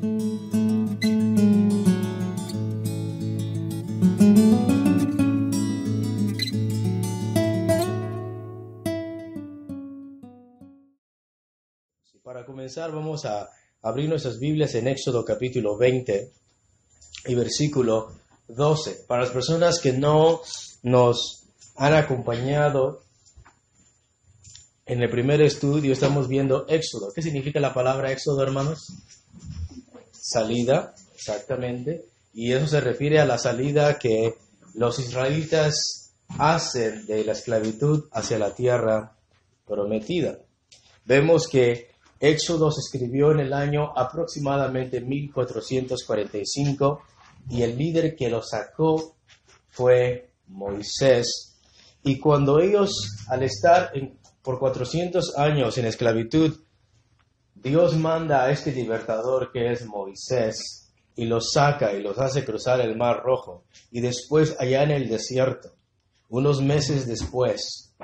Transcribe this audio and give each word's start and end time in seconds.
Para 0.00 0.08
comenzar 12.46 12.92
vamos 12.92 13.26
a 13.26 13.50
abrir 13.82 14.08
nuestras 14.08 14.38
Biblias 14.38 14.74
en 14.74 14.88
Éxodo 14.88 15.22
capítulo 15.22 15.76
20 15.76 16.32
y 17.26 17.34
versículo 17.34 18.12
12. 18.48 19.04
Para 19.06 19.24
las 19.24 19.30
personas 19.32 19.80
que 19.80 19.92
no 19.92 20.40
nos 20.82 21.44
han 21.76 21.92
acompañado 21.92 23.02
en 24.86 25.02
el 25.02 25.10
primer 25.10 25.42
estudio, 25.42 25.92
estamos 25.92 26.26
viendo 26.26 26.66
Éxodo. 26.68 27.12
¿Qué 27.14 27.20
significa 27.20 27.60
la 27.60 27.74
palabra 27.74 28.10
Éxodo, 28.12 28.42
hermanos? 28.42 28.86
Salida, 30.20 30.94
exactamente. 31.14 32.06
Y 32.32 32.52
eso 32.52 32.66
se 32.66 32.80
refiere 32.80 33.20
a 33.20 33.24
la 33.24 33.38
salida 33.38 33.98
que 33.98 34.34
los 34.74 34.98
israelitas 34.98 36.12
hacen 36.38 37.06
de 37.06 37.24
la 37.24 37.32
esclavitud 37.32 38.08
hacia 38.12 38.38
la 38.38 38.54
tierra 38.54 39.16
prometida. 39.66 40.38
Vemos 41.04 41.48
que 41.48 41.88
Éxodo 42.20 42.70
se 42.70 42.80
escribió 42.80 43.32
en 43.32 43.40
el 43.40 43.52
año 43.52 43.92
aproximadamente 43.96 45.00
1445 45.00 47.02
y 47.48 47.62
el 47.62 47.78
líder 47.78 48.14
que 48.14 48.28
lo 48.28 48.42
sacó 48.42 49.16
fue 49.70 50.32
Moisés. 50.48 51.56
Y 52.02 52.18
cuando 52.18 52.60
ellos, 52.60 53.24
al 53.28 53.42
estar 53.42 53.92
por 54.42 54.58
400 54.58 55.36
años 55.36 55.78
en 55.78 55.86
esclavitud, 55.86 56.60
Dios 57.62 57.94
manda 57.96 58.44
a 58.44 58.50
este 58.50 58.72
libertador 58.72 59.52
que 59.52 59.70
es 59.70 59.84
Moisés 59.84 60.90
y 61.14 61.26
los 61.26 61.50
saca 61.52 61.92
y 61.92 62.02
los 62.02 62.18
hace 62.18 62.42
cruzar 62.42 62.80
el 62.80 62.96
mar 62.96 63.22
rojo. 63.22 63.64
Y 63.90 64.00
después 64.00 64.56
allá 64.58 64.82
en 64.82 64.92
el 64.92 65.08
desierto, 65.08 65.74
unos 66.30 66.62
meses 66.62 67.06
después, 67.06 67.94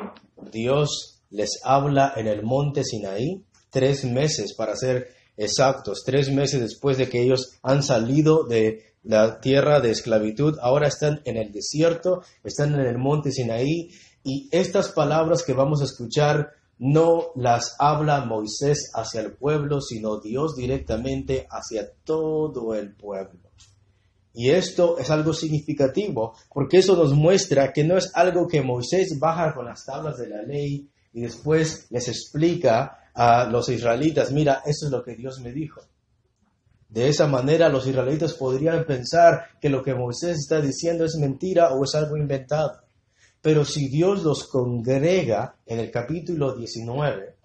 Dios 0.53 1.23
les 1.31 1.61
habla 1.65 2.13
en 2.17 2.27
el 2.27 2.43
monte 2.43 2.85
Sinaí, 2.85 3.45
tres 3.71 4.05
meses 4.05 4.55
para 4.55 4.77
ser 4.77 5.15
exactos, 5.39 6.03
tres 6.05 6.31
meses 6.31 6.61
después 6.61 6.99
de 6.99 7.09
que 7.09 7.23
ellos 7.23 7.59
han 7.63 7.83
salido 7.83 8.45
de 8.45 8.95
la 9.03 9.41
tierra 9.41 9.81
de 9.81 9.91
esclavitud, 9.91 10.59
ahora 10.61 10.89
están 10.89 11.23
en 11.25 11.39
el 11.39 11.53
desierto, 11.53 12.23
están 12.45 12.75
en 12.75 12.87
el 12.87 12.99
monte 12.99 13.31
Sinaí, 13.31 13.91
y 14.23 14.49
estas 14.51 14.89
palabras 14.91 15.45
que 15.45 15.53
vamos 15.53 15.81
a 15.81 15.85
escuchar 15.85 16.56
no 16.79 17.33
las 17.37 17.77
habla 17.79 18.25
Moisés 18.25 18.91
hacia 18.95 19.23
el 19.23 19.33
pueblo, 19.33 19.81
sino 19.81 20.21
Dios 20.21 20.55
directamente 20.57 21.47
hacia 21.51 21.91
todo 22.05 22.75
el 22.75 22.95
pueblo. 22.95 23.41
Y 24.35 24.51
esto 24.51 24.99
es 24.99 25.11
algo 25.11 25.33
significativo, 25.33 26.35
porque 26.53 26.79
eso 26.79 26.95
nos 26.95 27.15
muestra 27.15 27.73
que 27.73 27.85
no 27.85 27.97
es 27.97 28.11
algo 28.15 28.47
que 28.47 28.61
Moisés 28.61 29.19
baja 29.19 29.55
con 29.55 29.65
las 29.65 29.87
tablas 29.87 30.19
de 30.19 30.29
la 30.29 30.43
ley 30.43 30.91
y 31.15 31.23
después 31.23 31.87
les 31.89 32.09
explica 32.09 33.11
a 33.15 33.47
los 33.47 33.71
israelitas, 33.71 34.31
mira, 34.33 34.63
esto 34.67 34.87
es 34.87 34.93
lo 34.93 35.03
que 35.03 35.17
Dios 35.17 35.41
me 35.41 35.53
dijo. 35.53 35.81
De 36.91 37.09
esa 37.09 37.27
manera 37.27 37.71
los 37.71 37.87
israelitas 37.87 38.35
podrían 38.35 38.85
pensar 38.85 39.59
que 39.59 39.71
lo 39.71 39.83
que 39.83 39.95
Moisés 39.95 40.39
está 40.39 40.61
diciendo 40.61 41.07
es 41.07 41.17
mentira 41.17 41.71
o 41.73 41.83
es 41.85 41.95
algo 41.95 42.19
inventado. 42.19 42.86
Pero 43.47 43.65
si 43.65 43.87
Dios 43.87 44.25
los 44.25 44.49
congrega 44.49 45.55
en 45.67 45.79
el 45.79 45.93
capítulo 45.93 46.57
19 46.57 47.37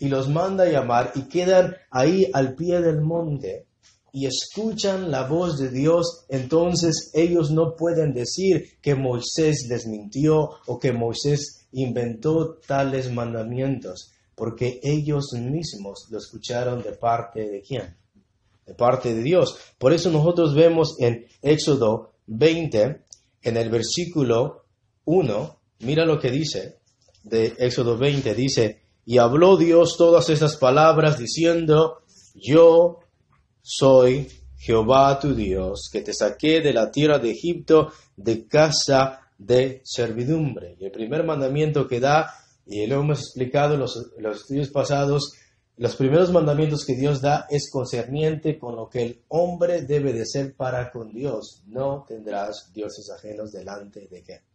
y 0.00 0.08
los 0.08 0.28
manda 0.28 0.66
llamar 0.66 1.12
y 1.14 1.28
quedan 1.28 1.76
ahí 1.92 2.28
al 2.32 2.56
pie 2.56 2.80
del 2.80 3.02
monte 3.02 3.68
y 4.12 4.26
escuchan 4.26 5.12
la 5.12 5.28
voz 5.28 5.60
de 5.60 5.70
Dios, 5.70 6.24
entonces 6.28 7.12
ellos 7.14 7.52
no 7.52 7.76
pueden 7.76 8.12
decir 8.12 8.80
que 8.82 8.96
Moisés 8.96 9.68
les 9.68 9.86
mintió 9.86 10.50
o 10.66 10.80
que 10.80 10.90
Moisés 10.92 11.68
inventó 11.70 12.54
tales 12.66 13.08
mandamientos, 13.12 14.10
porque 14.34 14.80
ellos 14.82 15.34
mismos 15.34 16.08
lo 16.10 16.18
escucharon 16.18 16.82
de 16.82 16.94
parte 16.94 17.48
de 17.48 17.62
quién? 17.62 17.96
de 18.66 18.74
parte 18.74 19.14
de 19.14 19.22
Dios. 19.22 19.56
Por 19.78 19.92
eso 19.92 20.10
nosotros 20.10 20.52
vemos 20.52 20.96
en 20.98 21.26
Éxodo 21.42 22.10
20, 22.26 23.04
en 23.42 23.56
el 23.56 23.70
versículo 23.70 24.61
1, 25.04 25.58
mira 25.80 26.04
lo 26.04 26.18
que 26.18 26.30
dice 26.30 26.78
de 27.24 27.54
Éxodo 27.58 27.96
20, 27.96 28.34
dice, 28.34 28.82
y 29.04 29.18
habló 29.18 29.56
Dios 29.56 29.96
todas 29.96 30.28
estas 30.30 30.56
palabras 30.56 31.18
diciendo, 31.18 32.02
yo 32.34 33.00
soy 33.62 34.28
Jehová 34.56 35.18
tu 35.18 35.34
Dios, 35.34 35.88
que 35.92 36.02
te 36.02 36.14
saqué 36.14 36.60
de 36.60 36.72
la 36.72 36.90
tierra 36.90 37.18
de 37.18 37.30
Egipto 37.30 37.92
de 38.16 38.46
casa 38.46 39.20
de 39.36 39.80
servidumbre. 39.84 40.76
Y 40.78 40.84
el 40.84 40.92
primer 40.92 41.24
mandamiento 41.24 41.88
que 41.88 41.98
da, 41.98 42.32
y 42.64 42.86
lo 42.86 43.00
hemos 43.00 43.18
explicado 43.20 43.74
en 43.74 43.80
los, 43.80 44.12
los 44.18 44.36
estudios 44.36 44.70
pasados, 44.70 45.32
los 45.76 45.96
primeros 45.96 46.30
mandamientos 46.30 46.84
que 46.84 46.94
Dios 46.94 47.20
da 47.20 47.46
es 47.50 47.70
concerniente 47.70 48.58
con 48.58 48.76
lo 48.76 48.88
que 48.88 49.02
el 49.02 49.22
hombre 49.28 49.82
debe 49.82 50.12
de 50.12 50.26
ser 50.26 50.54
para 50.54 50.92
con 50.92 51.12
Dios. 51.12 51.62
No 51.66 52.04
tendrás 52.06 52.70
dioses 52.72 53.10
ajenos 53.10 53.50
delante 53.50 54.06
de 54.06 54.22
qué? 54.22 54.51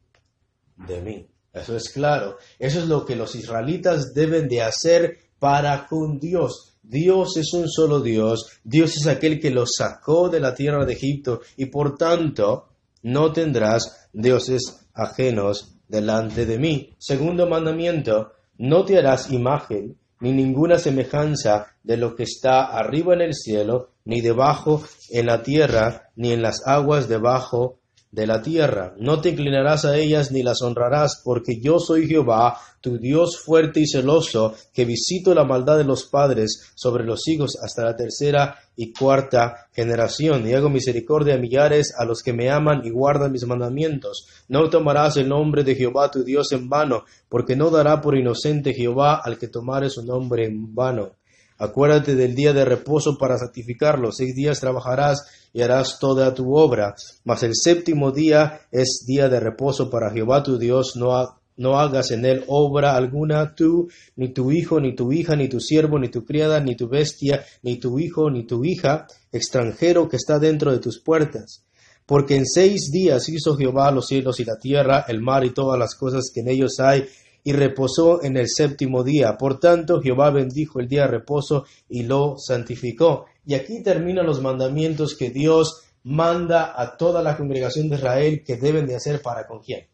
De 0.77 1.01
mí. 1.01 1.27
Eso 1.53 1.75
es 1.75 1.89
claro. 1.89 2.38
Eso 2.59 2.79
es 2.79 2.88
lo 2.88 3.05
que 3.05 3.15
los 3.15 3.35
israelitas 3.35 4.13
deben 4.13 4.47
de 4.47 4.61
hacer 4.61 5.17
para 5.39 5.88
con 5.88 6.19
Dios. 6.19 6.77
Dios 6.83 7.35
es 7.38 7.53
un 7.53 7.67
solo 7.67 7.99
Dios. 7.99 8.59
Dios 8.63 8.95
es 8.95 9.07
aquel 9.07 9.39
que 9.39 9.51
los 9.51 9.71
sacó 9.77 10.29
de 10.29 10.39
la 10.39 10.53
tierra 10.53 10.85
de 10.85 10.93
Egipto 10.93 11.41
y 11.57 11.66
por 11.66 11.97
tanto 11.97 12.69
no 13.03 13.33
tendrás 13.33 14.09
dioses 14.13 14.87
ajenos 14.93 15.75
delante 15.87 16.45
de 16.45 16.57
mí. 16.57 16.93
Segundo 16.97 17.47
mandamiento, 17.47 18.31
no 18.57 18.85
te 18.85 18.97
harás 18.97 19.31
imagen 19.31 19.97
ni 20.19 20.31
ninguna 20.31 20.79
semejanza 20.79 21.67
de 21.83 21.97
lo 21.97 22.16
que 22.16 22.23
está 22.23 22.66
arriba 22.66 23.13
en 23.13 23.21
el 23.21 23.33
cielo, 23.35 23.91
ni 24.05 24.21
debajo 24.21 24.83
en 25.09 25.27
la 25.27 25.43
tierra, 25.43 26.09
ni 26.16 26.31
en 26.31 26.41
las 26.41 26.66
aguas 26.66 27.07
debajo 27.07 27.79
de 28.17 28.25
la 28.25 28.41
tierra. 28.41 28.95
No 28.97 29.22
te 29.22 29.29
inclinarás 29.29 29.85
a 29.85 29.95
ellas 29.95 30.31
ni 30.31 30.41
las 30.41 30.63
honrarás, 30.63 31.22
porque 31.23 31.59
yo 31.61 31.78
soy 31.78 32.07
Jehová, 32.07 32.57
tu 32.81 32.97
Dios 32.97 33.38
fuerte 33.38 33.79
y 33.79 33.85
celoso, 33.85 34.55
que 34.73 34.85
visito 34.85 35.35
la 35.35 35.44
maldad 35.44 35.78
de 35.78 35.83
los 35.83 36.05
padres 36.05 36.72
sobre 36.73 37.05
los 37.05 37.28
hijos 37.28 37.59
hasta 37.61 37.83
la 37.83 37.95
tercera 37.95 38.55
y 38.75 38.91
cuarta 38.91 39.67
generación, 39.72 40.47
y 40.47 40.53
hago 40.53 40.67
misericordia 40.69 41.35
a 41.35 41.38
millares 41.38 41.94
a 41.95 42.05
los 42.05 42.23
que 42.23 42.33
me 42.33 42.50
aman 42.50 42.81
y 42.83 42.89
guardan 42.89 43.31
mis 43.31 43.45
mandamientos. 43.45 44.28
No 44.47 44.67
tomarás 44.72 45.17
el 45.17 45.29
nombre 45.29 45.63
de 45.63 45.75
Jehová 45.75 46.09
tu 46.09 46.23
Dios 46.23 46.51
en 46.53 46.69
vano, 46.69 47.05
porque 47.29 47.55
no 47.55 47.69
dará 47.69 48.01
por 48.01 48.17
inocente 48.17 48.73
Jehová 48.73 49.22
al 49.23 49.38
que 49.38 49.47
tomare 49.47 49.91
su 49.91 50.03
nombre 50.03 50.45
en 50.45 50.73
vano. 50.73 51.11
Acuérdate 51.59 52.13
del 52.13 52.35
día 52.35 52.53
de 52.53 52.66
reposo 52.66 53.17
para 53.17 53.38
santificarlo. 53.38 54.11
Seis 54.11 54.35
días 54.35 54.59
trabajarás 54.59 55.36
y 55.53 55.62
harás 55.62 55.97
toda 56.00 56.34
tu 56.34 56.56
obra. 56.56 56.96
Mas 57.24 57.44
el 57.44 57.53
séptimo 57.56 58.12
día 58.12 58.62
es 58.72 59.03
día 59.08 59.30
de 59.30 59.40
reposo 59.40 59.90
para 59.90 60.12
Jehová 60.12 60.44
tu 60.44 60.58
Dios. 60.58 60.96
No, 60.96 61.40
no 61.58 61.80
hagas 61.80 62.12
en 62.12 62.25
él 62.25 62.44
obra 62.47 62.96
alguna 62.96 63.56
tú, 63.56 63.90
ni 64.16 64.30
tu 64.34 64.52
hijo, 64.52 64.80
ni 64.80 64.96
tu 64.96 65.12
hija, 65.12 65.35
ni 65.35 65.50
tu 65.50 65.59
siervo, 65.59 66.00
ni 66.00 66.09
tu 66.09 66.24
criada, 66.24 66.59
ni 66.59 66.75
tu 66.75 66.88
bestia, 66.88 67.44
ni 67.63 67.78
tu 67.78 68.00
hijo, 68.00 68.30
ni 68.30 68.46
tu 68.46 68.63
hija, 68.63 69.08
extranjero 69.31 70.08
que 70.08 70.18
está 70.18 70.40
dentro 70.40 70.72
de 70.72 70.80
tus 70.80 71.00
puertas. 71.00 71.64
Porque 72.06 72.38
en 72.38 72.46
seis 72.46 72.90
días 72.91 73.28
hizo 73.28 73.58
Jehová 73.58 73.91
los 73.91 74.08
cielos 74.08 74.40
y 74.40 74.46
la 74.46 74.58
tierra, 74.58 75.06
el 75.08 75.22
mar 75.22 75.44
y 75.44 75.53
todas 75.53 75.78
las 75.78 75.96
cosas 75.96 76.31
que 76.34 76.40
en 76.40 76.50
ellos 76.50 76.79
hay, 76.79 77.06
y 77.44 77.53
reposó 77.53 78.24
en 78.24 78.38
el 78.38 78.47
séptimo 78.50 79.03
día. 79.03 79.38
Por 79.38 79.59
tanto, 79.59 80.02
Jehová 80.02 80.31
bendijo 80.31 80.79
el 80.79 80.88
día 80.88 81.03
de 81.03 81.08
reposo 81.08 81.66
y 81.90 82.03
lo 82.03 82.35
santificó. 82.38 83.26
Y 83.47 83.55
aquí 83.55 83.82
terminan 83.82 84.26
los 84.26 84.41
mandamientos 84.41 85.16
que 85.16 85.29
Dios 85.29 85.82
manda 86.03 86.73
a 86.76 86.97
toda 86.97 87.23
la 87.23 87.38
congregación 87.38 87.88
de 87.88 87.96
Israel 87.96 88.44
que 88.46 88.58
deben 88.58 88.85
de 88.85 88.97
hacer 88.97 89.22
para 89.22 89.47
con 89.47 89.61
quién. 89.61 89.88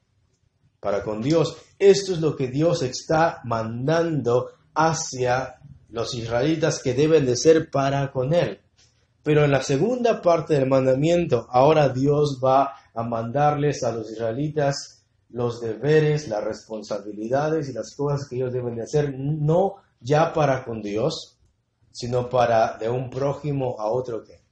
Para 0.79 1.03
con 1.03 1.21
Dios. 1.21 1.55
Esto 1.77 2.13
es 2.13 2.19
lo 2.19 2.35
que 2.35 2.47
Dios 2.47 2.81
está 2.81 3.41
mandando 3.43 4.49
hacia 4.73 5.59
los 5.89 6.15
israelitas 6.15 6.81
que 6.81 6.95
deben 6.95 7.27
de 7.27 7.37
ser 7.37 7.69
para 7.69 8.11
con 8.11 8.33
Él. 8.33 8.59
Pero 9.21 9.45
en 9.45 9.51
la 9.51 9.61
segunda 9.61 10.19
parte 10.19 10.55
del 10.55 10.67
mandamiento, 10.67 11.45
ahora 11.51 11.89
Dios 11.89 12.41
va 12.43 12.73
a 12.95 13.03
mandarles 13.03 13.83
a 13.83 13.91
los 13.91 14.11
israelitas 14.11 15.05
los 15.29 15.61
deberes, 15.61 16.27
las 16.27 16.43
responsabilidades 16.43 17.69
y 17.69 17.73
las 17.73 17.95
cosas 17.95 18.27
que 18.27 18.37
ellos 18.37 18.51
deben 18.51 18.75
de 18.75 18.83
hacer, 18.83 19.13
no 19.15 19.75
ya 19.99 20.33
para 20.33 20.65
con 20.65 20.81
Dios, 20.81 21.32
sino 21.93 22.27
para 22.27 22.77
de 22.77 22.89
un 22.89 23.09
prójimo 23.09 23.79
a 23.79 23.87
otro 23.87 24.23
que 24.23 24.43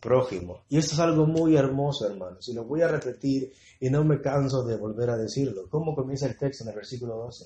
prójimo. 0.00 0.64
Y 0.68 0.78
esto 0.78 0.94
es 0.94 1.00
algo 1.00 1.26
muy 1.26 1.56
hermoso, 1.56 2.06
hermanos, 2.06 2.48
y 2.48 2.54
lo 2.54 2.64
voy 2.64 2.82
a 2.82 2.88
repetir 2.88 3.52
y 3.80 3.88
no 3.90 4.02
me 4.02 4.20
canso 4.20 4.64
de 4.64 4.76
volver 4.76 5.10
a 5.10 5.16
decirlo. 5.16 5.68
¿Cómo 5.70 5.94
comienza 5.94 6.26
el 6.26 6.36
texto 6.36 6.64
en 6.64 6.70
el 6.70 6.76
versículo 6.76 7.16
12? 7.16 7.44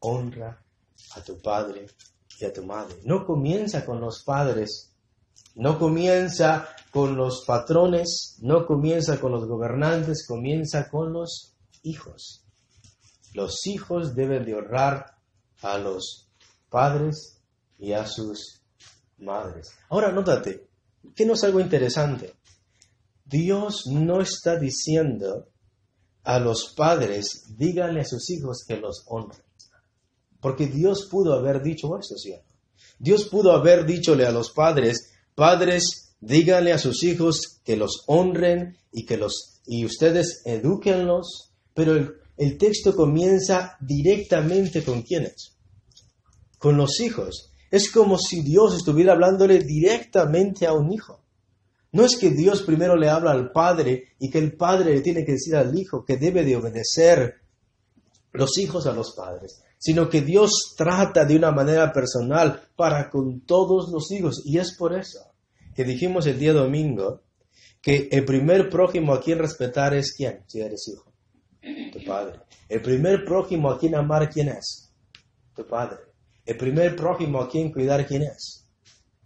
Honra 0.00 0.62
a 1.16 1.20
tu 1.22 1.40
padre 1.40 1.86
y 2.38 2.44
a 2.44 2.52
tu 2.52 2.64
madre. 2.64 2.96
No 3.04 3.24
comienza 3.24 3.84
con 3.86 4.00
los 4.00 4.22
padres 4.22 4.90
No 5.56 5.78
comienza 5.78 6.68
con 6.90 7.16
los 7.16 7.44
patrones, 7.44 8.38
no 8.40 8.66
comienza 8.66 9.20
con 9.20 9.32
los 9.32 9.46
gobernantes, 9.46 10.26
comienza 10.26 10.88
con 10.88 11.12
los 11.12 11.54
hijos. 11.82 12.44
Los 13.34 13.66
hijos 13.66 14.14
deben 14.14 14.44
de 14.44 14.54
honrar 14.54 15.16
a 15.62 15.78
los 15.78 16.28
padres 16.68 17.43
y 17.78 17.92
a 17.92 18.06
sus 18.06 18.62
madres. 19.18 19.70
Ahora, 19.88 20.12
nótate, 20.12 20.66
que 21.14 21.26
no 21.26 21.34
es 21.34 21.44
algo 21.44 21.60
interesante. 21.60 22.34
Dios 23.24 23.84
no 23.90 24.20
está 24.20 24.58
diciendo 24.58 25.48
a 26.22 26.38
los 26.38 26.74
padres, 26.74 27.54
díganle 27.56 28.00
a 28.00 28.04
sus 28.04 28.30
hijos 28.30 28.64
que 28.66 28.76
los 28.76 29.04
honren. 29.06 29.42
Porque 30.40 30.66
Dios 30.66 31.08
pudo 31.10 31.34
haber 31.34 31.62
dicho 31.62 31.98
eso, 31.98 32.16
¿cierto? 32.16 32.54
Dios 32.98 33.24
pudo 33.24 33.52
haber 33.52 33.86
dichole 33.86 34.26
a 34.26 34.30
los 34.30 34.50
padres, 34.50 35.12
padres, 35.34 36.16
díganle 36.20 36.72
a 36.72 36.78
sus 36.78 37.02
hijos 37.02 37.60
que 37.64 37.76
los 37.76 38.04
honren 38.06 38.76
y 38.92 39.04
que 39.04 39.16
los 39.16 39.62
y 39.66 39.84
ustedes 39.84 40.42
eduquenlos, 40.44 41.52
pero 41.72 41.96
el, 41.96 42.14
el 42.36 42.58
texto 42.58 42.94
comienza 42.94 43.76
directamente 43.80 44.84
con 44.84 45.02
quiénes? 45.02 45.56
Con 46.58 46.76
los 46.76 47.00
hijos. 47.00 47.53
Es 47.74 47.90
como 47.90 48.18
si 48.18 48.42
Dios 48.42 48.76
estuviera 48.76 49.14
hablándole 49.14 49.58
directamente 49.58 50.64
a 50.64 50.72
un 50.72 50.92
hijo. 50.92 51.24
No 51.90 52.04
es 52.04 52.16
que 52.16 52.30
Dios 52.30 52.62
primero 52.62 52.94
le 52.94 53.08
habla 53.08 53.32
al 53.32 53.50
padre 53.50 54.14
y 54.20 54.30
que 54.30 54.38
el 54.38 54.56
padre 54.56 54.94
le 54.94 55.00
tiene 55.00 55.24
que 55.24 55.32
decir 55.32 55.56
al 55.56 55.76
hijo 55.76 56.04
que 56.04 56.16
debe 56.16 56.44
de 56.44 56.54
obedecer 56.54 57.40
los 58.30 58.58
hijos 58.58 58.86
a 58.86 58.92
los 58.92 59.16
padres, 59.16 59.64
sino 59.76 60.08
que 60.08 60.20
Dios 60.20 60.76
trata 60.76 61.24
de 61.24 61.34
una 61.34 61.50
manera 61.50 61.92
personal 61.92 62.62
para 62.76 63.10
con 63.10 63.40
todos 63.40 63.90
los 63.90 64.08
hijos. 64.12 64.42
Y 64.44 64.58
es 64.58 64.76
por 64.76 64.96
eso 64.96 65.32
que 65.74 65.82
dijimos 65.82 66.28
el 66.28 66.38
día 66.38 66.52
domingo 66.52 67.22
que 67.82 68.08
el 68.12 68.24
primer 68.24 68.70
prójimo 68.70 69.12
a 69.12 69.20
quien 69.20 69.40
respetar 69.40 69.94
es 69.94 70.14
quién, 70.16 70.44
si 70.46 70.60
eres 70.60 70.86
hijo, 70.86 71.12
tu 71.92 72.04
padre. 72.04 72.38
El 72.68 72.80
primer 72.82 73.24
prójimo 73.24 73.68
a 73.68 73.80
quien 73.80 73.96
amar, 73.96 74.30
¿quién 74.30 74.50
es? 74.50 74.92
Tu 75.56 75.66
padre. 75.66 76.03
El 76.44 76.56
primer 76.56 76.94
prójimo 76.94 77.40
a 77.40 77.48
quien 77.48 77.72
cuidar, 77.72 78.06
¿quién 78.06 78.22
es? 78.22 78.68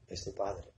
Es 0.07 0.25
tu 0.25 0.35
padre. 0.35 0.69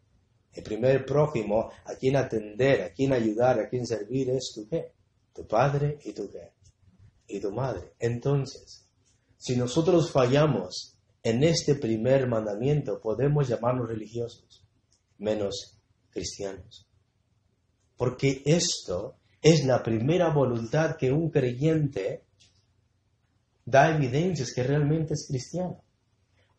El 0.53 0.63
primer 0.63 1.05
prójimo 1.05 1.71
a 1.85 1.95
quien 1.95 2.17
atender, 2.17 2.83
a 2.83 2.93
quien 2.93 3.13
ayudar, 3.13 3.61
a 3.61 3.69
quien 3.69 3.87
servir 3.87 4.31
es 4.31 4.53
tu 4.55 4.69
qué? 4.69 4.93
Tu 5.35 5.47
padre 5.47 5.99
y 6.05 6.13
tu 6.13 6.31
qué? 6.31 6.53
Y 7.29 7.41
tu 7.41 7.53
madre. 7.53 7.93
Entonces, 7.99 8.89
si 9.37 9.57
nosotros 9.57 10.11
fallamos 10.11 10.97
en 11.23 11.45
este 11.45 11.75
primer 11.75 12.27
mandamiento, 12.27 13.01
podemos 13.01 13.47
llamarnos 13.47 13.89
religiosos, 13.89 14.67
menos 15.19 15.79
cristianos. 16.11 16.89
Porque 17.97 18.43
esto 18.47 19.17
es 19.43 19.65
la 19.65 19.83
primera 19.83 20.31
voluntad 20.33 20.97
que 20.97 21.13
un 21.13 21.31
creyente 21.31 22.25
da 23.65 23.95
evidencias 23.95 24.53
que 24.53 24.63
realmente 24.63 25.15
es 25.15 25.27
cristiano. 25.29 25.83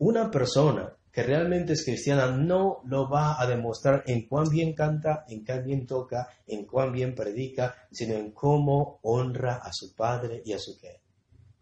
Una 0.02 0.32
persona 0.32 0.98
que 1.12 1.22
realmente 1.22 1.74
es 1.74 1.86
cristiana 1.86 2.26
no 2.32 2.82
lo 2.86 3.08
va 3.08 3.40
a 3.40 3.46
demostrar 3.46 4.04
en 4.08 4.28
cuán 4.28 4.50
bien 4.50 4.74
canta, 4.74 5.26
en 5.28 5.46
cuán 5.46 5.64
bien 5.64 5.86
toca, 5.86 6.28
en 6.48 6.66
cuán 6.66 6.92
bien 6.92 7.14
predica, 7.14 7.76
sino 7.92 8.16
en 8.16 8.32
cómo 8.32 8.98
honra 9.04 9.58
a 9.58 9.72
su 9.72 9.94
padre 9.94 10.42
y 10.44 10.54
a 10.54 10.58
su 10.58 10.76
qué, 10.80 11.02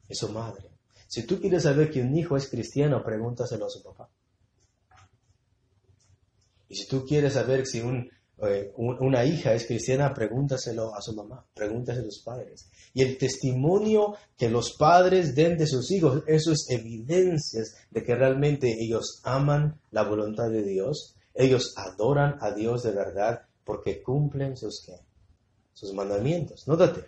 su 0.09 0.29
madre. 0.29 0.69
Si 1.05 1.23
tú 1.27 1.41
quieres 1.41 1.63
saber 1.63 1.91
que 1.91 2.01
un 2.01 2.15
hijo 2.15 2.37
es 2.37 2.47
cristiano, 2.47 3.03
pregúntaselo 3.03 3.65
a 3.65 3.69
su 3.69 3.83
papá. 3.83 4.09
Y 6.69 6.75
si 6.75 6.87
tú 6.87 7.05
quieres 7.05 7.33
saber 7.33 7.65
si 7.65 7.81
un 7.81 8.09
eh, 8.41 8.71
una 8.75 9.25
hija 9.25 9.53
es 9.53 9.65
cristiana, 9.65 10.13
pregúntaselo 10.13 10.95
a 10.95 11.01
su 11.01 11.13
mamá, 11.13 11.45
pregúntaselo 11.53 12.07
a 12.07 12.11
sus 12.11 12.23
padres. 12.23 12.69
Y 12.93 13.01
el 13.01 13.17
testimonio 13.17 14.15
que 14.37 14.49
los 14.49 14.75
padres 14.77 15.35
den 15.35 15.57
de 15.57 15.67
sus 15.67 15.91
hijos, 15.91 16.23
eso 16.27 16.51
es 16.51 16.67
evidencias 16.69 17.75
de 17.91 18.03
que 18.03 18.15
realmente 18.15 18.75
ellos 18.79 19.21
aman 19.23 19.79
la 19.91 20.03
voluntad 20.03 20.49
de 20.49 20.63
Dios, 20.63 21.15
ellos 21.33 21.73
adoran 21.77 22.37
a 22.41 22.51
Dios 22.51 22.83
de 22.83 22.91
verdad 22.91 23.41
porque 23.63 24.01
cumplen 24.01 24.57
sus, 24.57 24.85
sus 25.73 25.93
mandamientos. 25.93 26.67
Nótate 26.67 27.05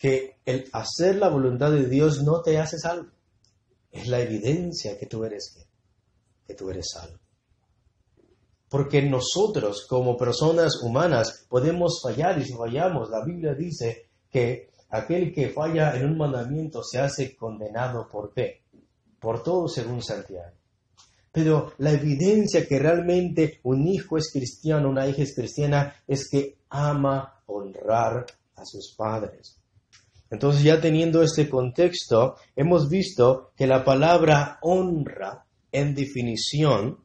que 0.00 0.40
el 0.46 0.64
hacer 0.72 1.16
la 1.16 1.28
voluntad 1.28 1.70
de 1.70 1.86
Dios 1.86 2.22
no 2.22 2.40
te 2.40 2.58
hace 2.58 2.78
salvo. 2.78 3.10
Es 3.92 4.08
la 4.08 4.20
evidencia 4.20 4.98
que 4.98 5.04
tú 5.04 5.24
eres, 5.24 5.54
que 6.46 6.54
tú 6.54 6.70
eres 6.70 6.86
salvo. 6.90 7.19
Porque 8.70 9.02
nosotros 9.02 9.84
como 9.88 10.16
personas 10.16 10.80
humanas 10.82 11.44
podemos 11.48 12.00
fallar 12.00 12.38
y 12.38 12.44
si 12.44 12.54
fallamos, 12.54 13.10
la 13.10 13.24
Biblia 13.24 13.52
dice 13.52 14.06
que 14.30 14.70
aquel 14.90 15.34
que 15.34 15.50
falla 15.50 15.96
en 15.96 16.06
un 16.06 16.16
mandamiento 16.16 16.82
se 16.82 17.00
hace 17.00 17.36
condenado 17.36 18.08
por 18.08 18.32
qué? 18.32 18.62
Por 19.18 19.42
todo 19.42 19.68
según 19.68 20.02
Santiago. 20.02 20.54
Pero 21.32 21.72
la 21.78 21.92
evidencia 21.92 22.66
que 22.66 22.78
realmente 22.78 23.60
un 23.64 23.86
hijo 23.86 24.16
es 24.16 24.32
cristiano, 24.32 24.88
una 24.88 25.06
hija 25.06 25.22
es 25.22 25.34
cristiana, 25.34 25.94
es 26.06 26.28
que 26.30 26.58
ama 26.70 27.42
honrar 27.46 28.24
a 28.54 28.64
sus 28.64 28.94
padres. 28.96 29.60
Entonces 30.30 30.62
ya 30.62 30.80
teniendo 30.80 31.22
este 31.22 31.48
contexto, 31.48 32.36
hemos 32.54 32.88
visto 32.88 33.50
que 33.56 33.66
la 33.66 33.84
palabra 33.84 34.58
honra 34.62 35.44
en 35.72 35.94
definición 35.94 36.98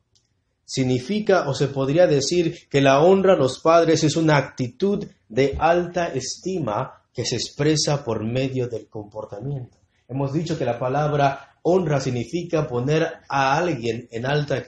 significa 0.66 1.48
o 1.48 1.54
se 1.54 1.68
podría 1.68 2.08
decir 2.08 2.68
que 2.70 2.82
la 2.82 3.02
honra 3.02 3.34
a 3.34 3.38
los 3.38 3.60
padres 3.60 4.04
es 4.04 4.16
una 4.16 4.38
actitud 4.38 5.06
de 5.30 5.56
alta 5.60 6.08
estima 6.08 7.04
que 7.14 7.24
se 7.24 7.36
expresa 7.36 8.04
por 8.04 8.26
medio 8.26 8.68
del 8.68 8.88
comportamiento. 8.88 9.78
Hemos 10.08 10.34
dicho 10.34 10.58
que 10.58 10.66
la 10.66 10.78
palabra 10.78 11.56
honra 11.64 12.00
significa 12.02 12.68
poner 12.68 13.08
a 13.30 13.58
alguien 13.58 14.08
en 14.12 14.26
alta 14.26 14.64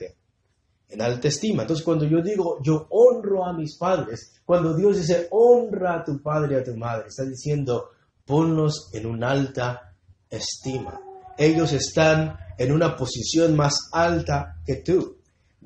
en 0.88 1.02
alta 1.02 1.28
estima. 1.28 1.62
Entonces, 1.62 1.84
cuando 1.84 2.06
yo 2.06 2.22
digo 2.22 2.58
yo 2.62 2.86
honro 2.90 3.44
a 3.44 3.52
mis 3.52 3.76
padres, 3.76 4.40
cuando 4.44 4.74
Dios 4.74 4.96
dice 4.96 5.28
honra 5.30 5.96
a 5.96 6.04
tu 6.04 6.22
padre 6.22 6.54
y 6.54 6.58
a 6.58 6.64
tu 6.64 6.76
madre, 6.76 7.08
está 7.08 7.24
diciendo 7.24 7.90
ponlos 8.24 8.90
en 8.94 9.06
una 9.06 9.30
alta 9.30 9.94
estima. 10.30 11.00
Ellos 11.36 11.72
están 11.72 12.36
en 12.56 12.72
una 12.72 12.96
posición 12.96 13.54
más 13.54 13.90
alta 13.92 14.56
que 14.64 14.76
tú. 14.76 15.17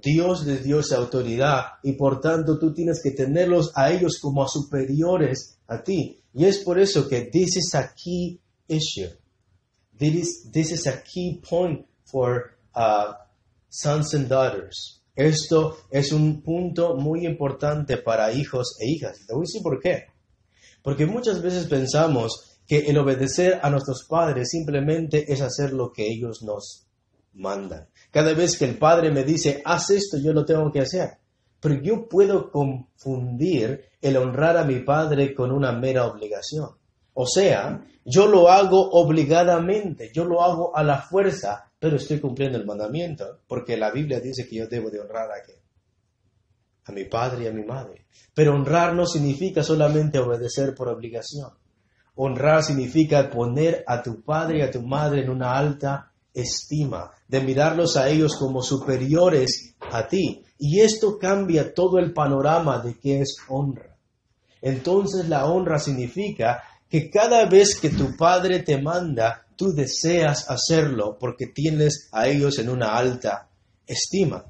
Dios 0.03 0.45
les 0.47 0.65
dio 0.65 0.81
esa 0.81 0.97
autoridad 0.97 1.65
y 1.83 1.93
por 1.93 2.21
tanto 2.21 2.59
tú 2.59 2.73
tienes 2.75 3.01
que 3.03 3.13
tenerlos 3.13 3.73
a 3.75 3.93
ellos 3.93 4.19
como 4.21 4.43
a 4.43 4.49
superiores 4.49 5.59
a 5.69 5.83
ti. 5.83 6.21
Y 6.35 6.45
es 6.45 6.59
por 6.59 6.79
eso 6.79 7.09
que 7.09 7.23
this 7.23 7.57
is 7.57 7.75
a 7.75 7.95
key 7.95 8.41
issue. 8.69 9.09
This 9.99 10.73
is, 10.73 10.87
a 10.89 11.03
key 11.05 11.41
point 11.49 11.87
for 12.05 12.57
uh, 12.75 13.13
sons 13.69 14.15
and 14.15 14.29
daughters. 14.29 15.03
Esto 15.15 15.77
es 15.91 16.11
un 16.11 16.43
punto 16.43 16.97
muy 16.97 17.25
importante 17.25 17.99
para 17.99 18.33
hijos 18.33 18.77
e 18.81 18.91
hijas. 18.91 19.19
Te 19.27 19.33
voy 19.33 19.43
a 19.43 19.47
decir 19.47 19.63
por 19.63 19.79
qué. 19.79 20.07
Porque 20.83 21.07
muchas 21.07 21.41
veces 21.41 21.67
pensamos 21.67 22.59
que 22.67 22.79
el 22.91 22.99
obedecer 22.99 23.61
a 23.63 23.71
nuestros 23.71 24.05
padres 24.09 24.49
simplemente 24.51 25.33
es 25.33 25.41
hacer 25.41 25.73
lo 25.73 25.93
que 25.93 26.07
ellos 26.07 26.43
nos 26.43 26.89
mandan. 27.35 27.89
Cada 28.11 28.35
vez 28.35 28.59
que 28.59 28.65
el 28.65 28.79
Padre 28.79 29.11
me 29.11 29.25
dice, 29.25 29.63
haz 29.65 29.91
esto, 29.91 30.19
yo 30.19 30.33
lo 30.33 30.45
tengo 30.45 30.71
que 30.71 30.81
hacer. 30.81 31.19
Pero 31.61 31.81
yo 31.83 32.09
puedo 32.09 32.51
confundir 32.51 33.85
el 34.01 34.17
honrar 34.17 34.57
a 34.57 34.65
mi 34.65 34.81
Padre 34.81 35.35
con 35.35 35.53
una 35.53 35.73
mera 35.73 36.07
obligación. 36.07 36.71
O 37.15 37.27
sea, 37.27 37.85
yo 38.05 38.27
lo 38.27 38.49
hago 38.49 38.91
obligadamente, 38.91 40.11
yo 40.13 40.25
lo 40.25 40.43
hago 40.43 40.77
a 40.77 40.83
la 40.83 41.03
fuerza, 41.03 41.71
pero 41.79 41.97
estoy 41.97 42.21
cumpliendo 42.21 42.59
el 42.59 42.67
mandamiento, 42.67 43.41
porque 43.47 43.77
la 43.77 43.91
Biblia 43.91 44.19
dice 44.19 44.47
que 44.49 44.57
yo 44.57 44.67
debo 44.67 44.91
de 44.91 45.01
honrar 45.01 45.31
a 45.31 45.43
qué? 45.45 45.61
A 46.85 46.93
mi 46.93 47.05
padre 47.05 47.45
y 47.45 47.47
a 47.47 47.53
mi 47.53 47.65
madre. 47.65 48.07
Pero 48.35 48.55
honrar 48.55 48.95
no 48.95 49.07
significa 49.07 49.63
solamente 49.63 50.19
obedecer 50.19 50.75
por 50.75 50.89
obligación. 50.89 51.51
Honrar 52.15 52.63
significa 52.65 53.31
poner 53.31 53.85
a 53.87 54.03
tu 54.03 54.23
padre 54.23 54.59
y 54.59 54.63
a 54.63 54.71
tu 54.71 54.83
madre 54.83 55.23
en 55.23 55.31
una 55.31 55.53
alta 55.53 56.12
estima, 56.35 57.11
de 57.29 57.41
mirarlos 57.41 57.97
a 57.97 58.09
ellos 58.09 58.37
como 58.37 58.63
superiores 58.63 59.75
a 59.91 60.07
ti. 60.07 60.45
Y 60.59 60.81
esto 60.81 61.19
cambia 61.19 61.75
todo 61.75 61.99
el 61.99 62.13
panorama 62.13 62.79
de 62.79 62.99
qué 62.99 63.21
es 63.21 63.37
honra. 63.49 63.97
Entonces 64.61 65.29
la 65.29 65.47
honra 65.47 65.79
significa 65.79 66.63
que 66.89 67.11
cada 67.11 67.47
vez 67.47 67.79
que 67.81 67.91
tu 67.91 68.17
padre 68.17 68.61
te 68.61 68.81
manda, 68.81 69.47
tú 69.57 69.73
deseas 69.73 70.49
hacerlo 70.49 71.17
porque 71.19 71.47
tienes 71.47 72.09
a 72.13 72.29
ellos 72.29 72.59
en 72.59 72.69
una 72.69 72.97
alta 72.97 73.49
estima. 73.87 74.45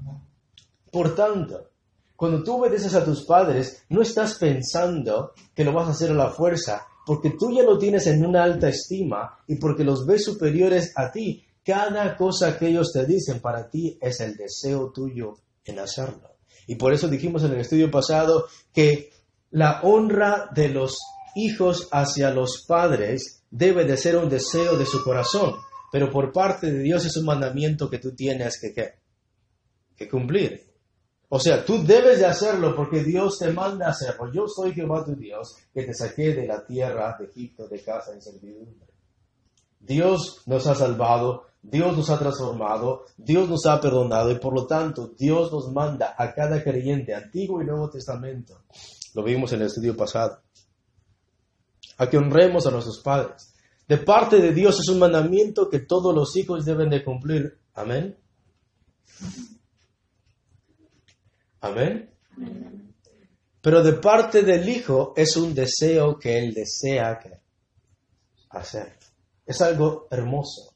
Por 0.90 1.14
tanto, 1.14 1.70
cuando 2.16 2.42
tú 2.42 2.56
obedeces 2.56 2.94
a 2.94 3.04
tus 3.04 3.24
padres, 3.24 3.84
no 3.88 4.02
estás 4.02 4.34
pensando 4.38 5.32
que 5.54 5.64
lo 5.64 5.72
vas 5.72 5.88
a 5.88 5.92
hacer 5.92 6.10
a 6.10 6.14
la 6.14 6.30
fuerza, 6.30 6.86
porque 7.06 7.30
tú 7.30 7.50
ya 7.50 7.62
lo 7.62 7.78
tienes 7.78 8.06
en 8.06 8.24
una 8.24 8.44
alta 8.44 8.68
estima 8.68 9.38
y 9.46 9.56
porque 9.56 9.84
los 9.84 10.06
ves 10.06 10.24
superiores 10.24 10.92
a 10.96 11.10
ti, 11.10 11.44
cada 11.64 12.16
cosa 12.16 12.58
que 12.58 12.68
ellos 12.68 12.92
te 12.92 13.06
dicen 13.06 13.40
para 13.40 13.68
ti 13.70 13.98
es 14.00 14.20
el 14.20 14.36
deseo 14.36 14.90
tuyo 14.90 15.38
en 15.64 15.78
hacerlo. 15.78 16.36
Y 16.66 16.76
por 16.76 16.92
eso 16.92 17.08
dijimos 17.08 17.44
en 17.44 17.52
el 17.52 17.60
estudio 17.60 17.90
pasado 17.90 18.46
que 18.72 19.10
la 19.50 19.80
honra 19.82 20.48
de 20.54 20.68
los 20.68 20.98
hijos 21.34 21.88
hacia 21.90 22.30
los 22.30 22.64
padres 22.66 23.44
debe 23.50 23.84
de 23.84 23.96
ser 23.96 24.16
un 24.16 24.28
deseo 24.28 24.76
de 24.76 24.86
su 24.86 25.02
corazón, 25.04 25.54
pero 25.90 26.10
por 26.10 26.32
parte 26.32 26.70
de 26.70 26.78
Dios 26.78 27.04
es 27.04 27.16
un 27.16 27.26
mandamiento 27.26 27.90
que 27.90 27.98
tú 27.98 28.14
tienes 28.14 28.60
que, 28.60 28.72
que 29.94 30.08
cumplir. 30.08 30.72
O 31.28 31.38
sea, 31.38 31.64
tú 31.64 31.82
debes 31.82 32.18
de 32.18 32.26
hacerlo 32.26 32.76
porque 32.76 33.02
Dios 33.02 33.38
te 33.38 33.50
manda 33.50 33.88
hacerlo. 33.88 34.30
Yo 34.32 34.46
soy 34.46 34.74
Jehová 34.74 35.02
tu 35.04 35.14
Dios, 35.14 35.56
que 35.72 35.82
te 35.82 35.94
saqué 35.94 36.34
de 36.34 36.46
la 36.46 36.64
tierra 36.64 37.16
de 37.18 37.24
Egipto 37.24 37.66
de 37.68 37.82
casa 37.82 38.12
de 38.12 38.20
servidumbre. 38.20 38.88
Dios 39.80 40.42
nos 40.46 40.66
ha 40.66 40.74
salvado, 40.74 41.46
Dios 41.62 41.96
nos 41.96 42.10
ha 42.10 42.18
transformado, 42.18 43.04
Dios 43.16 43.48
nos 43.48 43.64
ha 43.66 43.80
perdonado 43.80 44.32
y 44.32 44.38
por 44.38 44.52
lo 44.52 44.66
tanto 44.66 45.12
Dios 45.16 45.52
nos 45.52 45.70
manda 45.70 46.14
a 46.18 46.34
cada 46.34 46.62
creyente, 46.62 47.14
Antiguo 47.14 47.62
y 47.62 47.64
Nuevo 47.64 47.88
Testamento. 47.88 48.62
Lo 49.14 49.22
vimos 49.22 49.52
en 49.52 49.60
el 49.60 49.66
estudio 49.66 49.96
pasado. 49.96 50.40
A 51.98 52.10
que 52.10 52.18
honremos 52.18 52.66
a 52.66 52.70
nuestros 52.70 53.00
padres. 53.00 53.54
De 53.86 53.98
parte 53.98 54.40
de 54.40 54.52
Dios 54.52 54.80
es 54.80 54.88
un 54.88 54.98
mandamiento 54.98 55.68
que 55.68 55.80
todos 55.80 56.14
los 56.14 56.36
hijos 56.36 56.64
deben 56.64 56.90
de 56.90 57.04
cumplir. 57.04 57.58
Amén. 57.74 58.16
Amén. 61.60 62.10
Pero 63.60 63.82
de 63.84 63.92
parte 63.92 64.42
del 64.42 64.68
Hijo 64.68 65.14
es 65.16 65.36
un 65.36 65.54
deseo 65.54 66.18
que 66.18 66.38
Él 66.38 66.52
desea 66.52 67.20
hacer. 68.50 68.98
Es 69.46 69.60
algo 69.60 70.08
hermoso. 70.10 70.71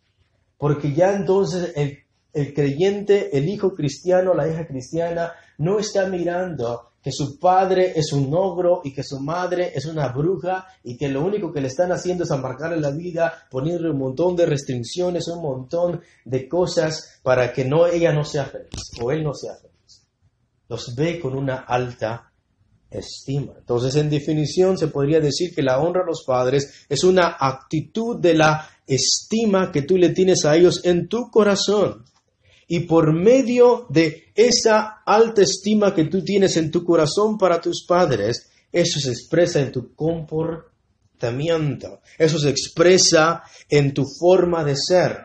Porque 0.58 0.92
ya 0.92 1.14
entonces 1.14 1.72
el, 1.76 2.54
creyente, 2.54 3.36
el 3.36 3.48
hijo 3.48 3.74
cristiano, 3.74 4.34
la 4.34 4.48
hija 4.48 4.66
cristiana, 4.66 5.32
no 5.58 5.78
está 5.78 6.06
mirando 6.06 6.90
que 7.02 7.12
su 7.12 7.38
padre 7.38 7.92
es 7.94 8.12
un 8.12 8.34
ogro 8.34 8.80
y 8.82 8.92
que 8.92 9.04
su 9.04 9.20
madre 9.20 9.72
es 9.74 9.86
una 9.86 10.08
bruja 10.08 10.66
y 10.82 10.96
que 10.96 11.08
lo 11.08 11.24
único 11.24 11.52
que 11.52 11.60
le 11.60 11.68
están 11.68 11.92
haciendo 11.92 12.24
es 12.24 12.30
amargarle 12.30 12.80
la 12.80 12.90
vida, 12.90 13.46
poniéndole 13.50 13.90
un 13.90 13.98
montón 13.98 14.34
de 14.34 14.46
restricciones, 14.46 15.28
un 15.28 15.40
montón 15.40 16.00
de 16.24 16.48
cosas 16.48 17.20
para 17.22 17.52
que 17.52 17.64
no 17.64 17.86
ella 17.86 18.12
no 18.12 18.24
sea 18.24 18.46
feliz 18.46 18.90
o 19.00 19.12
él 19.12 19.22
no 19.22 19.34
sea 19.34 19.54
feliz. 19.54 20.06
Los 20.68 20.96
ve 20.96 21.20
con 21.20 21.36
una 21.36 21.58
alta 21.58 22.32
estima. 22.90 23.54
Entonces, 23.58 23.96
en 23.96 24.10
definición, 24.10 24.78
se 24.78 24.88
podría 24.88 25.20
decir 25.20 25.54
que 25.54 25.62
la 25.62 25.80
honra 25.80 26.02
a 26.02 26.06
los 26.06 26.24
padres 26.24 26.86
es 26.88 27.04
una 27.04 27.36
actitud 27.38 28.20
de 28.20 28.34
la 28.34 28.68
estima 28.86 29.72
que 29.72 29.82
tú 29.82 29.96
le 29.96 30.10
tienes 30.10 30.44
a 30.44 30.56
ellos 30.56 30.80
en 30.84 31.08
tu 31.08 31.30
corazón. 31.30 32.04
Y 32.68 32.80
por 32.80 33.12
medio 33.12 33.86
de 33.90 34.32
esa 34.34 35.02
alta 35.04 35.42
estima 35.42 35.94
que 35.94 36.04
tú 36.04 36.22
tienes 36.22 36.56
en 36.56 36.70
tu 36.70 36.84
corazón 36.84 37.38
para 37.38 37.60
tus 37.60 37.84
padres, 37.86 38.48
eso 38.72 38.98
se 38.98 39.10
expresa 39.10 39.60
en 39.60 39.70
tu 39.70 39.94
comportamiento, 39.94 42.00
eso 42.18 42.38
se 42.38 42.50
expresa 42.50 43.42
en 43.68 43.94
tu 43.94 44.04
forma 44.18 44.64
de 44.64 44.74
ser. 44.76 45.18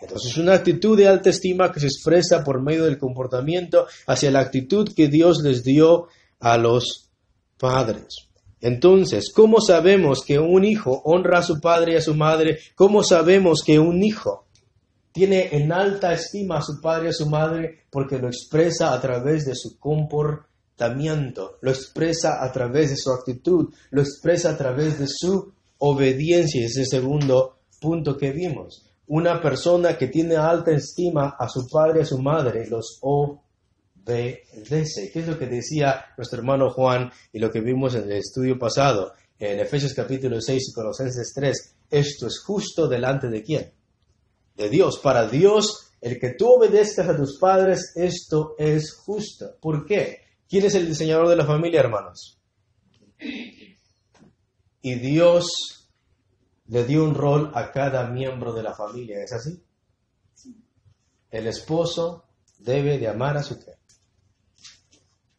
Entonces 0.00 0.32
es 0.32 0.38
una 0.38 0.54
actitud 0.54 0.96
de 0.96 1.08
alta 1.08 1.30
estima 1.30 1.72
que 1.72 1.80
se 1.80 1.86
expresa 1.86 2.44
por 2.44 2.62
medio 2.62 2.84
del 2.84 2.98
comportamiento 2.98 3.86
hacia 4.06 4.30
la 4.30 4.40
actitud 4.40 4.88
que 4.94 5.08
Dios 5.08 5.42
les 5.42 5.62
dio 5.62 6.08
a 6.44 6.58
los 6.58 7.10
padres. 7.58 8.28
Entonces, 8.60 9.32
¿cómo 9.34 9.60
sabemos 9.60 10.22
que 10.26 10.38
un 10.38 10.64
hijo 10.64 11.00
honra 11.04 11.38
a 11.38 11.42
su 11.42 11.58
padre 11.58 11.92
y 11.92 11.96
a 11.96 12.02
su 12.02 12.14
madre? 12.14 12.58
¿Cómo 12.74 13.02
sabemos 13.02 13.62
que 13.64 13.78
un 13.78 14.02
hijo 14.02 14.46
tiene 15.10 15.48
en 15.52 15.72
alta 15.72 16.12
estima 16.12 16.58
a 16.58 16.62
su 16.62 16.80
padre 16.82 17.06
y 17.06 17.08
a 17.08 17.12
su 17.12 17.26
madre? 17.30 17.86
Porque 17.90 18.18
lo 18.18 18.28
expresa 18.28 18.92
a 18.92 19.00
través 19.00 19.46
de 19.46 19.54
su 19.54 19.78
comportamiento, 19.78 21.56
lo 21.62 21.70
expresa 21.70 22.44
a 22.44 22.52
través 22.52 22.90
de 22.90 22.96
su 22.96 23.10
actitud, 23.10 23.72
lo 23.90 24.02
expresa 24.02 24.50
a 24.50 24.56
través 24.58 24.98
de 24.98 25.06
su 25.08 25.50
obediencia. 25.78 26.66
Es 26.66 26.76
el 26.76 26.86
segundo 26.86 27.56
punto 27.80 28.18
que 28.18 28.32
vimos 28.32 28.84
una 29.06 29.40
persona 29.40 29.96
que 29.96 30.08
tiene 30.08 30.36
alta 30.36 30.72
estima 30.72 31.36
a 31.38 31.48
su 31.48 31.66
padre 31.68 32.00
y 32.00 32.02
a 32.02 32.06
su 32.06 32.18
madre 32.18 32.66
los 32.68 32.98
obedece. 33.02 33.43
¿Qué 34.04 34.42
es 35.14 35.26
lo 35.26 35.38
que 35.38 35.46
decía 35.46 36.04
nuestro 36.16 36.38
hermano 36.38 36.70
Juan 36.70 37.10
y 37.32 37.38
lo 37.38 37.50
que 37.50 37.60
vimos 37.60 37.94
en 37.94 38.04
el 38.04 38.18
estudio 38.18 38.58
pasado? 38.58 39.14
En 39.38 39.58
Efesios 39.60 39.94
capítulo 39.94 40.40
6 40.40 40.68
y 40.68 40.72
Colosenses 40.72 41.32
3, 41.34 41.76
esto 41.90 42.26
es 42.26 42.40
justo 42.40 42.86
delante 42.86 43.28
de 43.28 43.42
quién? 43.42 43.72
De 44.54 44.68
Dios. 44.68 45.00
Para 45.02 45.26
Dios, 45.26 45.92
el 46.00 46.18
que 46.18 46.34
tú 46.34 46.46
obedezcas 46.48 47.08
a 47.08 47.16
tus 47.16 47.38
padres, 47.38 47.92
esto 47.96 48.54
es 48.58 48.94
justo. 48.94 49.56
¿Por 49.60 49.86
qué? 49.86 50.18
¿Quién 50.48 50.66
es 50.66 50.74
el 50.74 50.86
diseñador 50.86 51.28
de 51.28 51.36
la 51.36 51.46
familia, 51.46 51.80
hermanos? 51.80 52.38
Y 54.82 54.94
Dios 54.96 55.90
le 56.66 56.84
dio 56.84 57.04
un 57.04 57.14
rol 57.14 57.50
a 57.54 57.72
cada 57.72 58.06
miembro 58.08 58.52
de 58.52 58.62
la 58.62 58.74
familia. 58.74 59.22
¿Es 59.22 59.32
así? 59.32 59.62
El 61.30 61.46
esposo 61.46 62.26
debe 62.58 62.98
de 62.98 63.08
amar 63.08 63.36
a 63.36 63.42
su 63.42 63.56
mujer. 63.56 63.78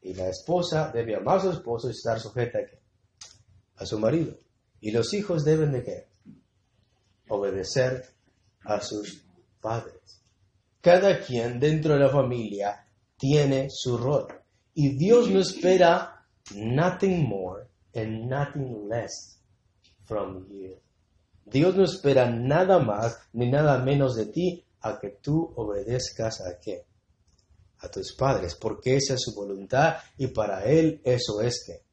Y 0.05 0.13
la 0.13 0.29
esposa 0.29 0.91
debe 0.93 1.15
amar 1.15 1.39
a 1.39 1.41
su 1.41 1.49
esposo 1.49 1.87
y 1.87 1.91
estar 1.91 2.19
sujeta 2.19 2.59
a, 2.59 3.81
a 3.81 3.85
su 3.87 3.97
marido. 3.97 4.37
Y 4.79 4.91
los 4.91 5.11
hijos 5.15 5.43
deben 5.43 5.71
de 5.71 5.83
qué? 5.83 6.07
Obedecer 7.27 8.05
a 8.65 8.79
sus 8.81 9.25
padres. 9.59 10.21
Cada 10.79 11.19
quien 11.19 11.59
dentro 11.59 11.95
de 11.95 12.01
la 12.01 12.09
familia 12.09 12.85
tiene 13.17 13.69
su 13.71 13.97
rol. 13.97 14.27
Y 14.75 14.95
Dios 14.95 15.27
no 15.31 15.39
espera 15.39 16.23
nothing 16.53 17.27
more 17.27 17.63
and 17.95 18.29
nothing 18.29 18.87
less 18.87 19.41
from 20.03 20.47
you. 20.49 20.77
Dios 21.45 21.75
no 21.75 21.83
espera 21.83 22.29
nada 22.29 22.77
más 22.77 23.17
ni 23.33 23.49
nada 23.49 23.79
menos 23.79 24.15
de 24.15 24.27
ti 24.27 24.63
a 24.81 24.99
que 24.99 25.17
tú 25.19 25.51
obedezcas 25.55 26.41
a 26.41 26.59
qué? 26.59 26.85
A 27.85 27.91
tus 27.91 28.13
padres, 28.13 28.55
porque 28.55 28.95
esa 28.95 29.13
es 29.13 29.21
su 29.21 29.35
voluntad 29.35 29.97
y 30.17 30.27
para 30.27 30.65
Él 30.65 31.01
eso 31.03 31.41
es 31.41 31.63
que 31.65 31.85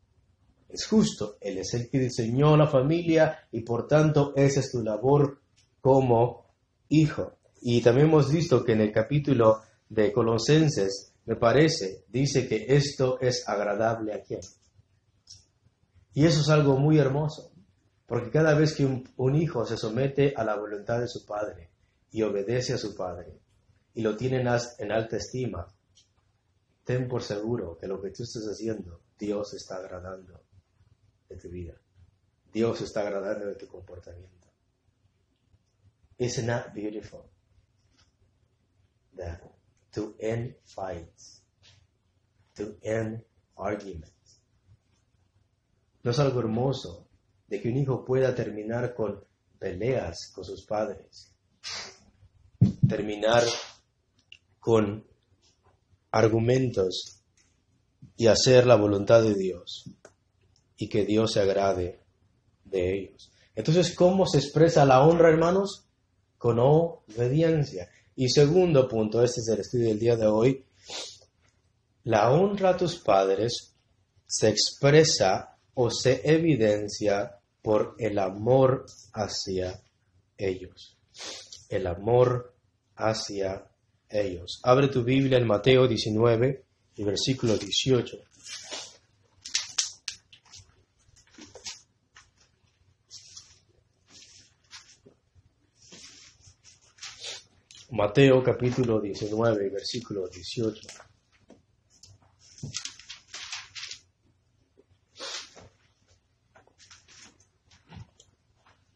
es 0.73 0.87
justo. 0.87 1.37
Él 1.41 1.59
es 1.59 1.75
el 1.75 1.91
que 1.91 1.99
diseñó 1.99 2.57
la 2.57 2.67
familia 2.67 3.47
y 3.53 3.61
por 3.61 3.87
tanto 3.87 4.33
esa 4.35 4.61
es 4.61 4.73
tu 4.73 4.83
labor 4.83 5.41
como 5.81 6.47
hijo. 6.89 7.37
Y 7.61 7.83
también 7.83 8.09
hemos 8.09 8.33
visto 8.33 8.65
que 8.65 8.73
en 8.73 8.81
el 8.81 8.93
capítulo 8.93 9.61
de 9.89 10.13
Colosenses, 10.13 11.13
me 11.27 11.37
parece, 11.37 12.05
dice 12.09 12.49
que 12.49 12.67
esto 12.69 13.21
es 13.21 13.49
agradable 13.49 14.15
a 14.15 14.23
quién. 14.23 14.41
Y 16.15 16.25
eso 16.27 16.41
es 16.41 16.49
algo 16.49 16.77
muy 16.77 16.99
hermoso. 16.99 17.53
Porque 18.07 18.31
cada 18.31 18.55
vez 18.55 18.75
que 18.75 18.85
un, 18.85 19.37
hijo 19.37 19.65
se 19.65 19.77
somete 19.77 20.35
a 20.37 20.45
la 20.45 20.57
voluntad 20.57 21.01
de 21.01 21.09
su 21.09 21.25
padre 21.25 21.71
y 22.11 22.23
obedece 22.23 22.75
a 22.75 22.79
su 22.79 22.95
padre 22.95 23.41
y 23.95 24.03
lo 24.03 24.17
tiene 24.17 24.41
en 24.41 24.93
alta 24.93 25.17
estima, 25.17 25.67
ten 26.85 27.09
por 27.09 27.23
seguro 27.23 27.79
que 27.79 27.87
lo 27.87 28.01
que 28.01 28.11
tú 28.11 28.23
estás 28.23 28.45
haciendo, 28.45 29.01
Dios 29.19 29.55
está 29.55 29.77
agradando 29.77 30.43
de 31.29 31.37
tu 31.37 31.49
vida. 31.49 31.75
Dios 32.53 32.81
está 32.81 33.01
agradando 33.01 33.47
de 33.47 33.55
tu 33.55 33.67
comportamiento. 33.67 34.49
Isn't 36.19 36.47
that 36.47 36.75
beautiful? 36.75 37.25
That 39.17 39.41
to 39.93 40.15
end 40.19 40.55
fights, 40.65 41.43
to 42.55 42.77
end 42.83 43.25
arguments. 43.57 44.43
No 46.03 46.11
es 46.11 46.19
algo 46.19 46.41
hermoso 46.41 47.09
de 47.49 47.61
que 47.61 47.69
un 47.69 47.77
hijo 47.77 48.05
pueda 48.05 48.35
terminar 48.35 48.95
con 48.95 49.25
peleas 49.59 50.33
con 50.35 50.45
sus 50.45 50.65
padres, 50.65 51.33
terminar 52.89 53.45
con 54.59 55.07
argumentos 56.13 57.23
y 58.17 58.29
hacer 58.29 58.67
la 58.67 58.77
voluntad 58.77 59.23
de 59.23 59.35
Dios 59.35 59.85
y 60.77 60.89
que 60.89 61.05
Dios 61.05 61.33
se 61.33 61.41
agrade 61.41 62.01
de 62.65 62.95
ellos. 62.95 63.33
Entonces, 63.55 63.95
¿cómo 63.95 64.27
se 64.27 64.39
expresa 64.39 64.85
la 64.85 65.05
honra, 65.05 65.31
hermanos? 65.31 65.87
Con 66.39 66.59
obediencia. 66.59 67.89
Y 68.15 68.29
segundo 68.29 68.89
punto, 68.89 69.23
este 69.23 69.41
es 69.41 69.49
el 69.49 69.61
estudio 69.61 69.89
del 69.89 69.99
día 69.99 70.17
de 70.17 70.27
hoy, 70.27 70.65
la 72.05 72.33
honra 72.33 72.71
a 72.71 72.77
tus 72.77 72.97
padres 72.97 73.77
se 74.27 74.49
expresa 74.49 75.57
o 75.75 75.91
se 75.91 76.21
evidencia 76.25 77.39
por 77.63 77.95
el 77.99 78.19
amor 78.19 78.87
hacia 79.13 79.81
ellos. 80.37 80.99
El 81.69 81.87
amor 81.87 82.55
hacia 82.97 83.72
ellos. 84.13 84.61
Abre 84.63 84.89
tu 84.89 85.03
Biblia 85.03 85.39
en 85.39 85.47
Mateo 85.47 85.89
19 85.89 86.65
y 86.97 87.05
versículo 87.05 87.57
18. 87.57 88.19
Mateo 97.91 98.43
capítulo 98.43 99.01
19, 99.01 99.69
versículo 99.69 100.27
18. 100.27 100.81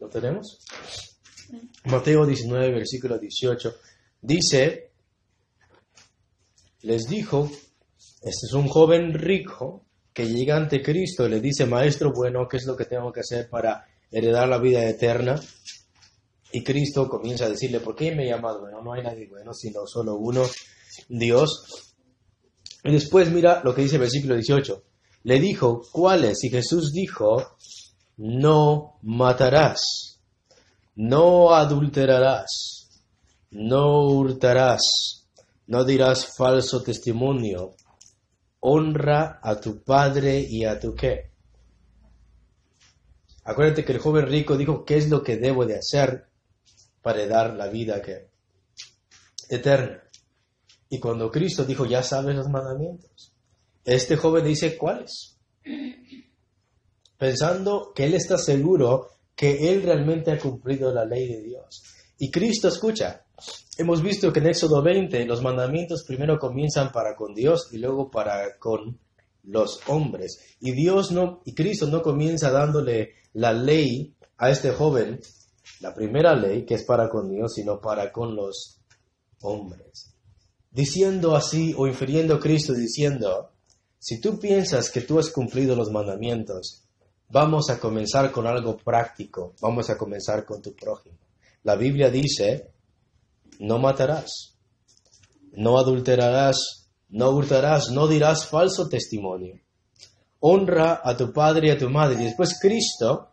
¿Lo 0.01 0.09
tenemos? 0.09 0.61
Mateo 1.85 2.25
19, 2.25 2.71
versículo 2.73 3.19
18. 3.19 3.75
Dice, 4.23 4.93
les 6.87 7.09
dijo, 7.09 7.51
este 8.23 8.47
es 8.47 8.53
un 8.53 8.69
joven 8.69 9.13
rico 9.13 9.85
que 10.13 10.25
llega 10.25 10.57
ante 10.57 10.81
Cristo 10.81 11.27
y 11.27 11.31
le 11.31 11.41
dice, 11.41 11.67
Maestro 11.67 12.13
bueno, 12.15 12.47
¿qué 12.49 12.59
es 12.59 12.65
lo 12.65 12.77
que 12.77 12.85
tengo 12.85 13.13
que 13.13 13.21
hacer 13.21 13.51
para 13.51 13.85
heredar 14.09 14.49
la 14.49 14.59
vida 14.59 14.89
eterna? 14.89 15.41
Y 16.53 16.63
Cristo 16.63 17.09
comienza 17.09 17.47
a 17.47 17.49
decirle, 17.49 17.81
¿por 17.81 17.97
qué 17.97 18.15
me 18.15 18.29
llamas 18.29 18.61
bueno? 18.61 18.81
No 18.83 18.93
hay 18.93 19.03
nadie 19.03 19.27
bueno, 19.29 19.53
sino 19.53 19.81
solo 19.85 20.15
uno, 20.15 20.45
Dios. 21.09 21.95
Y 22.85 22.93
después 22.93 23.33
mira 23.33 23.63
lo 23.65 23.75
que 23.75 23.83
dice 23.83 23.97
el 23.97 24.03
versículo 24.03 24.35
18. 24.37 24.85
Le 25.25 25.41
dijo, 25.41 25.83
¿cuáles? 25.91 26.45
Y 26.45 26.51
Jesús 26.51 26.93
dijo, 26.93 27.57
no 28.17 29.01
matarás, 29.03 30.21
no 30.95 31.53
adulterarás, 31.53 33.03
no 33.51 34.07
hurtarás, 34.07 35.26
no 35.67 35.85
dirás 35.85 36.37
falso 36.37 36.83
testimonio, 36.83 37.75
honra 38.61 39.41
a 39.43 39.61
tu 39.61 39.83
padre 39.83 40.41
y 40.41 40.65
a 40.65 40.79
tu 40.79 40.95
qué. 40.95 41.33
Acuérdate 43.45 43.85
que 43.85 43.93
el 43.93 43.99
joven 43.99 44.27
rico 44.27 44.57
dijo, 44.57 44.85
¿qué 44.85 44.97
es 44.97 45.09
lo 45.09 45.23
que 45.23 45.37
debo 45.37 45.67
de 45.67 45.79
hacer 45.79 46.29
para 47.03 47.27
dar 47.27 47.55
la 47.55 47.69
vida 47.69 48.03
que 48.03 48.29
eterna? 49.49 50.03
Y 50.89 50.99
cuando 50.99 51.31
Cristo 51.31 51.65
dijo, 51.65 51.85
ya 51.85 52.03
sabes 52.03 52.35
los 52.35 52.49
mandamientos, 52.49 53.33
este 53.85 54.17
joven 54.17 54.45
dice, 54.45 54.77
¿cuáles? 54.77 55.39
Pensando 57.17 57.93
que 57.95 58.05
él 58.05 58.15
está 58.15 58.37
seguro 58.37 59.11
que 59.35 59.73
él 59.73 59.83
realmente 59.83 60.33
ha 60.33 60.39
cumplido 60.39 60.93
la 60.93 61.05
ley 61.05 61.29
de 61.29 61.43
Dios. 61.43 61.83
Y 62.19 62.31
Cristo 62.31 62.69
escucha. 62.69 63.26
Hemos 63.79 64.03
visto 64.03 64.33
que 64.33 64.41
en 64.41 64.47
Éxodo 64.47 64.83
20 64.83 65.27
los 65.27 65.43
mandamientos 65.43 66.05
primero 66.07 66.39
comienzan 66.39 66.93
para 66.93 67.15
con 67.15 67.35
Dios 67.35 67.69
y 67.73 67.79
luego 67.79 68.11
para 68.11 68.59
con 68.59 68.99
los 69.43 69.81
hombres. 69.87 70.57
Y 70.61 70.73
Dios 70.73 71.13
no 71.13 71.43
y 71.45 71.55
Cristo 71.55 71.87
no 71.87 72.03
comienza 72.03 72.51
dándole 72.51 73.15
la 73.35 73.53
ley 73.53 74.15
a 74.39 74.51
este 74.51 74.71
joven, 74.71 75.21
la 75.81 75.95
primera 75.95 76.35
ley 76.35 76.65
que 76.65 76.75
es 76.75 76.85
para 76.85 77.09
con 77.09 77.29
Dios, 77.29 77.55
sino 77.55 77.81
para 77.81 78.11
con 78.13 78.35
los 78.35 78.81
hombres. 79.43 80.15
Diciendo 80.71 81.37
así 81.37 81.75
o 81.77 81.87
infiriendo 81.87 82.41
Cristo 82.41 82.73
diciendo, 82.73 83.53
si 83.99 84.21
tú 84.21 84.39
piensas 84.39 84.91
que 84.91 85.01
tú 85.01 85.19
has 85.19 85.31
cumplido 85.31 85.75
los 85.77 85.91
mandamientos, 85.91 86.85
vamos 87.29 87.71
a 87.71 87.79
comenzar 87.79 88.31
con 88.31 88.47
algo 88.47 88.77
práctico, 88.77 89.55
vamos 89.61 89.91
a 89.91 89.97
comenzar 89.97 90.45
con 90.45 90.63
tu 90.63 90.75
prójimo. 90.75 91.17
La 91.63 91.77
Biblia 91.77 92.11
dice, 92.11 92.73
no 93.59 93.79
matarás, 93.79 94.57
no 95.53 95.79
adulterarás, 95.79 96.89
no 97.09 97.31
hurtarás, 97.31 97.91
no 97.91 98.09
dirás 98.09 98.47
falso 98.47 98.89
testimonio. 98.89 99.61
Honra 100.41 101.01
a 101.03 101.17
tu 101.17 101.33
padre 101.33 101.69
y 101.69 101.71
a 101.71 101.79
tu 101.79 101.89
madre. 101.89 102.23
Y 102.23 102.25
después 102.27 102.59
Cristo 102.61 103.31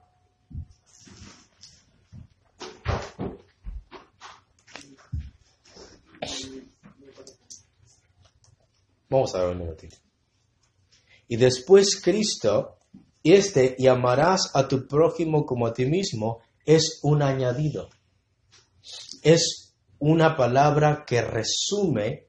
Vamos 9.14 9.36
a 9.36 9.44
ver 9.44 9.50
un 9.50 9.60
minutito. 9.60 9.96
Y 11.28 11.36
después 11.36 12.02
Cristo, 12.02 12.80
este, 13.24 13.76
y 13.78 13.86
amarás 13.86 14.50
a 14.56 14.68
tu 14.68 14.88
prójimo 14.88 15.46
como 15.46 15.68
a 15.68 15.74
ti 15.74 15.86
mismo, 15.86 16.40
es 16.66 17.00
un 17.04 17.22
añadido. 17.22 17.90
Es 19.22 19.63
una 20.06 20.36
palabra 20.36 21.06
que 21.08 21.22
resume 21.22 22.28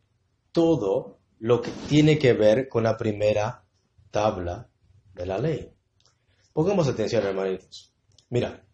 todo 0.52 1.18
lo 1.40 1.60
que 1.60 1.72
tiene 1.88 2.20
que 2.20 2.32
ver 2.32 2.68
con 2.68 2.84
la 2.84 2.96
primera 2.96 3.64
tabla 4.12 4.68
de 5.12 5.26
la 5.26 5.38
ley. 5.38 5.72
Pongamos 6.52 6.86
atención, 6.86 7.26
hermanitos. 7.26 7.92
Mira, 8.30 8.64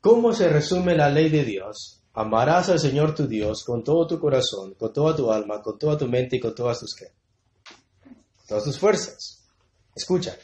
¿cómo 0.00 0.32
se 0.32 0.48
resume 0.48 0.96
la 0.96 1.08
ley 1.08 1.28
de 1.28 1.44
Dios? 1.44 2.02
Amarás 2.14 2.68
al 2.68 2.80
Señor 2.80 3.14
tu 3.14 3.28
Dios 3.28 3.62
con 3.62 3.84
todo 3.84 4.08
tu 4.08 4.18
corazón, 4.18 4.74
con 4.74 4.92
toda 4.92 5.14
tu 5.14 5.30
alma, 5.30 5.62
con 5.62 5.78
toda 5.78 5.96
tu 5.96 6.08
mente 6.08 6.38
y 6.38 6.40
con 6.40 6.56
todas 6.56 6.80
tus? 6.80 6.96
Todas 8.48 8.64
tus 8.64 8.76
fuerzas. 8.76 9.48
Escucha, 9.94 10.36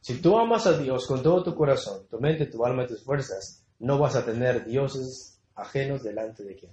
si 0.00 0.20
tú 0.20 0.36
amas 0.36 0.66
a 0.66 0.76
Dios 0.76 1.06
con 1.06 1.22
todo 1.22 1.44
tu 1.44 1.54
corazón, 1.54 2.08
tu 2.10 2.18
mente, 2.18 2.46
tu 2.46 2.66
alma 2.66 2.82
y 2.82 2.88
tus 2.88 3.04
fuerzas, 3.04 3.64
no 3.78 3.96
vas 3.96 4.16
a 4.16 4.24
tener 4.24 4.66
dioses 4.66 5.33
ajenos 5.54 6.02
delante 6.02 6.44
de 6.44 6.56
quién. 6.56 6.72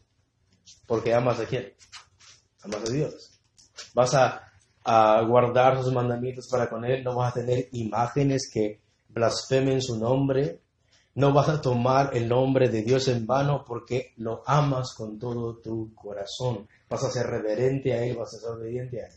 Porque 0.85 1.13
amas 1.13 1.39
a 1.39 1.45
quién? 1.45 1.73
Amas 2.63 2.89
a 2.89 2.91
Dios. 2.91 3.39
Vas 3.93 4.13
a, 4.13 4.47
guardar 5.27 5.83
sus 5.83 5.93
mandamientos 5.93 6.47
para 6.49 6.67
con 6.67 6.83
Él, 6.83 7.03
no 7.03 7.15
vas 7.15 7.31
a 7.31 7.39
tener 7.39 7.69
imágenes 7.73 8.49
que 8.51 8.81
blasfemen 9.09 9.79
su 9.79 9.99
nombre, 9.99 10.61
no 11.13 11.33
vas 11.33 11.49
a 11.49 11.61
tomar 11.61 12.15
el 12.17 12.27
nombre 12.27 12.67
de 12.67 12.81
Dios 12.81 13.07
en 13.07 13.27
vano 13.27 13.63
porque 13.67 14.13
lo 14.17 14.41
amas 14.47 14.93
con 14.97 15.19
todo 15.19 15.57
tu 15.57 15.93
corazón. 15.93 16.67
Vas 16.89 17.03
a 17.03 17.11
ser 17.11 17.27
reverente 17.27 17.93
a 17.93 18.03
Él, 18.03 18.17
vas 18.17 18.33
a 18.33 18.39
ser 18.39 18.49
obediente 18.49 19.03
a 19.03 19.07
Él. 19.07 19.13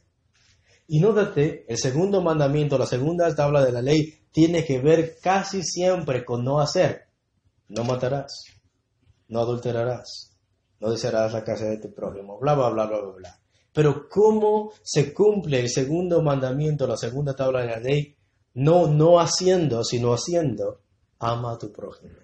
Y 0.86 1.00
nótate, 1.00 1.64
el 1.66 1.78
segundo 1.78 2.20
mandamiento, 2.20 2.76
la 2.76 2.86
segunda 2.86 3.34
tabla 3.34 3.64
de 3.64 3.72
la 3.72 3.80
ley, 3.80 4.18
tiene 4.32 4.64
que 4.64 4.80
ver 4.80 5.16
casi 5.22 5.62
siempre 5.62 6.24
con 6.24 6.44
no 6.44 6.60
hacer. 6.60 7.06
No 7.68 7.84
matarás, 7.84 8.44
no 9.28 9.40
adulterarás, 9.40 10.36
no 10.80 10.90
desearás 10.90 11.32
la 11.32 11.44
casa 11.44 11.66
de 11.66 11.78
tu 11.78 11.92
prójimo, 11.92 12.38
bla, 12.38 12.54
bla, 12.54 12.70
bla, 12.70 12.86
bla, 12.86 13.00
bla. 13.16 13.40
Pero 13.72 14.08
¿cómo 14.08 14.72
se 14.82 15.12
cumple 15.12 15.60
el 15.60 15.68
segundo 15.68 16.22
mandamiento, 16.22 16.86
la 16.86 16.96
segunda 16.96 17.34
tabla 17.34 17.62
de 17.62 17.66
la 17.66 17.80
ley? 17.80 18.16
No, 18.54 18.86
no 18.86 19.18
haciendo, 19.18 19.82
sino 19.82 20.12
haciendo 20.12 20.80
ama 21.18 21.54
a 21.54 21.58
tu 21.58 21.72
prójimo 21.72 22.14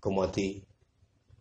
como 0.00 0.22
a 0.22 0.32
ti 0.32 0.64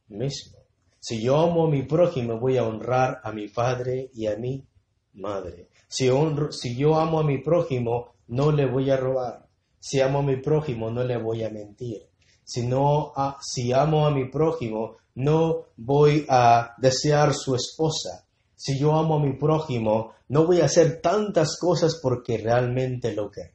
mismo. 0.10 0.58
Si 1.00 1.22
yo 1.22 1.38
amo 1.38 1.66
a 1.66 1.70
mi 1.70 1.84
prójimo, 1.84 2.40
voy 2.40 2.58
a 2.58 2.66
honrar 2.66 3.22
a 3.24 3.32
mi 3.32 3.48
padre 3.48 4.10
y 4.14 4.28
a 4.28 4.36
mi 4.36 4.66
madre. 5.14 5.70
Si, 5.88 6.10
si 6.52 6.76
yo 6.76 7.00
amo 7.00 7.20
a 7.20 7.24
mi 7.24 7.38
prójimo, 7.38 8.16
no 8.28 8.52
le 8.52 8.66
voy 8.66 8.90
a 8.90 8.98
robar. 8.98 9.48
Si 9.80 10.02
amo 10.02 10.20
a 10.20 10.24
mi 10.24 10.38
prójimo, 10.38 10.90
no 10.90 11.04
le 11.04 11.18
voy 11.18 11.44
a 11.44 11.50
mentir. 11.50 12.10
Si, 12.48 12.66
no, 12.66 13.14
si 13.42 13.74
amo 13.74 14.08
a 14.08 14.12
mi 14.12 14.30
prójimo, 14.30 14.96
no 15.16 15.66
voy 15.76 16.26
a 16.30 16.76
desear 16.78 17.34
su 17.34 17.54
esposa. 17.56 18.26
Si 18.56 18.80
yo 18.80 18.94
amo 18.96 19.18
a 19.18 19.20
mi 19.20 19.34
prójimo, 19.34 20.14
no 20.30 20.46
voy 20.46 20.62
a 20.62 20.66
hacer 20.66 21.02
tantas 21.02 21.58
cosas 21.60 22.00
porque 22.02 22.38
realmente 22.38 23.14
lo 23.14 23.30
que 23.30 23.54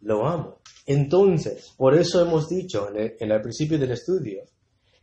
lo 0.00 0.26
amo. 0.26 0.58
Entonces, 0.86 1.72
por 1.76 1.94
eso 1.94 2.20
hemos 2.20 2.48
dicho 2.48 2.88
en 2.92 3.30
el, 3.30 3.40
principio 3.40 3.78
del 3.78 3.92
estudio 3.92 4.42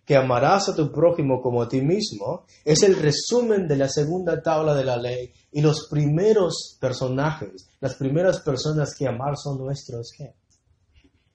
que 0.04 0.18
amarás 0.18 0.68
a 0.68 0.76
tu 0.76 0.92
prójimo 0.92 1.42
como 1.42 1.62
a 1.62 1.70
ti 1.70 1.80
mismo 1.80 2.46
es 2.66 2.84
el 2.84 2.98
resumen 2.98 3.70
de 3.70 3.78
la 3.78 3.88
segunda 3.88 4.42
tabla 4.44 4.76
de 4.76 4.84
la 4.84 4.98
ley 4.98 5.32
y 5.54 5.62
los 5.62 5.88
primeros 5.90 6.78
personajes, 6.78 7.70
las 7.80 7.96
primeras 7.96 8.42
personas 8.42 8.94
que 8.94 9.08
amar 9.08 9.38
son 9.38 9.60
nuestros 9.60 10.12
¿qué? 10.12 10.34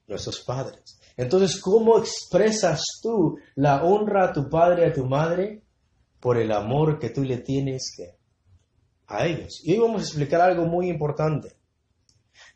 nuestros 0.07 0.40
padres. 0.40 0.99
Entonces, 1.16 1.61
¿cómo 1.61 1.98
expresas 1.98 2.83
tú 3.02 3.38
la 3.55 3.85
honra 3.85 4.26
a 4.26 4.33
tu 4.33 4.48
padre 4.48 4.83
y 4.83 4.90
a 4.90 4.92
tu 4.92 5.07
madre? 5.07 5.62
Por 6.20 6.38
el 6.38 6.52
amor 6.52 6.98
que 6.98 7.11
tú 7.11 7.22
le 7.22 7.38
tienes 7.38 7.92
¿qué? 7.96 8.16
a 9.07 9.26
ellos. 9.26 9.61
Y 9.64 9.72
hoy 9.72 9.79
vamos 9.79 10.02
a 10.02 10.05
explicar 10.05 10.40
algo 10.40 10.66
muy 10.66 10.88
importante. 10.88 11.57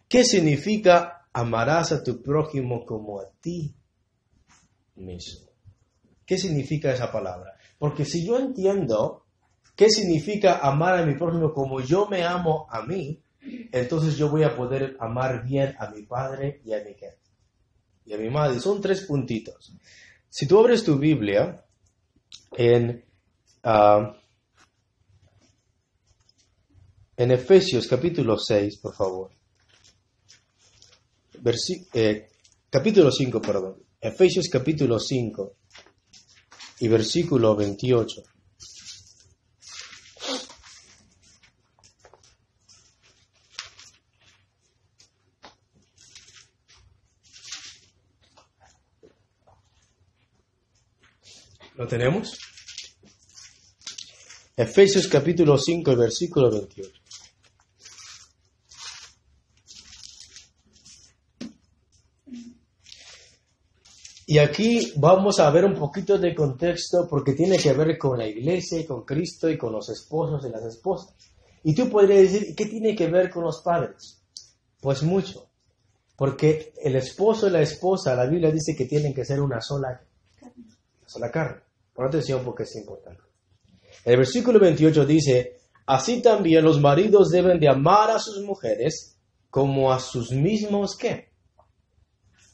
¿Qué 0.09 0.25
significa 0.25 1.21
amarás 1.33 1.93
a 1.93 2.03
tu 2.03 2.23
prójimo 2.23 2.85
como 2.85 3.21
a 3.21 3.31
ti 3.41 3.75
mismo. 4.97 5.51
¿Qué 6.27 6.39
significa 6.39 6.93
esa 6.93 7.11
palabra? 7.11 7.57
Porque 7.79 8.05
si 8.05 8.27
yo 8.27 8.39
entiendo 8.39 9.27
qué 9.75 9.89
significa 9.89 10.59
amar 10.59 10.99
a 10.99 11.07
mi 11.07 11.15
prójimo 11.15 11.53
como 11.53 11.81
yo 11.81 12.07
me 12.07 12.25
amo 12.25 12.67
a 12.71 12.83
mí, 12.83 13.23
entonces 13.73 14.17
yo 14.17 14.29
voy 14.29 14.43
a 14.43 14.55
poder 14.55 14.97
amar 15.01 15.45
bien 15.45 15.75
a 15.79 15.91
mi 15.91 16.03
padre 16.03 16.61
y 16.65 16.73
a 16.73 16.85
mi 16.85 16.95
y 18.11 18.15
a 18.15 18.19
mi 18.19 18.29
madre. 18.29 18.59
Son 18.59 18.81
tres 18.81 19.03
puntitos. 19.03 19.73
Si 20.29 20.47
tú 20.47 20.59
abres 20.59 20.85
tu 20.85 20.99
Biblia 20.99 21.65
en, 22.57 23.05
ah, 23.63 24.17
en 27.17 27.31
Efesios 27.31 27.87
capítulo 27.87 28.37
6, 28.37 28.79
por 28.79 28.95
favor 28.95 29.41
eh, 31.95 32.29
capítulo 32.69 33.11
5, 33.11 33.41
perdón, 33.41 33.77
Efesios 34.01 34.49
capítulo 34.51 34.99
5 34.99 35.53
y 36.81 36.89
versículo 36.89 37.57
28. 37.57 38.23
¿Lo 51.81 51.87
tenemos? 51.87 52.39
Efesios 54.55 55.09
capítulo 55.09 55.57
5, 55.57 55.97
versículo 55.97 56.51
28. 56.51 56.91
Y 64.27 64.37
aquí 64.37 64.93
vamos 64.97 65.41
a 65.41 65.51
ver 65.51 65.65
un 65.65 65.73
poquito 65.73 66.19
de 66.19 66.35
contexto 66.35 67.09
porque 67.09 67.33
tiene 67.33 67.57
que 67.57 67.73
ver 67.73 67.97
con 67.97 68.19
la 68.19 68.27
iglesia, 68.27 68.87
con 68.87 69.07
Cristo 69.07 69.49
y 69.49 69.57
con 69.57 69.73
los 69.73 69.89
esposos 69.89 70.45
y 70.45 70.51
las 70.51 70.65
esposas. 70.67 71.15
Y 71.65 71.75
tú 71.75 71.89
podrías 71.89 72.31
decir, 72.31 72.55
¿qué 72.55 72.67
tiene 72.67 72.95
que 72.95 73.07
ver 73.07 73.31
con 73.31 73.45
los 73.45 73.63
padres? 73.63 74.23
Pues 74.83 75.03
mucho. 75.03 75.49
Porque 76.15 76.75
el 76.85 76.97
esposo 76.97 77.49
y 77.49 77.53
la 77.53 77.63
esposa, 77.63 78.15
la 78.15 78.27
Biblia 78.27 78.53
dice 78.53 78.77
que 78.77 78.85
tienen 78.85 79.15
que 79.15 79.25
ser 79.25 79.41
una 79.41 79.63
sola, 79.63 79.99
una 80.43 81.09
sola 81.09 81.31
carne. 81.31 81.70
Pon 82.01 82.09
atención 82.09 82.43
porque 82.43 82.63
es 82.63 82.75
importante. 82.77 83.21
El 84.07 84.17
versículo 84.17 84.59
28 84.59 85.05
dice, 85.05 85.59
así 85.85 86.23
también 86.23 86.65
los 86.65 86.81
maridos 86.81 87.29
deben 87.29 87.61
de 87.61 87.69
amar 87.69 88.11
a 88.11 88.19
sus 88.19 88.43
mujeres 88.43 89.19
como 89.51 89.93
a 89.93 90.01
sus 90.01 90.31
mismos 90.31 90.97
qué. 90.97 91.29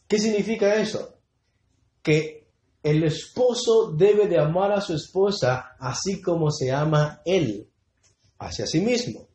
¿Qué 0.08 0.18
significa 0.18 0.74
eso? 0.74 1.20
que 2.02 2.48
el 2.82 3.04
esposo 3.04 3.92
debe 3.92 4.26
de 4.26 4.40
amar 4.40 4.72
a 4.72 4.80
su 4.80 4.94
esposa 4.94 5.76
así 5.78 6.20
como 6.20 6.50
se 6.50 6.72
ama 6.72 7.22
él 7.24 7.70
hacia 8.40 8.66
sí 8.66 8.80
mismo. 8.80 9.28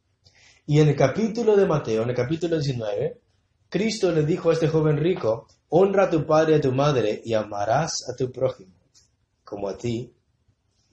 Y 0.65 0.82
en 0.82 0.89
el 0.89 0.95
capítulo 0.97 1.56
de 1.56 1.65
Mateo, 1.65 2.04
en 2.04 2.10
el 2.10 2.15
capítulo 2.17 2.58
19, 2.58 3.21
Cristo 3.69 4.12
le 4.12 4.26
dijo 4.26 4.50
a 4.50 4.54
este 4.54 4.67
joven 4.67 4.97
rico, 4.97 5.47
honra 5.69 6.08
a 6.08 6.10
tu 6.10 6.26
padre 6.26 6.56
y 6.56 6.58
a 6.58 6.62
tu 6.62 6.74
madre 6.74 7.21
y 7.24 7.34
amarás 7.34 7.93
a 8.10 8.15
tu 8.17 8.30
prójimo 8.30 8.80
como 9.51 9.67
a 9.67 9.77
ti 9.77 10.13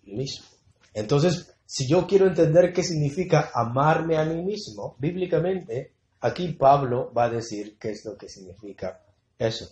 mismo. 0.03 0.45
Entonces, 0.93 1.55
si 1.65 1.89
yo 1.89 2.09
quiero 2.09 2.27
entender 2.27 2.73
qué 2.73 2.83
significa 2.83 3.53
amarme 3.55 4.17
a 4.17 4.25
mí 4.25 4.43
mismo, 4.43 4.97
bíblicamente, 4.99 5.93
aquí 6.19 6.49
Pablo 6.55 7.13
va 7.17 7.27
a 7.27 7.31
decir 7.31 7.79
qué 7.79 7.91
es 7.91 8.05
lo 8.05 8.19
que 8.19 8.29
significa 8.29 9.01
eso. 9.39 9.69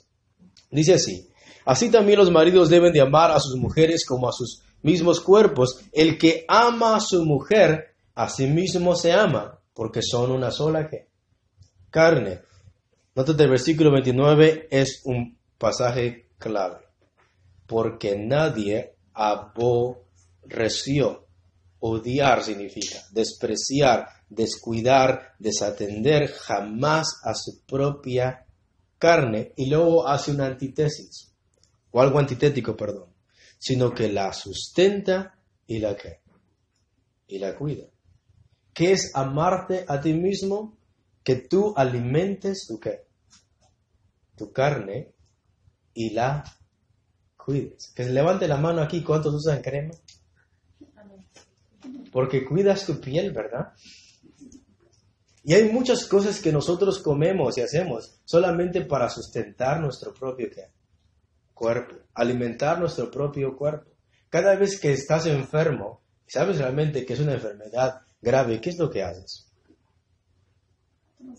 Dice 0.70 0.94
así, 0.94 1.29
Así 1.64 1.90
también 1.90 2.20
los 2.20 2.31
maridos 2.31 2.70
deben 2.70 2.92
de 2.92 3.01
amar 3.01 3.33
a 3.33 3.40
sus 3.40 3.57
mujeres 3.57 4.07
como 4.07 4.29
a 4.29 4.33
sus 4.33 4.62
mismos 4.83 5.20
cuerpos. 5.20 5.81
El 5.90 6.16
que 6.16 6.44
ama 6.46 6.94
a 6.94 7.01
su 7.01 7.25
mujer, 7.25 7.96
a 8.14 8.29
sí 8.29 8.46
mismo 8.46 8.94
se 8.94 9.11
ama, 9.11 9.59
porque 9.75 10.01
son 10.01 10.31
una 10.31 10.53
sola 10.53 10.88
carne. 11.90 12.42
Nota 13.16 13.33
el 13.42 13.51
versículo 13.51 13.90
29 13.90 14.68
es 14.70 15.03
un 15.07 15.37
pasaje 15.59 16.29
clave. 16.38 16.86
Porque 17.66 18.16
nadie 18.16 18.96
aborreció. 19.12 21.26
Odiar 21.79 22.42
significa 22.42 22.98
despreciar, 23.12 24.09
descuidar, 24.29 25.35
desatender 25.38 26.29
jamás 26.29 27.20
a 27.22 27.35
su 27.35 27.62
propia 27.66 28.46
carne. 28.98 29.52
Y 29.57 29.68
luego 29.68 30.09
hace 30.09 30.33
una 30.33 30.46
antítesis 30.46 31.33
o 31.90 32.00
algo 32.00 32.18
antitético, 32.18 32.76
perdón, 32.76 33.12
sino 33.59 33.92
que 33.92 34.12
la 34.12 34.33
sustenta 34.33 35.38
y 35.66 35.79
la 35.79 35.96
que 35.96 36.20
y 37.29 37.38
la 37.38 37.57
cuida. 37.57 37.87
¿Qué 38.72 38.92
es 38.92 39.12
amarte 39.14 39.85
a 39.88 40.00
ti 40.00 40.12
mismo? 40.12 40.76
Que 41.24 41.37
tú 41.37 41.74
alimentes 41.76 42.66
tu 42.68 42.79
qué? 42.79 43.07
Tu 44.37 44.52
carne 44.52 45.12
y 45.94 46.11
la 46.11 46.44
cuides. 47.47 47.93
Que 47.95 48.05
se 48.05 48.11
levante 48.11 48.49
la 48.49 48.57
mano 48.57 48.83
aquí, 48.83 49.03
¿cuántos 49.03 49.33
usan 49.33 49.63
crema? 49.63 49.95
Porque 52.13 52.45
cuidas 52.45 52.85
tu 52.85 53.01
piel, 53.01 53.33
¿verdad? 53.33 53.73
Y 55.45 55.55
hay 55.55 55.71
muchas 55.71 56.07
cosas 56.07 56.41
que 56.41 56.51
nosotros 56.51 56.99
comemos 56.99 57.57
y 57.57 57.61
hacemos 57.61 58.19
solamente 58.25 58.85
para 58.85 59.09
sustentar 59.09 59.81
nuestro 59.81 60.13
propio 60.13 60.49
cuerpo, 61.55 61.95
alimentar 62.15 62.81
nuestro 62.81 63.11
propio 63.11 63.57
cuerpo. 63.57 63.93
Cada 64.29 64.57
vez 64.57 64.81
que 64.81 64.91
estás 64.91 65.27
enfermo, 65.27 66.03
sabes 66.27 66.59
realmente 66.59 67.07
que 67.07 67.13
es 67.13 67.21
una 67.21 67.35
enfermedad 67.35 68.01
grave, 68.21 68.61
¿qué 68.61 68.71
es 68.71 68.79
lo 68.79 68.91
que 68.91 69.05
haces? 69.05 69.47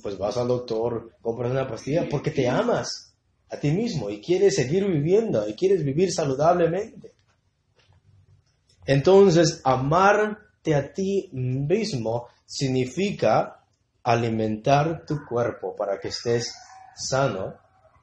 Pues 0.02 0.18
vas 0.18 0.38
al 0.38 0.48
doctor, 0.48 1.12
compras 1.22 1.52
una 1.52 1.68
pastilla 1.68 2.08
porque 2.10 2.32
te 2.32 2.48
amas 2.48 3.07
a 3.50 3.60
ti 3.60 3.72
mismo 3.72 4.10
y 4.10 4.22
quieres 4.22 4.56
seguir 4.56 4.86
viviendo 4.86 5.48
y 5.48 5.54
quieres 5.54 5.84
vivir 5.84 6.12
saludablemente. 6.12 7.14
Entonces, 8.86 9.62
amarte 9.64 10.76
a 10.76 10.94
ti 10.94 11.30
mismo 11.34 12.28
significa 12.46 13.64
alimentar 14.04 15.06
tu 15.06 15.26
cuerpo 15.26 15.76
para 15.76 16.00
que 16.00 16.08
estés 16.08 16.54
sano 16.96 17.56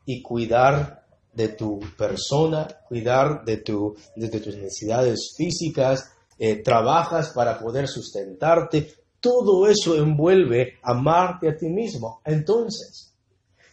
y 0.05 0.23
cuidar 0.23 1.05
de 1.33 1.49
tu 1.49 1.81
persona, 1.97 2.69
cuidar 2.87 3.45
de, 3.45 3.57
tu, 3.59 3.97
de, 4.15 4.29
tus 4.29 4.57
necesidades 4.57 5.35
físicas, 5.37 6.13
eh, 6.39 6.63
trabajas 6.63 7.31
para 7.31 7.59
poder 7.59 7.89
sustentarte, 7.89 8.95
todo 9.21 9.67
eso 9.67 9.97
envuelve 9.97 10.75
amarte 10.83 11.49
a 11.49 11.57
ti 11.57 11.69
mismo. 11.69 12.21
Entonces, 12.25 13.14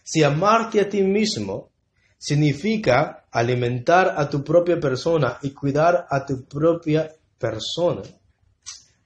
si 0.02 0.22
amarte 0.22 0.80
a 0.80 0.88
ti 0.88 1.02
mismo 1.02 1.70
significa 2.18 3.26
alimentar 3.30 4.14
a 4.16 4.28
tu 4.28 4.44
propia 4.44 4.78
persona 4.78 5.38
y 5.42 5.50
cuidar 5.52 6.06
a 6.08 6.24
tu 6.24 6.44
propia 6.44 7.10
persona, 7.38 8.02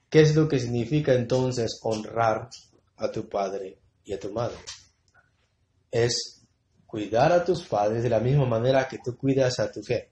¿qué 0.09 0.21
es 0.21 0.35
lo 0.35 0.47
que 0.47 0.59
significa 0.59 1.13
entonces 1.13 1.79
honrar 1.83 2.49
a 2.97 3.11
tu 3.11 3.27
padre 3.27 3.79
y 4.03 4.13
a 4.13 4.19
tu 4.19 4.31
madre? 4.31 4.57
Es 5.89 6.45
cuidar 6.85 7.31
a 7.31 7.43
tus 7.43 7.63
padres 7.63 8.03
de 8.03 8.09
la 8.09 8.19
misma 8.19 8.45
manera 8.45 8.87
que 8.87 8.99
tú 8.99 9.17
cuidas 9.17 9.59
a 9.59 9.71
tu 9.71 9.81
fe, 9.81 10.11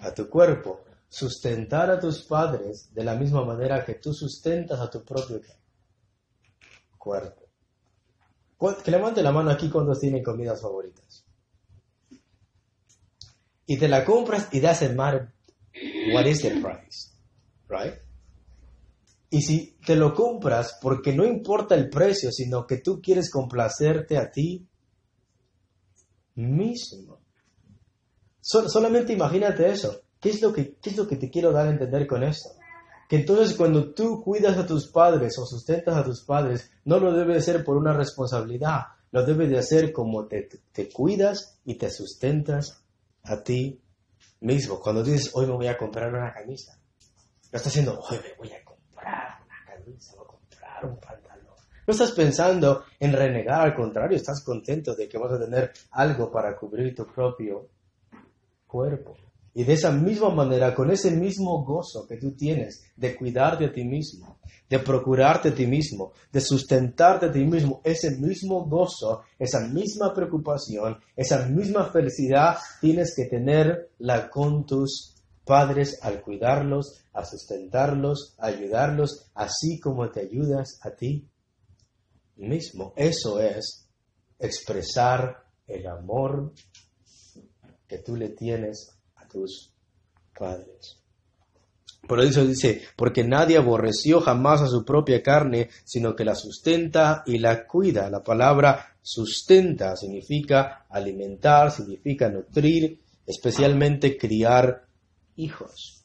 a 0.00 0.12
tu 0.12 0.28
cuerpo, 0.28 0.84
sustentar 1.08 1.90
a 1.90 1.98
tus 1.98 2.22
padres 2.22 2.92
de 2.92 3.04
la 3.04 3.14
misma 3.14 3.44
manera 3.44 3.84
que 3.84 3.94
tú 3.94 4.12
sustentas 4.12 4.78
a 4.80 4.90
tu 4.90 5.04
propio 5.04 5.40
cuerpo. 6.96 7.47
Que 8.84 8.90
levante 8.90 9.22
la 9.22 9.30
mano 9.30 9.50
aquí 9.50 9.70
cuando 9.70 9.94
tienen 9.94 10.22
comidas 10.22 10.60
favoritas. 10.60 11.24
Y 13.66 13.78
te 13.78 13.88
la 13.88 14.04
compras 14.04 14.48
y 14.52 14.58
el 14.58 14.96
mar. 14.96 15.32
What 16.12 16.26
is 16.26 16.42
the 16.42 16.50
price? 16.50 17.10
Right? 17.68 17.94
Y 19.30 19.42
si 19.42 19.76
te 19.84 19.94
lo 19.94 20.14
compras 20.14 20.78
porque 20.80 21.14
no 21.14 21.24
importa 21.24 21.74
el 21.74 21.88
precio, 21.90 22.32
sino 22.32 22.66
que 22.66 22.78
tú 22.78 23.00
quieres 23.00 23.30
complacerte 23.30 24.16
a 24.16 24.30
ti 24.30 24.66
mismo. 26.34 27.20
solamente 28.40 29.12
imagínate 29.12 29.68
eso. 29.70 30.02
¿Qué 30.18 30.30
es, 30.30 30.42
lo 30.42 30.52
que, 30.52 30.76
¿Qué 30.76 30.90
es 30.90 30.96
lo 30.96 31.06
que 31.06 31.16
te 31.16 31.30
quiero 31.30 31.52
dar 31.52 31.68
a 31.68 31.70
entender 31.70 32.06
con 32.06 32.24
esto? 32.24 32.57
Que 33.08 33.16
entonces 33.16 33.56
cuando 33.56 33.92
tú 33.92 34.22
cuidas 34.22 34.56
a 34.58 34.66
tus 34.66 34.86
padres 34.88 35.36
o 35.38 35.46
sustentas 35.46 35.96
a 35.96 36.04
tus 36.04 36.22
padres, 36.22 36.70
no 36.84 37.00
lo 37.00 37.12
debe 37.12 37.38
hacer 37.38 37.64
por 37.64 37.76
una 37.76 37.92
responsabilidad, 37.92 38.82
lo 39.10 39.24
debes 39.24 39.48
de 39.48 39.58
hacer 39.58 39.92
como 39.92 40.26
te, 40.26 40.48
te 40.72 40.88
cuidas 40.88 41.58
y 41.64 41.76
te 41.76 41.90
sustentas 41.90 42.84
a 43.24 43.42
ti 43.42 43.80
mismo. 44.40 44.78
Cuando 44.78 45.02
dices, 45.02 45.30
hoy 45.34 45.46
me 45.46 45.54
voy 45.54 45.66
a 45.66 45.78
comprar 45.78 46.12
una 46.12 46.32
camisa, 46.32 46.78
no 47.50 47.56
estás 47.56 47.64
diciendo, 47.64 47.98
hoy 48.08 48.18
me 48.18 48.34
voy 48.36 48.52
a 48.52 48.62
comprar 48.62 49.38
una 49.44 49.74
camisa, 49.74 50.14
voy 50.14 50.24
a 50.24 50.28
comprar 50.28 50.84
un 50.84 51.00
pantalón 51.00 51.28
no 51.88 51.92
estás 51.92 52.12
pensando 52.12 52.84
en 53.00 53.14
renegar, 53.14 53.62
al 53.62 53.74
contrario, 53.74 54.14
estás 54.14 54.44
contento 54.44 54.94
de 54.94 55.08
que 55.08 55.16
vas 55.16 55.32
a 55.32 55.40
tener 55.40 55.72
algo 55.92 56.30
para 56.30 56.54
cubrir 56.54 56.94
tu 56.94 57.06
propio 57.06 57.70
cuerpo. 58.66 59.16
Y 59.58 59.64
de 59.64 59.72
esa 59.72 59.90
misma 59.90 60.30
manera, 60.30 60.72
con 60.72 60.88
ese 60.88 61.10
mismo 61.10 61.64
gozo 61.64 62.06
que 62.06 62.16
tú 62.16 62.30
tienes 62.30 62.80
de 62.94 63.16
cuidarte 63.16 63.64
a 63.64 63.72
ti 63.72 63.82
mismo, 63.82 64.38
de 64.70 64.78
procurarte 64.78 65.48
a 65.48 65.52
ti 65.56 65.66
mismo, 65.66 66.12
de 66.30 66.40
sustentarte 66.40 67.26
a 67.26 67.32
ti 67.32 67.44
mismo, 67.44 67.80
ese 67.82 68.18
mismo 68.18 68.66
gozo, 68.66 69.22
esa 69.36 69.66
misma 69.66 70.14
preocupación, 70.14 70.98
esa 71.16 71.44
misma 71.48 71.90
felicidad 71.90 72.56
tienes 72.80 73.16
que 73.16 73.24
tenerla 73.24 74.30
con 74.30 74.64
tus 74.64 75.16
padres 75.44 75.98
al 76.02 76.22
cuidarlos, 76.22 77.02
a 77.12 77.24
sustentarlos, 77.24 78.36
a 78.38 78.46
ayudarlos, 78.46 79.28
así 79.34 79.80
como 79.80 80.08
te 80.08 80.20
ayudas 80.20 80.78
a 80.82 80.92
ti 80.92 81.28
mismo. 82.36 82.92
Eso 82.94 83.40
es 83.40 83.88
expresar 84.38 85.48
el 85.66 85.84
amor 85.88 86.52
que 87.88 87.98
tú 87.98 88.14
le 88.14 88.28
tienes 88.28 88.97
tus 89.28 89.72
padres. 90.36 90.98
Por 92.06 92.20
eso 92.20 92.46
dice, 92.46 92.82
porque 92.96 93.22
nadie 93.22 93.58
aborreció 93.58 94.20
jamás 94.20 94.62
a 94.62 94.68
su 94.68 94.84
propia 94.84 95.22
carne, 95.22 95.68
sino 95.84 96.16
que 96.16 96.24
la 96.24 96.34
sustenta 96.34 97.22
y 97.26 97.38
la 97.38 97.66
cuida. 97.66 98.08
La 98.08 98.22
palabra 98.22 98.96
sustenta 99.02 99.94
significa 99.94 100.86
alimentar, 100.88 101.70
significa 101.70 102.30
nutrir, 102.30 103.00
especialmente 103.26 104.16
criar 104.16 104.86
hijos, 105.36 106.04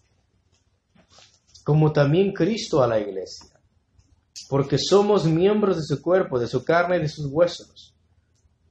como 1.64 1.94
también 1.94 2.34
Cristo 2.34 2.84
a 2.84 2.88
la 2.88 3.00
iglesia, 3.00 3.60
porque 4.50 4.78
somos 4.78 5.26
miembros 5.26 5.78
de 5.78 5.84
su 5.84 6.02
cuerpo, 6.02 6.38
de 6.38 6.48
su 6.48 6.66
carne 6.66 6.98
y 6.98 7.02
de 7.02 7.10
sus 7.10 7.28
huesos. 7.28 7.93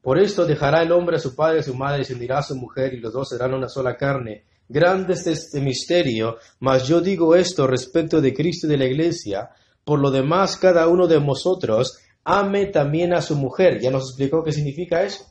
Por 0.03 0.19
esto 0.19 0.45
dejará 0.45 0.83
el 0.83 0.91
hombre 0.91 1.17
a 1.17 1.21
su 1.21 1.35
padre 1.35 1.59
y 1.59 1.61
a 1.61 1.62
su 1.62 1.75
madre 1.75 2.03
y 2.03 2.05
se 2.05 2.15
unirá 2.15 2.38
a 2.38 2.43
su 2.43 2.57
mujer 2.57 2.93
y 2.93 3.01
los 3.01 3.12
dos 3.12 3.29
serán 3.29 3.55
una 3.55 3.69
sola 3.69 3.97
carne. 3.97 4.45
Grande 4.69 5.15
es 5.15 5.27
este 5.27 5.61
misterio, 5.61 6.38
mas 6.59 6.88
yo 6.88 7.01
digo 7.01 7.37
esto 7.37 7.67
respecto 7.67 8.21
de 8.21 8.35
Cristo 8.35 8.67
y 8.67 8.71
de 8.71 8.79
la 8.79 8.87
iglesia. 8.87 9.51
Por 9.85 10.01
lo 10.01 10.11
demás, 10.11 10.57
cada 10.57 10.88
uno 10.88 11.07
de 11.07 11.19
vosotros 11.19 11.99
ame 12.25 12.67
también 12.67 13.12
a 13.15 13.23
su 13.23 13.37
mujer. 13.37 13.81
Ya 13.81 13.91
nos 13.91 14.11
explicó 14.11 14.43
qué 14.43 14.53
significa 14.53 15.05
eso. 15.05 15.25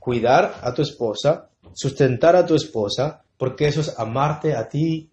Cuidar 0.00 0.58
a 0.62 0.74
tu 0.74 0.82
esposa, 0.82 1.50
sustentar 1.72 2.34
a 2.34 2.46
tu 2.46 2.56
esposa, 2.56 3.22
porque 3.36 3.68
eso 3.68 3.80
es 3.80 3.96
amarte 3.98 4.54
a 4.54 4.68
ti 4.68 5.10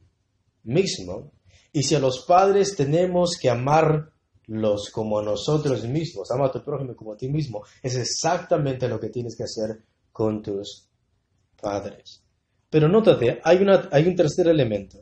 mismo. 0.63 1.31
Y 1.71 1.83
si 1.83 1.93
a 1.93 1.99
los 1.99 2.25
padres 2.25 2.75
tenemos 2.75 3.37
que 3.39 3.49
amarlos 4.47 4.89
como 4.91 5.21
nosotros 5.21 5.83
mismos, 5.85 6.29
ama 6.31 6.47
a 6.47 6.51
tu 6.51 6.63
prójimo 6.63 6.95
como 6.95 7.13
a 7.13 7.17
ti 7.17 7.27
mismo, 7.27 7.63
es 7.81 7.95
exactamente 7.95 8.87
lo 8.87 8.99
que 8.99 9.09
tienes 9.09 9.35
que 9.35 9.43
hacer 9.43 9.83
con 10.11 10.41
tus 10.41 10.87
padres. 11.61 12.23
Pero 12.69 12.87
nótate, 12.87 13.39
hay, 13.43 13.57
una, 13.57 13.89
hay 13.91 14.07
un 14.07 14.15
tercer 14.15 14.47
elemento. 14.47 14.99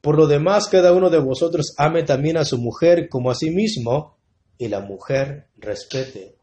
Por 0.00 0.16
lo 0.16 0.26
demás, 0.26 0.68
cada 0.68 0.92
uno 0.92 1.10
de 1.10 1.18
vosotros 1.18 1.74
ame 1.78 2.04
también 2.04 2.36
a 2.36 2.44
su 2.44 2.58
mujer 2.58 3.08
como 3.08 3.30
a 3.30 3.34
sí 3.34 3.50
mismo, 3.50 4.16
y 4.58 4.68
la 4.68 4.80
mujer 4.80 5.48
respete 5.56 6.38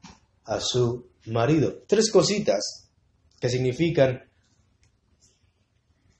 a 0.45 0.59
su 0.59 1.07
marido. 1.25 1.83
Tres 1.87 2.11
cositas 2.11 2.89
que 3.39 3.49
significan 3.49 4.23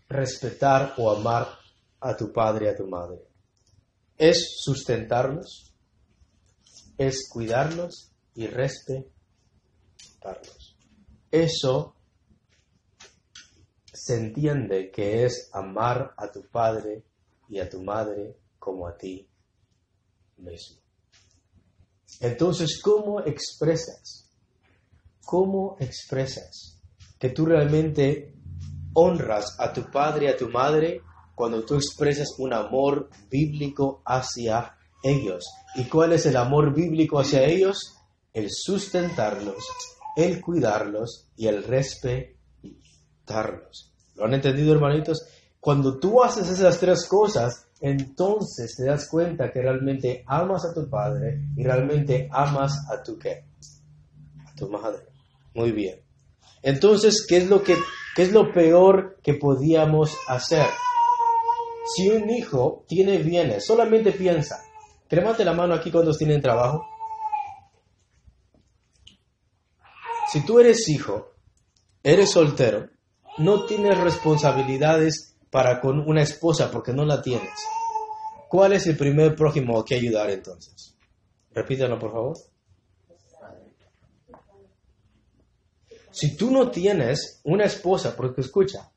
respetar 0.09 0.93
o 0.97 1.11
amar 1.11 1.47
a 1.99 2.15
tu 2.15 2.31
padre 2.31 2.65
y 2.65 2.69
a 2.69 2.75
tu 2.75 2.87
madre. 2.87 3.19
Es 4.17 4.61
sustentarlos, 4.63 5.72
es 7.07 7.29
cuidarlos 7.29 8.11
y 8.35 8.47
respetarlos. 8.47 9.13
Eso 11.31 11.95
se 13.93 14.15
entiende 14.15 14.91
que 14.91 15.25
es 15.25 15.49
amar 15.53 16.13
a 16.17 16.31
tu 16.31 16.47
padre 16.49 17.03
y 17.47 17.59
a 17.59 17.69
tu 17.69 17.81
madre 17.83 18.37
como 18.59 18.87
a 18.87 18.97
ti 18.97 19.27
mismo. 20.37 20.81
Entonces, 22.19 22.81
¿cómo 22.81 23.21
expresas? 23.21 24.29
¿Cómo 25.25 25.77
expresas 25.79 26.81
que 27.17 27.29
tú 27.29 27.45
realmente 27.45 28.35
honras 28.93 29.55
a 29.59 29.71
tu 29.71 29.89
padre 29.89 30.25
y 30.25 30.29
a 30.29 30.37
tu 30.37 30.49
madre 30.49 31.01
cuando 31.35 31.65
tú 31.65 31.75
expresas 31.75 32.27
un 32.37 32.53
amor 32.53 33.09
bíblico 33.29 34.01
hacia 34.05 34.77
ellos? 35.03 35.45
¿Y 35.75 35.83
cuál 35.85 36.13
es 36.13 36.25
el 36.25 36.37
amor 36.37 36.73
bíblico 36.73 37.19
hacia 37.19 37.43
ellos? 37.43 37.95
El 38.33 38.49
sustentarlos, 38.49 39.63
el 40.15 40.41
cuidarlos 40.41 41.27
y 41.35 41.47
el 41.47 41.63
respetarlos. 41.63 42.33
¿Lo 44.15 44.25
han 44.25 44.33
entendido, 44.33 44.73
hermanitos? 44.73 45.25
Cuando 45.59 45.99
tú 45.99 46.23
haces 46.23 46.49
esas 46.49 46.79
tres 46.79 47.05
cosas, 47.07 47.67
entonces 47.79 48.75
te 48.75 48.85
das 48.85 49.07
cuenta 49.09 49.51
que 49.51 49.61
realmente 49.61 50.23
amas 50.27 50.65
a 50.65 50.73
tu 50.73 50.89
padre 50.89 51.41
y 51.55 51.63
realmente 51.63 52.29
amas 52.31 52.89
a 52.89 53.03
tu 53.03 53.17
qué? 53.19 53.45
A 54.45 54.55
tu 54.55 54.69
madre. 54.69 55.03
Muy 55.53 55.71
bien. 55.71 55.99
Entonces, 56.61 57.25
¿qué 57.27 57.37
es 57.37 57.49
lo 57.49 57.61
que 57.61 57.75
qué 58.15 58.23
es 58.23 58.31
lo 58.31 58.53
peor 58.53 59.17
que 59.21 59.33
podíamos 59.33 60.15
hacer? 60.27 60.67
Si 61.95 62.09
un 62.09 62.29
hijo 62.29 62.85
tiene 62.87 63.17
bienes, 63.17 63.65
solamente 63.65 64.13
piensa. 64.13 64.62
Levante 65.13 65.45
la 65.45 65.53
mano 65.53 65.75
aquí 65.75 65.91
cuando 65.91 66.11
tienen 66.11 66.41
trabajo. 66.41 66.87
Si 70.31 70.43
tú 70.43 70.59
eres 70.59 70.89
hijo, 70.89 71.33
eres 72.01 72.31
soltero, 72.31 72.89
no 73.37 73.67
tienes 73.67 73.95
responsabilidades 73.99 75.35
para 75.51 75.79
con 75.79 75.99
una 75.99 76.23
esposa 76.23 76.71
porque 76.71 76.93
no 76.93 77.05
la 77.05 77.21
tienes. 77.21 77.53
¿Cuál 78.49 78.73
es 78.73 78.87
el 78.87 78.97
primer 78.97 79.35
prójimo 79.35 79.85
que 79.85 79.93
ayudar 79.93 80.31
entonces? 80.31 80.95
Repítelo, 81.51 81.99
por 81.99 82.11
favor. 82.11 82.37
Si 86.09 86.35
tú 86.35 86.49
no 86.49 86.71
tienes 86.71 87.39
una 87.43 87.65
esposa, 87.65 88.15
porque 88.15 88.41
escucha, 88.41 88.91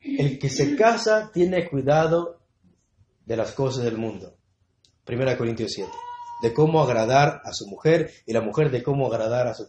el 0.00 0.38
que 0.38 0.48
se 0.48 0.74
casa 0.74 1.30
tiene 1.30 1.68
cuidado 1.68 2.40
de 3.26 3.36
las 3.36 3.52
cosas 3.52 3.84
del 3.84 3.98
mundo. 3.98 4.39
1 5.14 5.36
Corintios 5.36 5.72
7. 5.72 5.90
De 6.42 6.52
cómo 6.52 6.82
agradar 6.82 7.42
a 7.44 7.52
su 7.52 7.66
mujer 7.66 8.10
y 8.26 8.32
la 8.32 8.40
mujer 8.40 8.70
de 8.70 8.82
cómo 8.82 9.06
agradar 9.06 9.46
a 9.46 9.54
su 9.54 9.66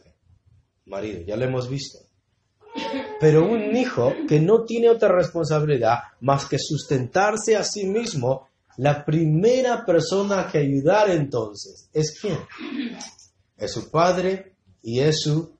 marido. 0.86 1.22
Ya 1.26 1.36
lo 1.36 1.46
hemos 1.46 1.70
visto. 1.70 2.00
Pero 3.20 3.46
un 3.46 3.76
hijo 3.76 4.14
que 4.28 4.40
no 4.40 4.64
tiene 4.64 4.90
otra 4.90 5.10
responsabilidad 5.10 6.00
más 6.22 6.46
que 6.46 6.58
sustentarse 6.58 7.56
a 7.56 7.64
sí 7.64 7.86
mismo, 7.86 8.48
la 8.78 9.04
primera 9.04 9.86
persona 9.86 10.48
que 10.52 10.60
ayudar 10.60 11.10
entonces 11.10 11.90
es 11.94 12.18
quién? 12.20 12.38
Es 13.58 13.74
su 13.74 13.92
padre 13.92 14.56
y 14.82 15.02
es 15.02 15.22
su 15.22 15.56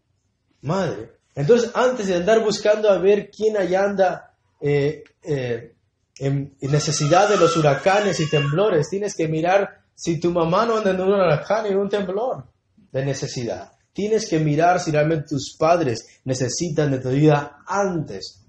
madre. 0.62 1.12
Entonces, 1.36 1.72
antes 1.74 2.08
de 2.08 2.16
andar 2.16 2.44
buscando 2.44 2.90
a 2.90 2.98
ver 2.98 3.30
quién 3.30 3.58
allá 3.58 3.84
anda 3.84 4.34
eh, 4.60 5.04
eh, 5.24 5.74
en, 6.18 6.56
necesidad 6.62 7.30
de 7.30 7.38
los 7.38 7.56
huracanes 7.58 8.20
y 8.20 8.30
temblores, 8.30 8.90
tienes 8.90 9.16
que 9.16 9.28
mirar 9.28 9.82
si 9.96 10.20
tu 10.20 10.32
mamá 10.32 10.66
no 10.66 10.78
anda 10.78 10.92
en 10.92 11.02
un 11.02 11.10
huracán 11.10 11.66
y 11.66 11.70
en 11.70 11.78
un 11.78 11.90
temblor 11.90 12.46
de 12.92 13.06
necesidad. 13.06 13.72
Tienes 13.94 14.28
que 14.28 14.40
mirar 14.40 14.80
si 14.80 14.92
realmente 14.92 15.28
tus 15.30 15.56
padres 15.58 16.22
necesitan 16.24 16.92
de 16.92 17.00
tu 17.00 17.10
ayuda 17.10 17.60
antes 17.68 18.46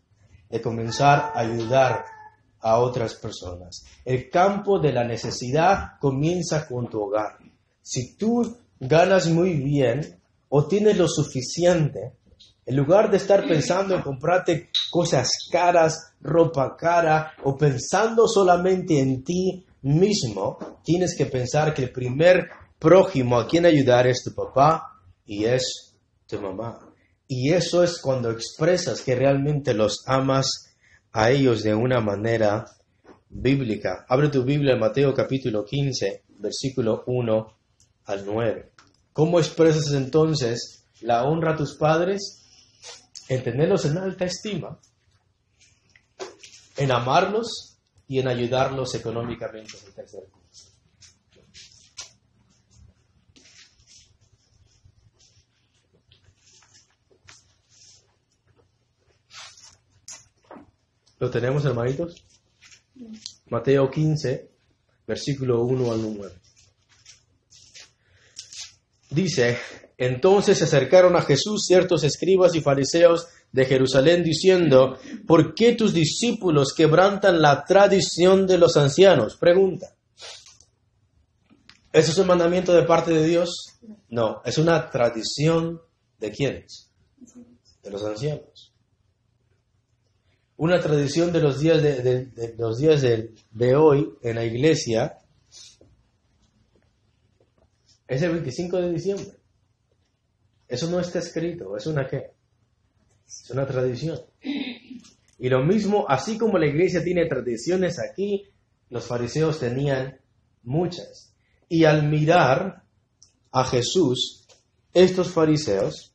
de 0.49 0.61
comenzar 0.61 1.33
a 1.35 1.41
ayudar 1.41 2.05
a 2.61 2.79
otras 2.79 3.15
personas. 3.15 3.85
El 4.05 4.31
campo 4.31 4.79
de 4.79 4.93
la 4.93 5.05
necesidad 5.05 5.99
comienza 6.01 6.67
con 6.67 6.89
tu 6.89 7.03
hogar. 7.03 7.39
Si 7.83 8.17
tú 8.17 8.57
ganas 8.79 9.29
muy 9.29 9.55
bien 9.55 10.21
o 10.49 10.67
tienes 10.67 10.97
lo 10.97 11.09
suficiente, 11.09 12.13
en 12.65 12.77
lugar 12.77 13.11
de 13.11 13.17
estar 13.17 13.47
pensando 13.47 13.95
en 13.95 14.03
comprarte 14.03 14.71
cosas 14.91 15.29
caras, 15.51 16.15
ropa 16.21 16.77
cara 16.77 17.33
o 17.43 17.57
pensando 17.57 18.29
solamente 18.29 19.01
en 19.01 19.25
ti 19.25 19.67
mismo, 19.83 20.59
tienes 20.85 21.17
que 21.17 21.27
pensar 21.27 21.75
que 21.75 21.85
el 21.85 21.93
primer 21.93 22.49
prójimo 22.79 23.39
a 23.39 23.49
quien 23.49 23.67
ayudar 23.67 24.07
es 24.07 24.23
tu 24.23 24.33
papá 24.35 25.01
y 25.25 25.45
es 25.45 25.95
tu 26.27 26.41
mamá. 26.41 26.89
Y 27.27 27.53
eso 27.53 27.83
es 27.83 28.01
cuando 28.01 28.31
expresas 28.31 29.01
que 29.01 29.15
realmente 29.15 29.75
los 29.75 30.05
amas 30.07 30.77
a 31.13 31.31
ellos 31.31 31.63
de 31.63 31.75
una 31.75 32.01
manera 32.01 32.65
bíblica. 33.29 34.05
Abre 34.09 34.29
tu 34.29 34.45
Biblia 34.45 34.75
en 34.75 34.81
Mateo 34.81 35.15
capítulo 35.15 35.65
15, 35.65 36.25
versículo 36.39 37.03
1 37.07 37.47
al 38.05 38.27
9. 38.27 38.73
¿Cómo 39.13 39.39
expresas 39.39 39.93
entonces 39.93 40.87
la 41.01 41.25
honra 41.25 41.53
a 41.53 41.57
tus 41.57 41.77
padres? 41.77 42.42
En 43.33 43.43
tenerlos 43.43 43.87
en 43.87 43.97
alta 43.97 44.27
estima, 44.27 44.79
en 46.77 46.93
amarlos 46.93 47.79
y 48.07 48.19
en 48.19 48.29
ayudarlos 48.29 48.95
económicamente. 48.95 49.73
¿Lo 61.19 61.31
tenemos, 61.31 61.65
hermanitos? 61.65 62.23
Mateo 63.47 63.91
15, 63.91 64.51
versículo 65.07 65.63
1 65.63 65.91
al 65.91 66.17
9. 66.19 66.35
Dice, 69.15 69.59
entonces 69.99 70.59
se 70.59 70.65
acercaron 70.65 71.17
a 71.17 71.23
Jesús 71.23 71.65
ciertos 71.67 72.05
escribas 72.05 72.55
y 72.55 72.61
fariseos 72.61 73.29
de 73.53 73.65
Jerusalén 73.65 74.23
diciendo, 74.23 74.99
¿por 75.27 75.55
qué 75.55 75.75
tus 75.75 75.93
discípulos 75.93 76.73
quebrantan 76.75 77.43
la 77.43 77.65
tradición 77.65 78.47
de 78.47 78.59
los 78.59 78.77
ancianos? 78.77 79.37
Pregunta. 79.37 79.95
¿Eso 81.93 82.11
es 82.11 82.19
un 82.19 82.27
mandamiento 82.27 82.73
de 82.73 82.85
parte 82.85 83.13
de 83.13 83.27
Dios? 83.27 83.79
No, 84.09 84.41
es 84.45 84.57
una 84.57 84.91
tradición 84.91 85.81
de 86.19 86.31
quiénes? 86.31 86.91
De 87.83 87.91
los 87.91 88.03
ancianos 88.05 88.73
una 90.63 90.81
tradición 90.81 91.33
de 91.33 91.41
los 91.41 91.59
días 91.59 91.83
de, 91.83 92.55
los 92.57 92.79
días 92.79 93.03
de, 93.03 93.75
hoy 93.75 94.15
en 94.23 94.37
la 94.37 94.45
iglesia 94.45 95.19
es 98.13 98.23
el 98.23 98.33
25 98.33 98.77
de 98.77 98.93
diciembre. 98.93 99.39
Eso 100.69 100.91
no 100.91 101.01
está 101.01 101.19
escrito, 101.19 101.77
es 101.77 101.87
una 101.87 102.07
qué? 102.07 102.33
Es 103.27 103.51
una 103.51 103.67
tradición. 103.67 104.21
Y 105.39 105.49
lo 105.49 105.65
mismo, 105.65 106.05
así 106.09 106.37
como 106.37 106.59
la 106.59 106.67
iglesia 106.67 107.03
tiene 107.03 107.27
tradiciones 107.27 107.99
aquí, 107.99 108.45
los 108.91 109.07
fariseos 109.07 109.59
tenían 109.59 110.21
muchas. 110.63 111.35
Y 111.69 111.85
al 111.85 112.09
mirar 112.09 112.85
a 113.51 113.65
Jesús, 113.65 114.47
estos 114.93 115.31
fariseos 115.31 116.15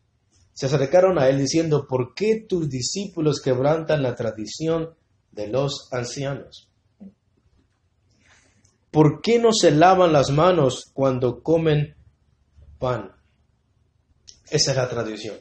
se 0.53 0.67
acercaron 0.67 1.17
a 1.19 1.29
él 1.29 1.39
diciendo, 1.39 1.87
¿por 1.87 2.13
qué 2.13 2.45
tus 2.47 2.69
discípulos 2.69 3.41
quebrantan 3.41 4.03
la 4.03 4.15
tradición 4.15 4.95
de 5.31 5.47
los 5.47 5.89
ancianos? 5.91 6.66
¿Por 8.91 9.21
qué 9.21 9.37
no 9.39 9.51
se 9.51 9.71
lavan 9.71 10.13
las 10.13 10.31
manos 10.31 10.89
cuando 10.93 11.43
comen 11.43 11.95
pan? 12.79 13.11
Esa 14.49 14.71
es 14.71 14.77
la 14.77 14.87
tradición. 14.87 15.35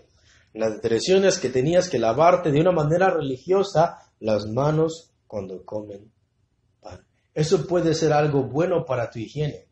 La 0.53 0.81
tradición 0.81 1.25
es 1.25 1.39
que 1.39 1.49
tenías 1.49 1.89
que 1.89 1.99
lavarte 1.99 2.51
de 2.51 2.61
una 2.61 2.73
manera 2.73 3.11
religiosa 3.11 3.99
las 4.19 4.47
manos 4.47 5.13
cuando 5.27 5.65
comen 5.65 6.11
pan. 6.81 7.07
Eso 7.35 7.67
puede 7.67 7.95
ser 7.95 8.13
algo 8.13 8.45
bueno 8.45 8.85
para 8.85 9.11
tu 9.11 9.21
higiene, 9.21 9.69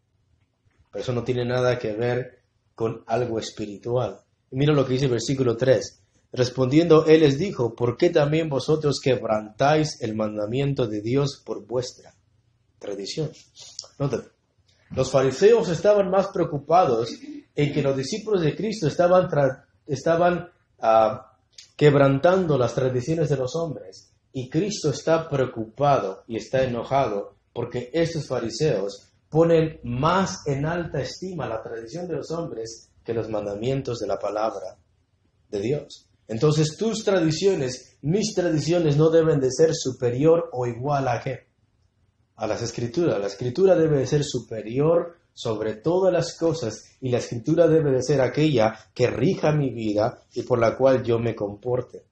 pero 0.92 1.02
eso 1.02 1.12
no 1.12 1.24
tiene 1.24 1.44
nada 1.44 1.78
que 1.78 1.92
ver 1.92 2.42
con 2.74 3.02
algo 3.06 3.38
espiritual. 3.38 4.20
mira 4.50 4.72
lo 4.72 4.86
que 4.86 4.92
dice 4.92 5.06
el 5.06 5.12
versículo 5.12 5.56
3. 5.56 6.00
Respondiendo, 6.32 7.06
él 7.06 7.20
les 7.20 7.38
dijo, 7.38 7.74
¿por 7.74 7.96
qué 7.96 8.10
también 8.10 8.48
vosotros 8.48 9.00
quebrantáis 9.00 10.00
el 10.00 10.14
mandamiento 10.14 10.86
de 10.86 11.00
Dios 11.00 11.42
por 11.44 11.64
vuestra 11.66 12.14
tradición? 12.84 13.30
los 14.90 15.10
fariseos 15.10 15.68
estaban 15.68 16.10
más 16.10 16.28
preocupados 16.28 17.10
en 17.54 17.72
que 17.72 17.82
los 17.82 17.96
discípulos 17.96 18.42
de 18.42 18.54
Cristo 18.54 18.86
estaban, 18.86 19.28
estaban 19.86 20.50
ah, 20.80 21.32
quebrantando 21.76 22.58
las 22.58 22.74
tradiciones 22.74 23.28
de 23.28 23.36
los 23.36 23.56
hombres. 23.56 24.10
Y 24.32 24.50
Cristo 24.50 24.90
está 24.90 25.28
preocupado 25.28 26.24
y 26.26 26.36
está 26.36 26.64
enojado 26.64 27.34
porque 27.52 27.90
estos 27.92 28.26
fariseos 28.26 29.08
ponen 29.28 29.80
más 29.84 30.46
en 30.46 30.66
alta 30.66 31.00
estima 31.00 31.48
la 31.48 31.62
tradición 31.62 32.06
de 32.08 32.14
los 32.16 32.30
hombres 32.30 32.90
que 33.04 33.14
los 33.14 33.28
mandamientos 33.28 33.98
de 33.98 34.06
la 34.06 34.18
palabra 34.18 34.76
de 35.50 35.60
Dios. 35.60 36.08
Entonces 36.26 36.76
tus 36.76 37.04
tradiciones, 37.04 37.96
mis 38.02 38.34
tradiciones 38.34 38.96
no 38.96 39.10
deben 39.10 39.40
de 39.40 39.50
ser 39.50 39.70
superior 39.74 40.48
o 40.52 40.66
igual 40.66 41.08
a 41.08 41.20
qué? 41.22 41.46
A 42.36 42.46
las 42.46 42.62
escrituras. 42.62 43.20
La 43.20 43.26
escritura 43.26 43.74
debe 43.74 43.98
de 43.98 44.06
ser 44.06 44.24
superior 44.24 45.16
sobre 45.32 45.74
todas 45.74 46.12
las 46.12 46.36
cosas 46.36 46.84
y 47.00 47.10
la 47.10 47.18
escritura 47.18 47.66
debe 47.66 47.90
de 47.90 48.02
ser 48.02 48.20
aquella 48.20 48.78
que 48.94 49.08
rija 49.08 49.52
mi 49.52 49.70
vida 49.70 50.22
y 50.32 50.42
por 50.42 50.58
la 50.58 50.76
cual 50.76 51.02
yo 51.02 51.18
me 51.18 51.34
comporte. 51.34 52.04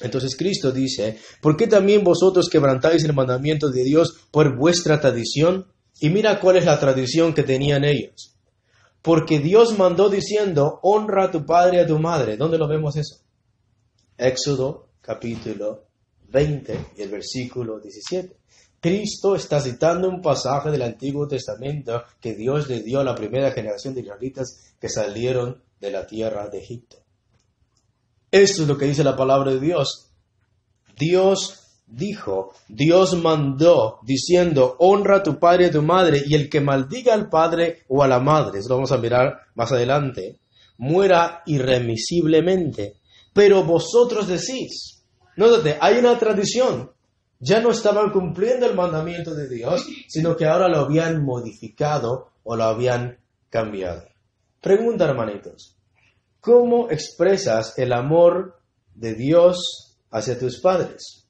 Entonces 0.00 0.36
Cristo 0.36 0.72
dice, 0.72 1.18
¿por 1.40 1.56
qué 1.56 1.66
también 1.66 2.04
vosotros 2.04 2.48
quebrantáis 2.50 3.04
el 3.04 3.14
mandamiento 3.14 3.70
de 3.70 3.84
Dios 3.84 4.26
por 4.30 4.56
vuestra 4.56 5.00
tradición? 5.00 5.66
Y 6.00 6.10
mira 6.10 6.40
cuál 6.40 6.56
es 6.56 6.64
la 6.64 6.78
tradición 6.78 7.32
que 7.32 7.44
tenían 7.44 7.84
ellos. 7.84 8.34
Porque 9.00 9.38
Dios 9.38 9.78
mandó 9.78 10.08
diciendo, 10.08 10.80
honra 10.82 11.24
a 11.24 11.30
tu 11.30 11.46
padre 11.46 11.76
y 11.76 11.80
a 11.80 11.86
tu 11.86 11.98
madre. 11.98 12.36
¿Dónde 12.36 12.58
lo 12.58 12.66
vemos 12.66 12.96
eso? 12.96 13.16
Éxodo 14.16 14.88
capítulo 15.00 15.84
20 16.28 16.86
y 16.96 17.02
el 17.02 17.10
versículo 17.10 17.78
17. 17.78 18.36
Cristo 18.84 19.34
está 19.34 19.62
citando 19.62 20.10
un 20.10 20.20
pasaje 20.20 20.70
del 20.70 20.82
Antiguo 20.82 21.26
Testamento 21.26 22.04
que 22.20 22.34
Dios 22.34 22.68
le 22.68 22.82
dio 22.82 23.00
a 23.00 23.04
la 23.04 23.14
primera 23.14 23.50
generación 23.50 23.94
de 23.94 24.02
israelitas 24.02 24.74
que 24.78 24.90
salieron 24.90 25.62
de 25.80 25.90
la 25.90 26.06
tierra 26.06 26.50
de 26.50 26.58
Egipto. 26.58 26.98
Esto 28.30 28.60
es 28.60 28.68
lo 28.68 28.76
que 28.76 28.84
dice 28.84 29.02
la 29.02 29.16
palabra 29.16 29.52
de 29.52 29.60
Dios. 29.60 30.10
Dios 30.98 31.80
dijo, 31.86 32.52
Dios 32.68 33.14
mandó 33.14 34.00
diciendo, 34.02 34.76
honra 34.78 35.16
a 35.16 35.22
tu 35.22 35.38
padre 35.38 35.64
y 35.64 35.68
a 35.68 35.72
tu 35.72 35.80
madre, 35.80 36.22
y 36.26 36.34
el 36.34 36.50
que 36.50 36.60
maldiga 36.60 37.14
al 37.14 37.30
padre 37.30 37.84
o 37.88 38.02
a 38.02 38.06
la 38.06 38.20
madre, 38.20 38.58
eso 38.58 38.68
lo 38.68 38.74
vamos 38.74 38.92
a 38.92 38.98
mirar 38.98 39.44
más 39.54 39.72
adelante, 39.72 40.40
muera 40.76 41.42
irremisiblemente. 41.46 42.96
Pero 43.32 43.64
vosotros 43.64 44.28
decís, 44.28 45.06
nótate, 45.36 45.78
hay 45.80 45.96
una 45.96 46.18
tradición, 46.18 46.90
ya 47.44 47.60
no 47.60 47.72
estaban 47.72 48.10
cumpliendo 48.10 48.64
el 48.64 48.74
mandamiento 48.74 49.34
de 49.34 49.46
Dios, 49.48 49.86
sino 50.08 50.34
que 50.34 50.46
ahora 50.46 50.66
lo 50.66 50.78
habían 50.78 51.22
modificado 51.22 52.30
o 52.42 52.56
lo 52.56 52.64
habían 52.64 53.18
cambiado. 53.50 54.08
Pregunta, 54.62 55.04
hermanitos, 55.04 55.76
¿cómo 56.40 56.90
expresas 56.90 57.78
el 57.78 57.92
amor 57.92 58.58
de 58.94 59.14
Dios 59.14 59.98
hacia 60.10 60.38
tus 60.38 60.58
padres? 60.62 61.26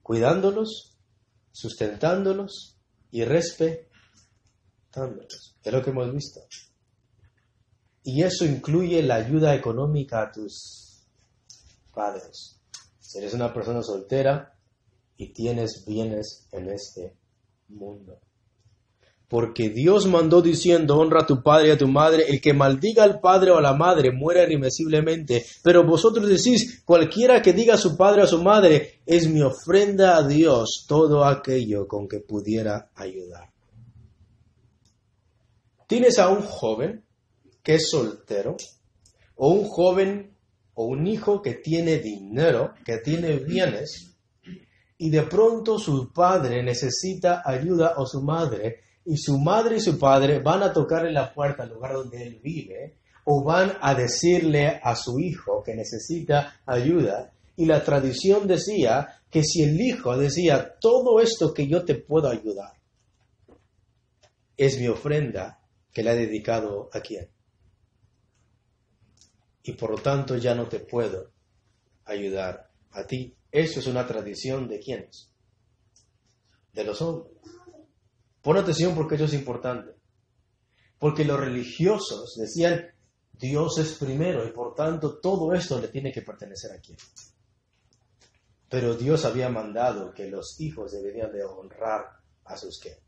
Cuidándolos, 0.00 0.96
sustentándolos 1.50 2.78
y 3.10 3.24
respetándolos. 3.24 5.56
Es 5.60 5.72
lo 5.72 5.82
que 5.82 5.90
hemos 5.90 6.12
visto. 6.12 6.40
Y 8.04 8.22
eso 8.22 8.44
incluye 8.44 9.02
la 9.02 9.16
ayuda 9.16 9.56
económica 9.56 10.22
a 10.22 10.30
tus 10.30 11.04
padres. 11.92 12.60
Si 13.00 13.18
eres 13.18 13.34
una 13.34 13.52
persona 13.52 13.82
soltera, 13.82 14.53
y 15.16 15.32
tienes 15.32 15.84
bienes 15.86 16.48
en 16.52 16.70
este 16.70 17.16
mundo. 17.68 18.20
Porque 19.28 19.70
Dios 19.70 20.06
mandó 20.06 20.42
diciendo, 20.42 20.98
honra 20.98 21.22
a 21.22 21.26
tu 21.26 21.42
padre 21.42 21.68
y 21.68 21.70
a 21.72 21.78
tu 21.78 21.88
madre, 21.88 22.24
el 22.28 22.40
que 22.40 22.52
maldiga 22.52 23.04
al 23.04 23.20
padre 23.20 23.50
o 23.50 23.56
a 23.56 23.62
la 23.62 23.72
madre 23.72 24.12
muera 24.12 24.44
irremisiblemente. 24.44 25.44
Pero 25.62 25.84
vosotros 25.84 26.28
decís, 26.28 26.82
cualquiera 26.84 27.40
que 27.40 27.52
diga 27.52 27.74
a 27.74 27.78
su 27.78 27.96
padre 27.96 28.20
o 28.20 28.24
a 28.24 28.28
su 28.28 28.42
madre, 28.42 29.00
es 29.06 29.28
mi 29.28 29.40
ofrenda 29.40 30.16
a 30.16 30.26
Dios 30.26 30.84
todo 30.86 31.24
aquello 31.24 31.88
con 31.88 32.06
que 32.06 32.20
pudiera 32.20 32.90
ayudar. 32.94 33.50
¿Tienes 35.88 36.18
a 36.18 36.28
un 36.28 36.42
joven 36.42 37.04
que 37.62 37.74
es 37.74 37.90
soltero? 37.90 38.56
¿O 39.36 39.48
un 39.48 39.64
joven 39.64 40.36
o 40.74 40.84
un 40.84 41.06
hijo 41.06 41.40
que 41.42 41.54
tiene 41.54 41.98
dinero, 41.98 42.74
que 42.84 42.98
tiene 42.98 43.38
bienes? 43.38 44.13
Y 45.04 45.10
de 45.10 45.24
pronto 45.24 45.78
su 45.78 46.10
padre 46.14 46.62
necesita 46.62 47.42
ayuda 47.44 47.92
o 47.98 48.06
su 48.06 48.22
madre 48.22 48.80
y 49.04 49.18
su 49.18 49.38
madre 49.38 49.76
y 49.76 49.80
su 49.80 49.98
padre 49.98 50.38
van 50.38 50.62
a 50.62 50.72
tocar 50.72 51.04
en 51.04 51.12
la 51.12 51.30
puerta 51.34 51.64
al 51.64 51.74
lugar 51.74 51.92
donde 51.92 52.26
él 52.26 52.40
vive 52.42 52.96
o 53.24 53.44
van 53.44 53.76
a 53.82 53.94
decirle 53.94 54.80
a 54.82 54.96
su 54.96 55.18
hijo 55.18 55.62
que 55.62 55.74
necesita 55.74 56.62
ayuda. 56.64 57.34
Y 57.54 57.66
la 57.66 57.84
tradición 57.84 58.48
decía 58.48 59.20
que 59.28 59.44
si 59.44 59.62
el 59.62 59.78
hijo 59.78 60.16
decía 60.16 60.78
todo 60.80 61.20
esto 61.20 61.52
que 61.52 61.68
yo 61.68 61.84
te 61.84 61.96
puedo 61.96 62.30
ayudar 62.30 62.72
es 64.56 64.80
mi 64.80 64.88
ofrenda 64.88 65.60
que 65.92 66.02
le 66.02 66.12
he 66.12 66.16
dedicado 66.16 66.88
a 66.94 67.00
quien 67.00 67.28
y 69.64 69.72
por 69.72 69.90
lo 69.90 69.98
tanto 69.98 70.38
ya 70.38 70.54
no 70.54 70.66
te 70.66 70.80
puedo 70.80 71.30
ayudar 72.06 72.70
a 72.92 73.04
ti 73.04 73.36
eso 73.54 73.78
es 73.78 73.86
una 73.86 74.04
tradición 74.04 74.66
de 74.66 74.80
quiénes? 74.80 75.30
De 76.72 76.82
los 76.82 77.00
hombres. 77.00 77.32
Pon 78.42 78.56
atención 78.56 78.96
porque 78.96 79.14
eso 79.14 79.26
es 79.26 79.34
importante. 79.34 79.94
Porque 80.98 81.24
los 81.24 81.38
religiosos 81.38 82.34
decían, 82.36 82.84
Dios 83.32 83.78
es 83.78 83.92
primero 83.92 84.44
y 84.44 84.50
por 84.50 84.74
tanto 84.74 85.20
todo 85.20 85.54
esto 85.54 85.80
le 85.80 85.86
tiene 85.86 86.10
que 86.10 86.22
pertenecer 86.22 86.72
a 86.72 86.80
quién. 86.80 86.98
Pero 88.68 88.96
Dios 88.96 89.24
había 89.24 89.48
mandado 89.48 90.12
que 90.12 90.28
los 90.28 90.60
hijos 90.60 90.90
deberían 90.90 91.30
de 91.30 91.44
honrar 91.44 92.06
a 92.46 92.56
sus 92.56 92.80
que. 92.80 92.98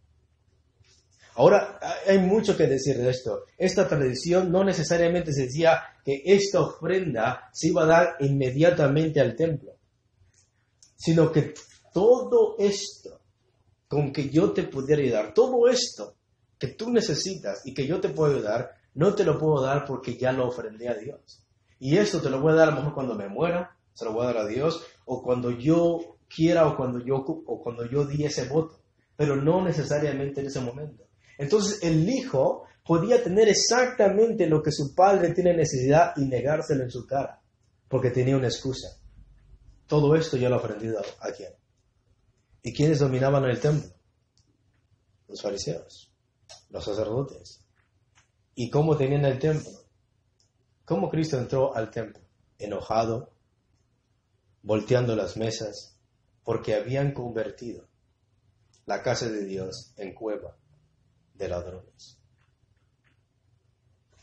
Ahora, 1.34 1.80
hay 2.07 2.18
mucho 2.18 2.57
que 2.57 2.68
decir 2.68 2.97
de 2.99 3.11
esto. 3.11 3.47
Esta 3.59 3.88
tradición 3.88 4.53
no 4.53 4.62
necesariamente 4.62 5.32
se 5.32 5.47
decía 5.47 5.82
que 6.05 6.22
esta 6.24 6.61
ofrenda 6.61 7.51
se 7.53 7.66
iba 7.66 7.82
a 7.82 7.86
dar 7.86 8.16
inmediatamente 8.20 9.20
al 9.20 9.34
templo 9.34 9.75
sino 10.97 11.30
que 11.30 11.55
todo 11.92 12.57
esto 12.59 13.20
con 13.88 14.12
que 14.12 14.28
yo 14.28 14.53
te 14.53 14.64
pudiera 14.64 15.03
ayudar, 15.03 15.34
todo 15.34 15.68
esto 15.68 16.16
que 16.59 16.68
tú 16.68 16.90
necesitas 16.90 17.62
y 17.64 17.74
que 17.74 17.86
yo 17.86 18.01
te 18.01 18.09
puedo 18.09 18.42
dar, 18.42 18.72
no 18.94 19.14
te 19.14 19.24
lo 19.24 19.38
puedo 19.38 19.62
dar 19.62 19.84
porque 19.84 20.16
ya 20.16 20.32
lo 20.32 20.49
ofrendé 20.49 20.88
a 20.88 20.94
Dios. 20.94 21.44
Y 21.78 21.97
esto 21.99 22.20
te 22.20 22.30
lo 22.30 22.40
voy 22.40 22.53
a 22.53 22.57
dar 22.57 22.68
a 22.68 22.70
lo 22.72 22.78
mejor 22.78 22.94
cuando 22.94 23.14
me 23.14 23.28
muera, 23.28 23.76
se 23.92 24.05
lo 24.05 24.12
voy 24.12 24.24
a 24.24 24.32
dar 24.32 24.38
a 24.38 24.47
Dios, 24.47 24.82
o 25.05 25.22
cuando 25.22 25.51
yo 25.51 26.18
quiera 26.28 26.66
o 26.66 26.76
cuando 26.76 27.05
yo, 27.05 27.16
o 27.16 27.62
cuando 27.62 27.86
yo 27.86 28.05
di 28.05 28.24
ese 28.24 28.49
voto, 28.49 28.80
pero 29.16 29.36
no 29.36 29.62
necesariamente 29.62 30.40
en 30.40 30.47
ese 30.47 30.61
momento. 30.61 31.05
Entonces 31.38 31.82
el 31.82 32.09
hijo 32.09 32.64
podía 32.84 33.22
tener 33.22 33.49
exactamente 33.49 34.47
lo 34.47 34.62
que 34.62 34.72
su 34.72 34.94
padre 34.94 35.34
tiene 35.34 35.55
necesidad 35.55 36.12
y 36.16 36.24
negárselo 36.26 36.84
en 36.84 36.90
su 36.90 37.07
cara, 37.07 37.40
porque 37.88 38.11
tenía 38.11 38.36
una 38.36 38.49
excusa. 38.49 38.88
Todo 39.87 40.16
esto 40.16 40.37
ya 40.37 40.49
lo 40.49 40.57
aprendido 40.57 41.01
a 41.20 41.32
quién. 41.32 41.53
¿Y 42.62 42.72
quiénes 42.72 42.99
dominaban 42.99 43.45
el 43.45 43.61
templo? 43.61 43.93
Los 45.28 45.41
fariseos, 45.41 46.12
los 46.70 46.84
sacerdotes. 46.84 47.64
¿Y 48.55 48.70
cómo 48.70 48.97
tenían 48.97 49.24
el 49.24 49.39
templo? 49.39 49.70
¿Cómo 50.84 51.09
Cristo 51.09 51.39
entró 51.39 51.74
al 51.76 51.91
templo? 51.91 52.22
Enojado, 52.59 53.32
volteando 54.62 55.14
las 55.14 55.37
mesas, 55.37 55.97
porque 56.43 56.74
habían 56.74 57.12
convertido 57.12 57.89
la 58.87 59.03
casa 59.03 59.28
de 59.28 59.45
Dios 59.45 59.93
en 59.97 60.14
cueva 60.14 60.57
de 61.34 61.49
ladrones. 61.49 62.18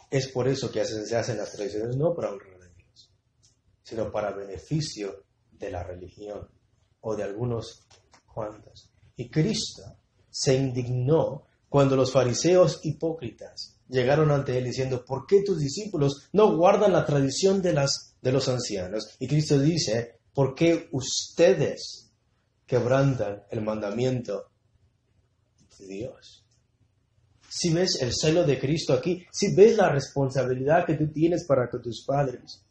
Es 0.09 0.27
por 0.27 0.47
eso 0.47 0.71
que 0.71 0.83
se 0.85 1.15
hacen 1.15 1.37
las 1.37 1.51
tradiciones, 1.51 1.95
no 1.95 2.13
para 2.13 2.31
honrar 2.31 2.61
a 2.61 2.67
Dios, 2.67 3.11
sino 3.83 4.11
para 4.11 4.31
beneficio 4.31 5.22
de 5.57 5.71
la 5.71 5.83
religión 5.83 6.47
o 7.01 7.15
de 7.15 7.23
algunos 7.23 7.87
cuantos. 8.25 8.89
Y 9.15 9.29
Cristo 9.29 9.83
se 10.29 10.55
indignó 10.55 11.47
cuando 11.69 11.95
los 11.95 12.11
fariseos 12.11 12.79
hipócritas 12.83 13.79
llegaron 13.87 14.31
ante 14.31 14.57
él 14.57 14.65
diciendo, 14.65 15.05
¿por 15.05 15.25
qué 15.25 15.43
tus 15.43 15.59
discípulos 15.59 16.29
no 16.33 16.55
guardan 16.55 16.93
la 16.93 17.05
tradición 17.05 17.61
de, 17.61 17.73
las, 17.73 18.15
de 18.21 18.31
los 18.31 18.47
ancianos? 18.49 19.15
Y 19.19 19.27
Cristo 19.27 19.59
dice, 19.59 20.19
¿por 20.33 20.55
qué 20.55 20.89
ustedes 20.91 22.11
quebrantan 22.65 23.43
el 23.51 23.61
mandamiento 23.61 24.49
de 25.79 25.87
Dios? 25.87 26.45
Si 27.47 27.71
ves 27.71 28.01
el 28.01 28.13
celo 28.13 28.43
de 28.45 28.59
Cristo 28.59 28.93
aquí, 28.93 29.25
si 29.31 29.53
ves 29.55 29.77
la 29.77 29.89
responsabilidad 29.89 30.85
que 30.85 30.95
tú 30.95 31.11
tienes 31.11 31.45
para 31.45 31.69
con 31.69 31.83
tus 31.83 32.03
padres, 32.03 32.62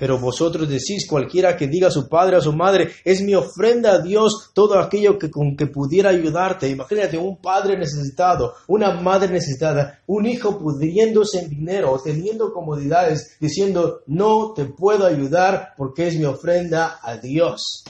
pero 0.00 0.18
vosotros 0.18 0.66
decís, 0.66 1.06
cualquiera 1.06 1.58
que 1.58 1.68
diga 1.68 1.88
a 1.88 1.90
su 1.90 2.08
padre 2.08 2.34
o 2.34 2.38
a 2.38 2.42
su 2.42 2.54
madre, 2.54 2.90
es 3.04 3.20
mi 3.20 3.34
ofrenda 3.34 3.92
a 3.92 3.98
Dios 3.98 4.50
todo 4.54 4.78
aquello 4.78 5.18
que 5.18 5.30
con 5.30 5.54
que 5.54 5.66
pudiera 5.66 6.08
ayudarte. 6.08 6.70
Imagínate 6.70 7.18
un 7.18 7.36
padre 7.36 7.76
necesitado, 7.76 8.54
una 8.66 8.92
madre 8.92 9.30
necesitada, 9.30 10.00
un 10.06 10.24
hijo 10.24 10.58
pudriéndose 10.58 11.40
en 11.40 11.50
dinero, 11.50 12.00
teniendo 12.02 12.50
comodidades, 12.50 13.36
diciendo, 13.38 14.00
no 14.06 14.54
te 14.54 14.64
puedo 14.64 15.04
ayudar 15.04 15.74
porque 15.76 16.08
es 16.08 16.16
mi 16.16 16.24
ofrenda 16.24 16.98
a 17.02 17.18
Dios. 17.18 17.84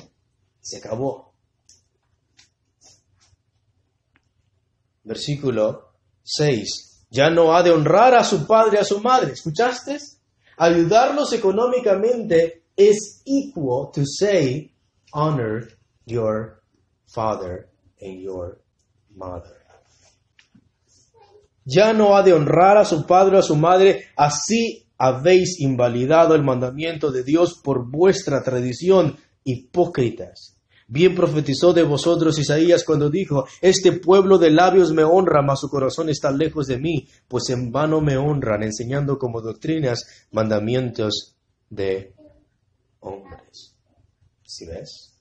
Se 0.60 0.78
acabó. 0.78 1.32
Versículo 5.04 5.92
6. 6.24 7.06
Ya 7.08 7.30
no 7.30 7.54
ha 7.54 7.62
de 7.62 7.70
honrar 7.70 8.16
a 8.16 8.24
su 8.24 8.48
padre 8.48 8.80
a 8.80 8.84
su 8.84 9.00
madre. 9.00 9.34
¿Escuchaste? 9.34 9.96
Ayudarlos 10.60 11.32
económicamente 11.32 12.64
es 12.76 13.22
equal 13.24 13.90
to 13.94 14.02
say, 14.04 14.70
honor 15.14 15.66
your 16.04 16.62
father 17.06 17.70
and 18.00 18.20
your 18.20 18.60
mother. 19.08 19.56
Ya 21.64 21.92
no 21.94 22.14
ha 22.14 22.22
de 22.22 22.34
honrar 22.34 22.76
a 22.76 22.84
su 22.84 23.06
padre 23.06 23.36
o 23.36 23.38
a 23.40 23.42
su 23.42 23.56
madre, 23.56 24.08
así 24.16 24.86
habéis 24.98 25.60
invalidado 25.60 26.34
el 26.34 26.42
mandamiento 26.42 27.10
de 27.10 27.24
Dios 27.24 27.58
por 27.62 27.90
vuestra 27.90 28.42
tradición, 28.42 29.16
hipócritas. 29.44 30.59
Bien 30.92 31.14
profetizó 31.14 31.72
de 31.72 31.84
vosotros 31.84 32.36
Isaías 32.40 32.82
cuando 32.82 33.10
dijo, 33.10 33.46
Este 33.60 33.92
pueblo 33.92 34.38
de 34.38 34.50
labios 34.50 34.92
me 34.92 35.04
honra, 35.04 35.40
mas 35.40 35.60
su 35.60 35.68
corazón 35.68 36.08
está 36.08 36.32
lejos 36.32 36.66
de 36.66 36.78
mí, 36.78 37.06
pues 37.28 37.48
en 37.50 37.70
vano 37.70 38.00
me 38.00 38.16
honran, 38.16 38.64
enseñando 38.64 39.16
como 39.16 39.40
doctrinas 39.40 40.26
mandamientos 40.32 41.36
de 41.68 42.12
hombres. 42.98 43.76
¿Sí 44.42 44.66
ves? 44.66 45.16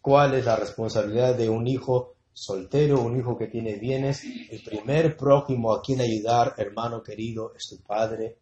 ¿Cuál 0.00 0.36
es 0.36 0.46
la 0.46 0.56
responsabilidad 0.56 1.36
de 1.36 1.50
un 1.50 1.66
hijo 1.66 2.14
soltero, 2.32 3.02
un 3.02 3.18
hijo 3.18 3.36
que 3.36 3.48
tiene 3.48 3.76
bienes? 3.76 4.24
El 4.24 4.62
primer 4.62 5.18
prójimo 5.18 5.74
a 5.74 5.82
quien 5.82 6.00
ayudar, 6.00 6.54
hermano 6.56 7.02
querido, 7.02 7.52
es 7.54 7.68
tu 7.68 7.84
padre 7.86 8.38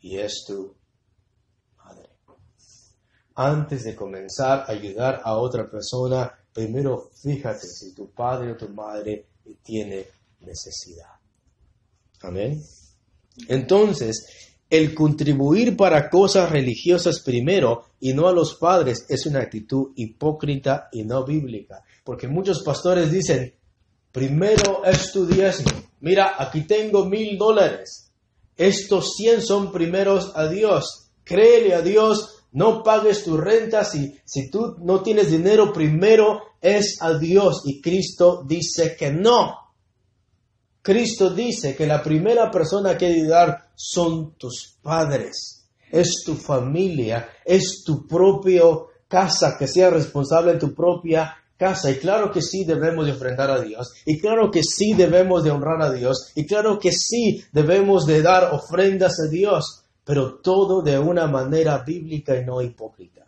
y 0.00 0.16
es 0.16 0.42
tu 0.44 0.74
antes 3.34 3.84
de 3.84 3.94
comenzar 3.94 4.64
a 4.66 4.72
ayudar 4.72 5.20
a 5.24 5.36
otra 5.36 5.70
persona, 5.70 6.32
primero 6.52 7.10
fíjate 7.22 7.66
si 7.66 7.94
tu 7.94 8.10
padre 8.10 8.52
o 8.52 8.56
tu 8.56 8.68
madre 8.68 9.26
tiene 9.62 10.06
necesidad. 10.40 11.10
Amén. 12.22 12.62
Entonces, 13.48 14.50
el 14.68 14.94
contribuir 14.94 15.76
para 15.76 16.08
cosas 16.08 16.50
religiosas 16.50 17.20
primero 17.20 17.86
y 17.98 18.12
no 18.12 18.28
a 18.28 18.32
los 18.32 18.54
padres 18.54 19.04
es 19.08 19.26
una 19.26 19.40
actitud 19.40 19.92
hipócrita 19.96 20.88
y 20.92 21.04
no 21.04 21.24
bíblica. 21.24 21.82
Porque 22.04 22.28
muchos 22.28 22.62
pastores 22.62 23.10
dicen, 23.10 23.54
primero 24.12 24.84
es 24.84 25.12
tu 25.12 25.26
diezmo. 25.26 25.72
Mira, 26.00 26.34
aquí 26.38 26.62
tengo 26.62 27.04
mil 27.04 27.36
dólares. 27.36 28.12
Estos 28.56 29.14
cien 29.16 29.42
son 29.42 29.72
primeros 29.72 30.32
a 30.36 30.48
Dios. 30.48 31.10
Créele 31.24 31.74
a 31.74 31.82
Dios 31.82 32.39
no 32.52 32.82
pagues 32.82 33.24
tu 33.24 33.36
renta 33.36 33.84
si, 33.84 34.18
si 34.24 34.50
tú 34.50 34.76
no 34.80 35.02
tienes 35.02 35.30
dinero, 35.30 35.72
primero 35.72 36.42
es 36.60 36.98
a 37.00 37.14
Dios. 37.14 37.62
Y 37.64 37.80
Cristo 37.80 38.44
dice 38.46 38.96
que 38.96 39.12
no. 39.12 39.56
Cristo 40.82 41.30
dice 41.30 41.76
que 41.76 41.86
la 41.86 42.02
primera 42.02 42.50
persona 42.50 42.96
que 42.96 43.06
ayudar 43.06 43.70
son 43.74 44.34
tus 44.36 44.78
padres, 44.82 45.66
es 45.90 46.22
tu 46.24 46.34
familia, 46.34 47.28
es 47.44 47.82
tu 47.84 48.06
propia 48.06 48.62
casa, 49.06 49.56
que 49.58 49.68
sea 49.68 49.90
responsable 49.90 50.54
de 50.54 50.58
tu 50.58 50.74
propia 50.74 51.36
casa. 51.56 51.90
Y 51.90 51.96
claro 51.96 52.32
que 52.32 52.40
sí 52.40 52.64
debemos 52.64 53.06
de 53.06 53.12
ofrendar 53.12 53.50
a 53.50 53.60
Dios. 53.60 53.92
Y 54.06 54.18
claro 54.18 54.50
que 54.50 54.62
sí 54.62 54.94
debemos 54.94 55.44
de 55.44 55.50
honrar 55.50 55.82
a 55.82 55.92
Dios. 55.92 56.32
Y 56.34 56.46
claro 56.46 56.78
que 56.78 56.92
sí 56.92 57.44
debemos 57.52 58.06
de 58.06 58.22
dar 58.22 58.54
ofrendas 58.54 59.20
a 59.20 59.28
Dios 59.28 59.79
pero 60.04 60.40
todo 60.40 60.82
de 60.82 60.98
una 60.98 61.26
manera 61.26 61.78
bíblica 61.78 62.36
y 62.36 62.44
no 62.44 62.62
hipócrita. 62.62 63.26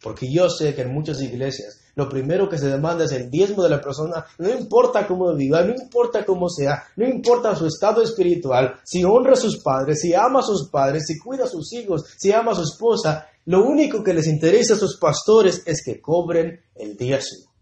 Porque 0.00 0.32
yo 0.32 0.48
sé 0.48 0.74
que 0.74 0.82
en 0.82 0.92
muchas 0.92 1.20
iglesias 1.20 1.80
lo 1.98 2.08
primero 2.08 2.48
que 2.48 2.58
se 2.58 2.68
demanda 2.68 3.04
es 3.04 3.10
el 3.10 3.28
diezmo 3.28 3.64
de 3.64 3.70
la 3.70 3.80
persona, 3.80 4.24
no 4.38 4.48
importa 4.48 5.04
cómo 5.08 5.34
viva, 5.34 5.64
no 5.64 5.74
importa 5.74 6.24
cómo 6.24 6.48
sea, 6.48 6.84
no 6.94 7.04
importa 7.04 7.56
su 7.56 7.66
estado 7.66 8.02
espiritual, 8.02 8.76
si 8.84 9.02
honra 9.02 9.32
a 9.32 9.36
sus 9.36 9.60
padres, 9.60 9.98
si 10.00 10.14
ama 10.14 10.38
a 10.38 10.44
sus 10.44 10.70
padres, 10.70 11.06
si 11.08 11.18
cuida 11.18 11.42
a 11.42 11.48
sus 11.48 11.72
hijos, 11.72 12.04
si 12.16 12.30
ama 12.30 12.52
a 12.52 12.54
su 12.54 12.62
esposa, 12.62 13.26
lo 13.46 13.64
único 13.64 14.04
que 14.04 14.14
les 14.14 14.28
interesa 14.28 14.74
a 14.74 14.78
sus 14.78 14.96
pastores 14.96 15.64
es 15.66 15.82
que 15.84 16.00
cobren 16.00 16.60
el 16.76 16.96
diezmo. 16.96 17.52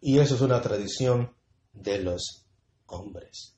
Y 0.00 0.18
eso 0.18 0.34
es 0.34 0.40
una 0.40 0.60
tradición 0.60 1.30
de 1.72 2.02
los 2.02 2.46
hombres. 2.86 3.54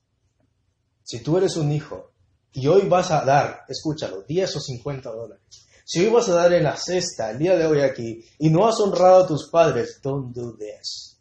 Si 1.02 1.22
tú 1.22 1.38
eres 1.38 1.56
un 1.56 1.72
hijo 1.72 2.11
y 2.52 2.66
hoy 2.66 2.82
vas 2.88 3.10
a 3.10 3.24
dar, 3.24 3.64
escúchalo, 3.68 4.22
10 4.22 4.56
o 4.56 4.60
50 4.60 5.10
dólares. 5.10 5.66
Si 5.84 6.04
hoy 6.04 6.12
vas 6.12 6.28
a 6.28 6.34
dar 6.34 6.52
en 6.52 6.64
la 6.64 6.76
cesta 6.76 7.30
el 7.30 7.38
día 7.38 7.56
de 7.56 7.66
hoy 7.66 7.80
aquí 7.80 8.24
y 8.38 8.50
no 8.50 8.66
has 8.66 8.78
honrado 8.78 9.24
a 9.24 9.26
tus 9.26 9.48
padres, 9.48 10.00
don't 10.02 10.34
do 10.34 10.54
this. 10.56 11.18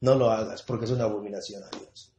No 0.00 0.14
lo 0.14 0.30
hagas 0.30 0.62
porque 0.62 0.86
es 0.86 0.90
una 0.90 1.04
abominación 1.04 1.62
a 1.62 1.68
Dios. 1.68 2.12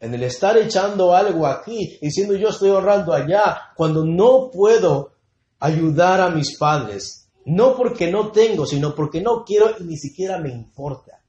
En 0.00 0.12
el 0.12 0.22
estar 0.24 0.56
echando 0.58 1.14
algo 1.14 1.46
aquí, 1.46 1.98
diciendo 2.00 2.34
yo 2.34 2.48
estoy 2.48 2.70
honrando 2.70 3.12
allá, 3.12 3.72
cuando 3.76 4.04
no 4.04 4.50
puedo 4.50 5.12
ayudar 5.60 6.20
a 6.20 6.30
mis 6.30 6.58
padres, 6.58 7.28
no 7.46 7.76
porque 7.76 8.10
no 8.10 8.32
tengo, 8.32 8.66
sino 8.66 8.94
porque 8.94 9.20
no 9.20 9.44
quiero 9.44 9.70
y 9.78 9.84
ni 9.84 9.96
siquiera 9.96 10.38
me 10.38 10.50
importa. 10.50 11.22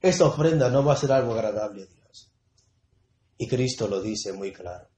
Esa 0.00 0.26
ofrenda 0.26 0.68
no 0.68 0.84
va 0.84 0.92
a 0.92 0.96
ser 0.96 1.12
algo 1.12 1.32
agradable 1.32 1.88
y 3.38 3.48
Cristo 3.48 3.88
lo 3.88 4.00
dice 4.00 4.32
muy 4.32 4.52
claro. 4.52 4.88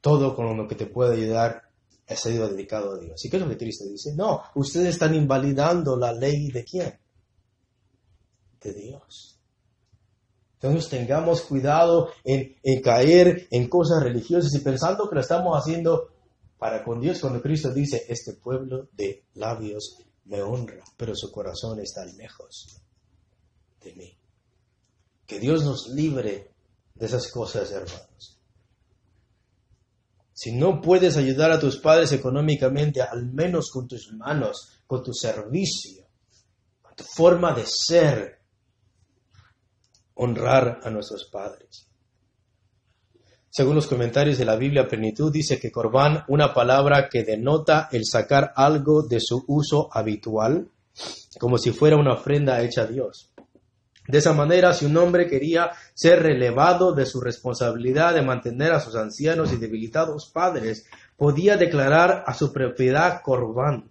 Todo 0.00 0.34
con 0.34 0.56
lo 0.56 0.68
que 0.68 0.74
te 0.74 0.86
puede 0.86 1.16
ayudar 1.16 1.70
ha 2.08 2.16
sido 2.16 2.48
dedicado 2.48 2.94
a 2.94 2.98
Dios. 2.98 3.24
¿Y 3.24 3.30
qué 3.30 3.36
es 3.36 3.42
lo 3.42 3.48
que 3.48 3.56
Cristo 3.56 3.84
dice? 3.84 4.14
No, 4.14 4.42
ustedes 4.54 4.88
están 4.88 5.14
invalidando 5.14 5.96
la 5.96 6.12
ley 6.12 6.48
de 6.50 6.64
quién? 6.64 6.98
De 8.60 8.72
Dios. 8.72 9.38
Entonces 10.60 10.90
tengamos 10.90 11.42
cuidado 11.42 12.10
en, 12.24 12.56
en, 12.62 12.82
caer 12.82 13.48
en 13.50 13.68
cosas 13.68 14.02
religiosas 14.02 14.54
y 14.54 14.60
pensando 14.60 15.08
que 15.08 15.16
lo 15.16 15.20
estamos 15.20 15.58
haciendo 15.58 16.08
para 16.58 16.84
con 16.84 17.00
Dios 17.00 17.18
cuando 17.18 17.42
Cristo 17.42 17.72
dice, 17.72 18.04
este 18.08 18.34
pueblo 18.34 18.88
de 18.92 19.24
labios 19.34 19.98
me 20.26 20.40
honra, 20.42 20.84
pero 20.96 21.16
su 21.16 21.32
corazón 21.32 21.80
está 21.80 22.04
lejos 22.04 22.80
de 23.82 23.94
mí. 23.94 24.16
Que 25.26 25.40
Dios 25.40 25.64
nos 25.64 25.88
libre 25.88 26.51
de 27.02 27.06
esas 27.08 27.32
cosas, 27.32 27.68
hermanos. 27.72 28.38
Si 30.32 30.52
no 30.52 30.80
puedes 30.80 31.16
ayudar 31.16 31.50
a 31.50 31.58
tus 31.58 31.78
padres 31.78 32.12
económicamente, 32.12 33.02
al 33.02 33.26
menos 33.26 33.72
con 33.72 33.88
tus 33.88 34.12
manos, 34.12 34.68
con 34.86 35.02
tu 35.02 35.12
servicio, 35.12 36.06
con 36.80 36.94
tu 36.94 37.02
forma 37.02 37.54
de 37.54 37.64
ser, 37.66 38.38
honrar 40.14 40.78
a 40.84 40.90
nuestros 40.90 41.24
padres. 41.24 41.88
Según 43.50 43.74
los 43.74 43.88
comentarios 43.88 44.38
de 44.38 44.44
la 44.44 44.54
Biblia 44.54 44.86
Plenitud, 44.86 45.32
dice 45.32 45.58
que 45.58 45.72
corbán, 45.72 46.22
una 46.28 46.54
palabra 46.54 47.08
que 47.08 47.24
denota 47.24 47.88
el 47.90 48.06
sacar 48.06 48.52
algo 48.54 49.02
de 49.02 49.18
su 49.18 49.44
uso 49.48 49.88
habitual, 49.92 50.70
como 51.40 51.58
si 51.58 51.72
fuera 51.72 51.96
una 51.96 52.14
ofrenda 52.14 52.62
hecha 52.62 52.82
a 52.82 52.86
Dios. 52.86 53.31
De 54.06 54.18
esa 54.18 54.32
manera, 54.32 54.74
si 54.74 54.86
un 54.86 54.96
hombre 54.96 55.28
quería 55.28 55.70
ser 55.94 56.22
relevado 56.22 56.92
de 56.92 57.06
su 57.06 57.20
responsabilidad 57.20 58.14
de 58.14 58.22
mantener 58.22 58.72
a 58.72 58.80
sus 58.80 58.96
ancianos 58.96 59.52
y 59.52 59.56
debilitados 59.56 60.30
padres, 60.32 60.86
podía 61.16 61.56
declarar 61.56 62.24
a 62.26 62.34
su 62.34 62.52
propiedad 62.52 63.22
corbán. 63.22 63.90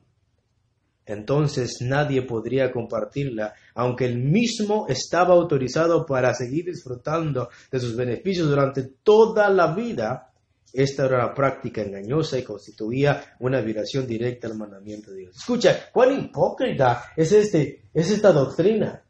Entonces 1.05 1.77
nadie 1.81 2.21
podría 2.21 2.71
compartirla, 2.71 3.53
aunque 3.73 4.05
él 4.05 4.17
mismo 4.17 4.85
estaba 4.87 5.33
autorizado 5.33 6.05
para 6.05 6.33
seguir 6.33 6.65
disfrutando 6.65 7.49
de 7.71 7.79
sus 7.79 7.95
beneficios 7.95 8.49
durante 8.49 8.83
toda 9.03 9.49
la 9.49 9.73
vida. 9.73 10.31
Esta 10.73 11.05
era 11.05 11.25
una 11.25 11.33
práctica 11.33 11.81
engañosa 11.81 12.37
y 12.37 12.43
constituía 12.43 13.35
una 13.39 13.59
violación 13.61 14.07
directa 14.07 14.47
al 14.47 14.55
mandamiento 14.55 15.11
de 15.11 15.17
Dios. 15.17 15.37
Escucha, 15.37 15.89
cuán 15.91 16.17
hipócrita 16.17 17.11
es, 17.15 17.31
este, 17.31 17.89
es 17.93 18.09
esta 18.09 18.31
doctrina. 18.31 19.03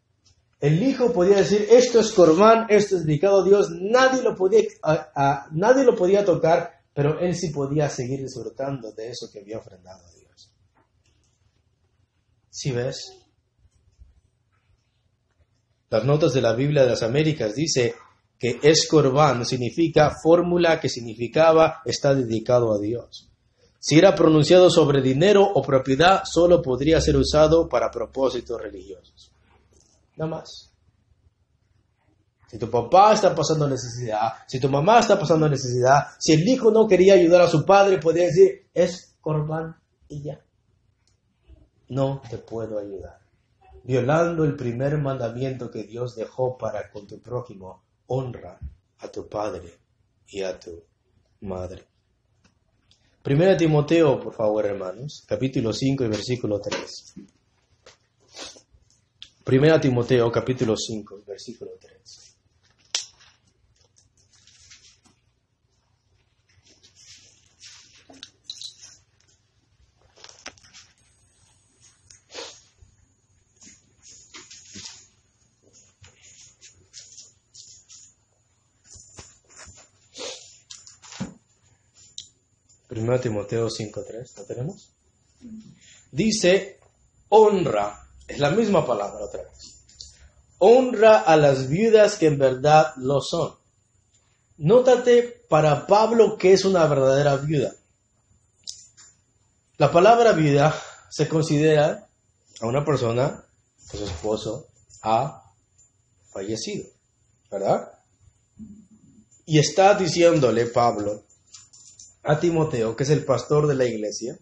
El 0.62 0.84
hijo 0.84 1.12
podía 1.12 1.38
decir, 1.38 1.66
esto 1.72 1.99
es 1.99 2.12
corbán, 2.12 2.68
esto 2.70 2.95
es 2.95 3.05
dedicado 3.05 3.41
a 3.41 3.43
Dios, 3.43 3.72
nadie 3.72 4.22
lo 4.22 4.36
podía, 5.95 6.24
tocar, 6.24 6.84
pero 6.93 7.20
él 7.20 7.36
sí 7.36 7.49
podía 7.49 7.89
seguir 7.89 8.20
disfrutando 8.20 8.91
de 8.91 9.09
eso 9.09 9.28
que 9.34 9.39
había 9.39 9.57
ofrendado 9.57 10.05
a 10.05 10.12
Dios. 10.12 10.53
¿Sí 12.51 12.72
ves? 12.72 13.12
Las 15.89 16.05
notas 16.05 16.32
de 16.32 16.41
la 16.41 16.53
Biblia 16.53 16.84
de 16.84 16.91
las 16.91 17.01
Américas 17.01 17.55
dice 17.55 17.95
que 18.38 18.59
escorbán 18.62 19.43
significa 19.47 20.14
fórmula 20.24 20.80
que 20.80 20.89
significaba 20.89 21.82
está 21.86 22.14
dedicado 22.14 22.72
a 22.72 22.80
Dios. 22.80 23.32
Si 23.80 23.97
era 23.97 24.14
pronunciado 24.14 24.70
sobre 24.70 25.01
dinero 25.01 25.43
o 25.43 25.64
propiedad, 25.64 26.22
solo 26.24 26.62
podría 26.62 27.01
ser 27.01 27.18
usado 27.18 27.68
para 27.68 27.89
propósitos 27.89 28.62
religiosos. 28.62 29.30
Nada 30.22 30.36
más. 30.36 30.72
Si 32.47 32.59
tu 32.59 32.69
papá 32.69 33.13
está 33.13 33.34
pasando 33.34 33.67
necesidad, 33.67 34.34
si 34.45 34.59
tu 34.59 34.69
mamá 34.69 34.99
está 34.99 35.17
pasando 35.17 35.49
necesidad, 35.49 36.09
si 36.19 36.34
el 36.34 36.47
hijo 36.47 36.69
no 36.69 36.88
quería 36.88 37.15
ayudar 37.15 37.41
a 37.41 37.47
su 37.47 37.65
padre, 37.65 37.97
podría 37.97 38.26
decir, 38.26 38.67
es 38.72 39.17
corbán 39.19 39.78
y 40.07 40.22
ya. 40.22 40.39
No 41.89 42.22
te 42.30 42.38
puedo 42.38 42.78
ayudar. 42.78 43.19
Violando 43.84 44.43
el 44.43 44.55
primer 44.55 44.99
mandamiento 44.99 45.72
que 45.72 45.86
Dios 45.86 46.15
dejó 46.15 46.55
para 46.55 46.91
con 46.91 47.07
tu 47.07 47.19
prójimo, 47.19 47.82
honra 48.05 48.59
a 48.99 49.07
tu 49.07 49.28
padre 49.28 49.74
y 50.28 50.43
a 50.43 50.59
tu 50.59 50.84
madre. 51.39 51.84
Primera 53.24 53.57
Timoteo, 53.57 54.19
por 54.19 54.34
favor, 54.36 54.67
hermanos, 54.67 55.24
capítulo 55.28 55.74
5 55.74 56.03
y 56.03 56.07
versículo 56.07 56.59
3. 56.59 57.15
Primera 59.43 59.79
Timoteo, 59.79 60.31
capítulo 60.31 60.75
5 60.77 61.23
versículo 61.27 61.71
3. 61.79 62.31
Timoteo 83.19 83.67
5.3, 83.67 84.37
¿lo 84.37 84.45
tenemos? 84.45 84.89
Dice, 86.11 86.79
honra, 87.29 88.11
es 88.32 88.39
la 88.39 88.51
misma 88.51 88.86
palabra 88.86 89.25
otra 89.25 89.43
vez. 89.43 89.84
Honra 90.57 91.19
a 91.19 91.36
las 91.36 91.67
viudas 91.67 92.15
que 92.15 92.27
en 92.27 92.38
verdad 92.38 92.93
lo 92.97 93.21
son. 93.21 93.55
Nótate 94.57 95.23
para 95.49 95.88
Pablo 95.88 96.38
que 96.38 96.53
es 96.53 96.65
una 96.65 96.86
verdadera 96.86 97.36
viuda. 97.36 97.73
La 99.77 99.91
palabra 99.91 100.34
viuda 100.34 100.75
se 101.09 101.27
considera 101.27 102.07
a 102.61 102.67
una 102.67 102.86
persona 102.86 103.43
que 103.89 103.97
su 103.97 104.05
esposo 104.05 104.67
ha 105.01 105.43
fallecido, 106.32 106.88
¿verdad? 107.49 107.91
Y 109.45 109.59
está 109.59 109.95
diciéndole 109.95 110.67
Pablo 110.67 111.23
a 112.23 112.39
Timoteo, 112.39 112.95
que 112.95 113.03
es 113.03 113.09
el 113.09 113.25
pastor 113.25 113.67
de 113.67 113.75
la 113.75 113.86
iglesia, 113.86 114.38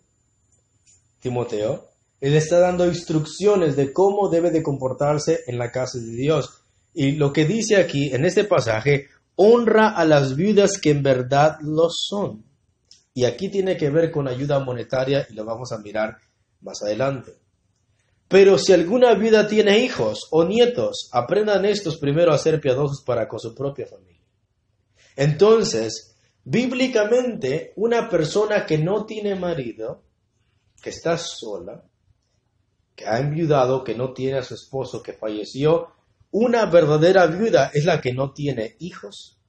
Timoteo, 1.22 1.89
él 2.22 2.36
está 2.36 2.60
dando 2.60 2.86
instrucciones 2.86 3.76
de 3.76 3.94
cómo 3.94 4.30
debe 4.30 4.52
de 4.52 4.64
comportarse 4.64 5.44
en 5.48 5.58
la 5.58 5.72
casa 5.72 6.00
de 6.00 6.12
Dios. 6.12 6.64
Y 6.94 7.14
lo 7.14 7.32
que 7.32 7.46
dice 7.46 7.78
aquí 7.78 8.14
en 8.14 8.26
este 8.26 8.44
pasaje, 8.44 9.08
honra 9.36 9.90
a 9.90 10.06
las 10.06 10.36
viudas 10.36 10.80
que 10.82 10.92
en 10.92 11.04
verdad 11.04 11.58
lo 11.62 11.90
son. 11.90 12.44
Y 13.14 13.26
aquí 13.26 13.50
tiene 13.50 13.78
que 13.78 13.90
ver 13.90 14.12
con 14.12 14.28
ayuda 14.28 14.60
monetaria 14.60 15.26
y 15.30 15.34
lo 15.34 15.46
vamos 15.46 15.72
a 15.72 15.80
mirar 15.80 16.18
más 16.62 16.82
adelante. 16.84 17.34
Pero 18.28 18.58
si 18.58 18.74
alguna 18.74 19.16
viuda 19.16 19.48
tiene 19.48 19.80
hijos 19.80 20.28
o 20.32 20.44
nietos, 20.44 21.10
aprendan 21.12 21.66
estos 21.66 21.98
primero 21.98 22.32
a 22.32 22.38
ser 22.38 22.62
piadosos 22.62 23.04
para 23.06 23.28
con 23.28 23.40
su 23.40 23.56
propia 23.56 23.88
familia. 23.88 24.22
Entonces, 25.16 26.10
Bíblicamente, 26.52 27.74
una 27.76 28.10
persona 28.10 28.66
que 28.66 28.80
no 28.80 29.06
tiene 29.06 29.36
marido, 29.36 30.02
que 30.82 30.90
está 30.90 31.16
sola, 31.16 31.84
que 33.00 33.08
ha 33.08 33.18
enviudado, 33.18 33.86
que 33.86 33.96
no 33.96 34.12
tiene 34.12 34.40
a 34.40 34.44
su 34.44 34.56
esposo, 34.56 35.02
que 35.02 35.14
falleció, 35.14 35.94
una 36.32 36.66
verdadera 36.66 37.28
viuda 37.28 37.72
es 37.74 37.86
la 37.86 38.02
que 38.02 38.12
no 38.12 38.34
tiene 38.34 38.76
hijos 38.80 39.40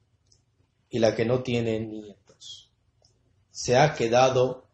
y 0.89 1.01
la 1.01 1.17
que 1.17 1.25
no 1.25 1.43
tiene 1.43 1.81
nietos. 1.81 2.71
Se 3.51 3.77
ha 3.77 3.93
quedado 3.95 4.69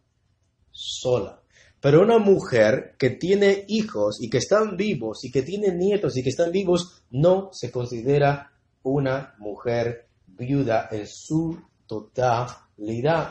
sola. 0.71 1.41
Pero 1.81 2.03
una 2.03 2.19
mujer 2.19 2.97
que 2.99 3.11
tiene 3.11 3.65
hijos 3.69 4.19
y 4.21 4.29
que 4.29 4.39
están 4.39 4.77
vivos 4.77 5.25
y 5.25 5.31
que 5.31 5.41
tiene 5.41 5.73
nietos 5.73 6.15
y 6.19 6.23
que 6.23 6.31
están 6.31 6.53
vivos 6.53 7.03
no 7.11 7.49
se 7.53 7.71
considera 7.71 8.53
una 8.83 9.35
mujer 9.39 10.07
viuda 10.27 10.89
en 10.93 11.07
su 11.07 11.59
totalidad, 11.87 12.59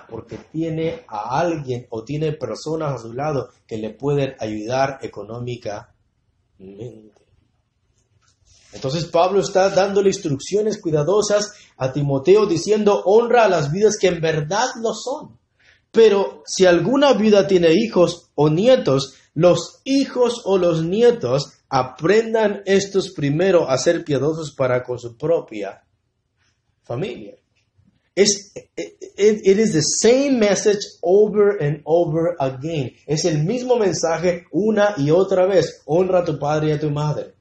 porque 0.09 0.37
tiene 0.51 1.03
a 1.07 1.39
alguien 1.39 1.85
o 1.89 2.03
tiene 2.03 2.31
personas 2.33 2.93
a 2.93 2.97
su 3.03 3.13
lado 3.13 3.49
que 3.67 3.77
le 3.77 3.91
pueden 3.91 4.35
ayudar 4.39 4.99
económicamente. 5.01 5.93
Entonces 8.73 9.05
Pablo 9.05 9.39
está 9.39 9.69
dándole 9.69 10.09
instrucciones 10.09 10.81
cuidadosas 10.81 11.53
a 11.77 11.93
Timoteo 11.93 12.45
diciendo 12.45 13.03
honra 13.05 13.45
a 13.45 13.49
las 13.49 13.71
vidas 13.71 13.97
que 13.97 14.07
en 14.07 14.19
verdad 14.19 14.67
lo 14.81 14.93
son. 14.93 15.37
Pero 15.91 16.43
si 16.45 16.65
alguna 16.65 17.13
vida 17.13 17.47
tiene 17.47 17.71
hijos 17.71 18.31
o 18.35 18.49
nietos, 18.49 19.13
los 19.33 19.81
hijos 19.85 20.41
o 20.43 20.57
los 20.57 20.83
nietos 20.83 21.53
aprendan 21.69 22.63
estos 22.65 23.11
primero 23.13 23.69
a 23.69 23.77
ser 23.77 24.03
piadosos 24.03 24.53
para 24.53 24.83
con 24.83 24.99
su 24.99 25.15
propia 25.15 25.85
familia. 26.83 27.35
Es, 28.16 28.53
it, 28.55 29.59
is 29.59 29.74
the 29.74 29.82
same 29.82 30.39
message 30.39 30.80
over 31.01 31.57
and 31.61 31.82
over 31.86 32.36
again. 32.39 32.93
Es 33.05 33.26
el 33.26 33.43
mismo 33.43 33.78
mensaje 33.78 34.45
una 34.51 34.93
y 34.97 35.11
otra 35.11 35.45
vez. 35.45 35.82
Honra 35.86 36.20
a 36.20 36.26
tu 36.26 36.39
padre 36.39 36.70
y 36.70 36.72
a 36.72 36.80
tu 36.80 36.89
madre. 36.89 37.34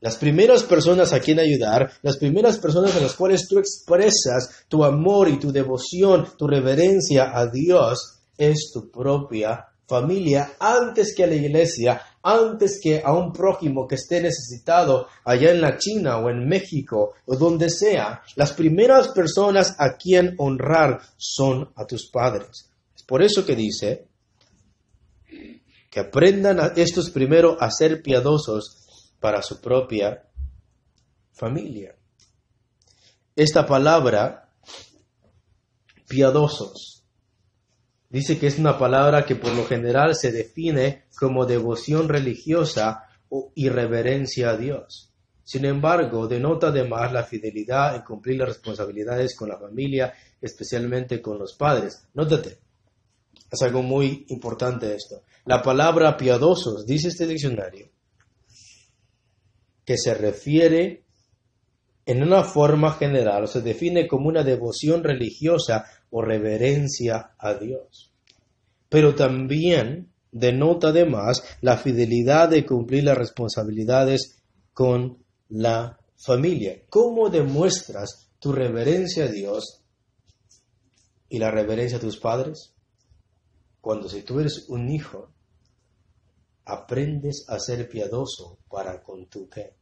Las 0.00 0.16
primeras 0.16 0.64
personas 0.64 1.12
a 1.12 1.20
quien 1.20 1.38
ayudar, 1.38 1.92
las 2.02 2.16
primeras 2.16 2.58
personas 2.58 2.96
en 2.96 3.04
las 3.04 3.14
cuales 3.14 3.46
tú 3.46 3.60
expresas 3.60 4.64
tu 4.66 4.82
amor 4.82 5.28
y 5.28 5.38
tu 5.38 5.52
devoción, 5.52 6.26
tu 6.36 6.48
reverencia 6.48 7.30
a 7.32 7.46
Dios, 7.46 8.18
es 8.36 8.72
tu 8.72 8.90
propia 8.90 9.68
familia 9.86 10.54
antes 10.58 11.14
que 11.14 11.22
a 11.22 11.28
la 11.28 11.36
iglesia, 11.36 12.02
antes 12.22 12.80
que 12.82 13.02
a 13.04 13.12
un 13.12 13.32
prójimo 13.32 13.86
que 13.86 13.96
esté 13.96 14.20
necesitado 14.20 15.08
allá 15.24 15.50
en 15.50 15.60
la 15.60 15.76
China 15.76 16.18
o 16.18 16.30
en 16.30 16.46
México 16.46 17.14
o 17.26 17.36
donde 17.36 17.68
sea, 17.68 18.22
las 18.36 18.52
primeras 18.52 19.08
personas 19.08 19.74
a 19.78 19.96
quien 19.96 20.34
honrar 20.38 21.00
son 21.16 21.72
a 21.76 21.86
tus 21.86 22.10
padres. 22.10 22.70
Es 22.94 23.02
por 23.02 23.22
eso 23.22 23.44
que 23.44 23.56
dice 23.56 24.06
que 25.90 26.00
aprendan 26.00 26.60
a 26.60 26.72
estos 26.76 27.10
primero 27.10 27.56
a 27.60 27.70
ser 27.70 28.02
piadosos 28.02 29.12
para 29.20 29.42
su 29.42 29.60
propia 29.60 30.26
familia. 31.32 31.94
Esta 33.34 33.66
palabra, 33.66 34.48
piadosos, 36.08 37.01
dice 38.12 38.38
que 38.38 38.46
es 38.46 38.58
una 38.58 38.78
palabra 38.78 39.24
que 39.24 39.36
por 39.36 39.54
lo 39.54 39.64
general 39.64 40.14
se 40.14 40.30
define 40.30 41.04
como 41.18 41.46
devoción 41.46 42.10
religiosa 42.10 43.08
o 43.30 43.52
irreverencia 43.54 44.50
a 44.50 44.56
Dios. 44.58 45.10
Sin 45.42 45.64
embargo, 45.64 46.28
denota 46.28 46.68
además 46.68 47.10
la 47.10 47.24
fidelidad 47.24 47.96
en 47.96 48.02
cumplir 48.02 48.38
las 48.38 48.48
responsabilidades 48.48 49.34
con 49.34 49.48
la 49.48 49.58
familia, 49.58 50.12
especialmente 50.40 51.22
con 51.22 51.38
los 51.38 51.54
padres. 51.54 52.06
Nótate, 52.12 52.58
es 53.50 53.62
algo 53.62 53.82
muy 53.82 54.26
importante 54.28 54.94
esto. 54.94 55.22
La 55.46 55.62
palabra 55.62 56.16
piadosos, 56.16 56.84
dice 56.84 57.08
este 57.08 57.26
diccionario, 57.26 57.88
que 59.86 59.96
se 59.96 60.12
refiere 60.12 61.02
en 62.04 62.22
una 62.22 62.44
forma 62.44 62.92
general 62.92 63.44
o 63.44 63.46
se 63.46 63.62
define 63.62 64.06
como 64.06 64.28
una 64.28 64.44
devoción 64.44 65.02
religiosa 65.02 65.86
o 66.12 66.22
reverencia 66.22 67.34
a 67.38 67.54
Dios. 67.54 68.12
Pero 68.88 69.14
también 69.14 70.12
denota 70.30 70.88
además 70.88 71.42
la 71.62 71.78
fidelidad 71.78 72.50
de 72.50 72.66
cumplir 72.66 73.04
las 73.04 73.16
responsabilidades 73.16 74.42
con 74.74 75.24
la 75.48 75.98
familia. 76.16 76.82
¿Cómo 76.90 77.30
demuestras 77.30 78.30
tu 78.38 78.52
reverencia 78.52 79.24
a 79.24 79.28
Dios 79.28 79.82
y 81.30 81.38
la 81.38 81.50
reverencia 81.50 81.96
a 81.96 82.00
tus 82.00 82.18
padres? 82.18 82.74
Cuando 83.80 84.08
si 84.08 84.22
tú 84.22 84.38
eres 84.38 84.66
un 84.68 84.90
hijo, 84.90 85.32
aprendes 86.66 87.46
a 87.48 87.58
ser 87.58 87.88
piadoso 87.88 88.58
para 88.68 89.02
con 89.02 89.26
tu 89.26 89.48
qué, 89.48 89.74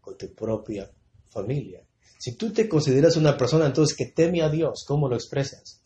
con 0.00 0.16
tu 0.16 0.32
propia 0.34 0.88
familia. 1.28 1.84
Si 2.18 2.36
tú 2.36 2.52
te 2.52 2.68
consideras 2.68 3.16
una 3.16 3.36
persona 3.36 3.66
entonces 3.66 3.96
que 3.96 4.06
teme 4.06 4.42
a 4.42 4.48
Dios, 4.48 4.84
¿cómo 4.86 5.08
lo 5.08 5.14
expresas? 5.14 5.82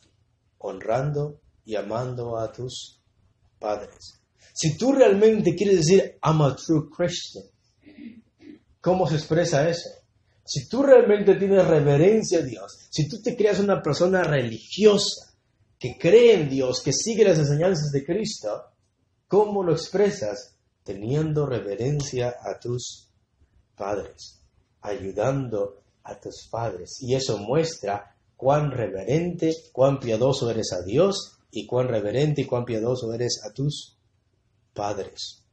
Honrando 0.58 1.40
y 1.64 1.76
amando 1.76 2.38
a 2.38 2.52
tus 2.52 3.00
padres. 3.58 4.20
Si 4.54 4.76
tú 4.76 4.92
realmente 4.92 5.54
quieres 5.54 5.78
decir, 5.78 6.18
I'm 6.22 6.42
a 6.42 6.56
true 6.56 6.88
Christian, 6.96 7.44
¿cómo 8.80 9.08
se 9.08 9.16
expresa 9.16 9.68
eso? 9.68 9.88
Si 10.44 10.68
tú 10.68 10.82
realmente 10.82 11.34
tienes 11.34 11.66
reverencia 11.66 12.38
a 12.38 12.42
Dios, 12.42 12.88
si 12.90 13.08
tú 13.08 13.20
te 13.22 13.36
creas 13.36 13.60
una 13.60 13.82
persona 13.82 14.22
religiosa, 14.22 15.34
que 15.78 15.96
cree 15.98 16.34
en 16.34 16.48
Dios, 16.48 16.82
que 16.82 16.92
sigue 16.92 17.24
las 17.24 17.38
enseñanzas 17.38 17.90
de 17.92 18.04
Cristo, 18.04 18.62
¿cómo 19.28 19.62
lo 19.62 19.72
expresas? 19.72 20.56
Teniendo 20.82 21.46
reverencia 21.46 22.34
a 22.42 22.58
tus 22.58 23.10
padres, 23.76 24.40
ayudando 24.80 25.82
a 26.09 26.18
tus 26.18 26.48
padres. 26.50 26.98
Y 27.00 27.14
eso 27.14 27.38
muestra 27.38 28.16
cuán 28.36 28.70
reverente, 28.70 29.54
cuán 29.72 30.00
piadoso 30.00 30.50
eres 30.50 30.72
a 30.72 30.82
Dios 30.82 31.38
y 31.50 31.66
cuán 31.66 31.88
reverente 31.88 32.42
y 32.42 32.44
cuán 32.44 32.64
piadoso 32.64 33.12
eres 33.12 33.40
a 33.44 33.52
tus 33.52 33.96
padres. 34.72 35.44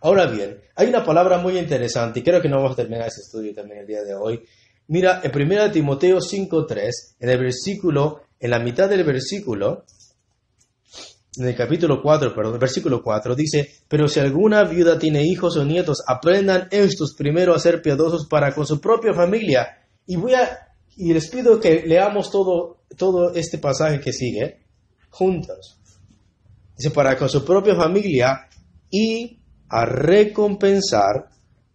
Ahora 0.00 0.26
bien, 0.26 0.60
hay 0.76 0.88
una 0.88 1.04
palabra 1.04 1.38
muy 1.38 1.58
interesante 1.58 2.20
y 2.20 2.22
creo 2.22 2.42
que 2.42 2.48
no 2.48 2.56
vamos 2.56 2.72
a 2.72 2.76
terminar 2.76 3.08
este 3.08 3.22
estudio 3.22 3.54
también 3.54 3.80
el 3.80 3.86
día 3.86 4.02
de 4.02 4.14
hoy. 4.14 4.44
Mira, 4.88 5.22
en 5.24 5.34
1 5.34 5.72
Timoteo 5.72 6.18
5.3, 6.18 6.90
en 7.20 7.30
el 7.30 7.38
versículo, 7.38 8.20
en 8.38 8.50
la 8.50 8.58
mitad 8.58 8.88
del 8.88 9.02
versículo, 9.02 9.84
en 11.36 11.48
el 11.48 11.56
capítulo 11.56 12.00
4, 12.02 12.34
perdón, 12.34 12.58
versículo 12.58 13.02
4 13.02 13.34
dice, 13.34 13.68
pero 13.88 14.08
si 14.08 14.20
alguna 14.20 14.64
viuda 14.64 14.98
tiene 14.98 15.22
hijos 15.22 15.56
o 15.56 15.64
nietos, 15.64 16.02
aprendan 16.06 16.68
estos 16.70 17.14
primero 17.16 17.54
a 17.54 17.58
ser 17.58 17.82
piadosos 17.82 18.26
para 18.28 18.54
con 18.54 18.66
su 18.66 18.80
propia 18.80 19.12
familia. 19.12 19.78
Y 20.06 20.16
voy 20.16 20.34
a, 20.34 20.76
y 20.96 21.12
les 21.12 21.28
pido 21.28 21.58
que 21.58 21.82
leamos 21.86 22.30
todo, 22.30 22.84
todo 22.96 23.34
este 23.34 23.58
pasaje 23.58 24.00
que 24.00 24.12
sigue 24.12 24.60
juntos. 25.10 25.80
Dice, 26.76 26.90
para 26.90 27.16
con 27.16 27.28
su 27.28 27.44
propia 27.44 27.74
familia 27.74 28.48
y 28.90 29.40
a 29.68 29.84
recompensar 29.84 31.30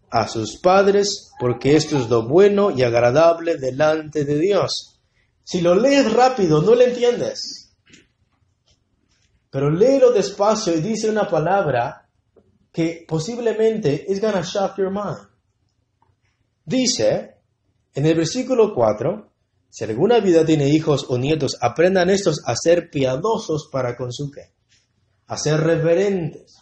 a 0.09 0.27
sus 0.27 0.57
padres, 0.57 1.31
porque 1.39 1.75
esto 1.75 1.97
es 1.97 2.09
lo 2.09 2.27
bueno 2.27 2.71
y 2.71 2.83
agradable 2.83 3.57
delante 3.57 4.25
de 4.25 4.39
Dios. 4.39 5.01
Si 5.43 5.61
lo 5.61 5.75
lees 5.75 6.11
rápido, 6.13 6.61
no 6.61 6.75
lo 6.75 6.81
entiendes. 6.81 7.58
Pero 9.49 9.69
léelo 9.69 10.11
despacio 10.11 10.75
y 10.75 10.81
dice 10.81 11.09
una 11.09 11.27
palabra 11.27 12.07
que 12.71 13.05
posiblemente 13.07 14.05
is 14.07 14.21
gonna 14.21 14.41
shock 14.41 14.77
your 14.77 14.91
mind. 14.91 15.27
Dice 16.65 17.35
en 17.95 18.05
el 18.05 18.15
versículo 18.15 18.73
4, 18.73 19.29
si 19.69 19.83
alguna 19.83 20.19
vida 20.19 20.45
tiene 20.45 20.69
hijos 20.69 21.05
o 21.09 21.17
nietos, 21.17 21.57
aprendan 21.61 22.09
estos 22.09 22.41
a 22.45 22.55
ser 22.55 22.89
piadosos 22.89 23.69
para 23.71 23.95
con 23.95 24.11
su 24.11 24.29
qué, 24.31 24.53
a 25.27 25.37
ser 25.37 25.59
reverentes. 25.59 26.57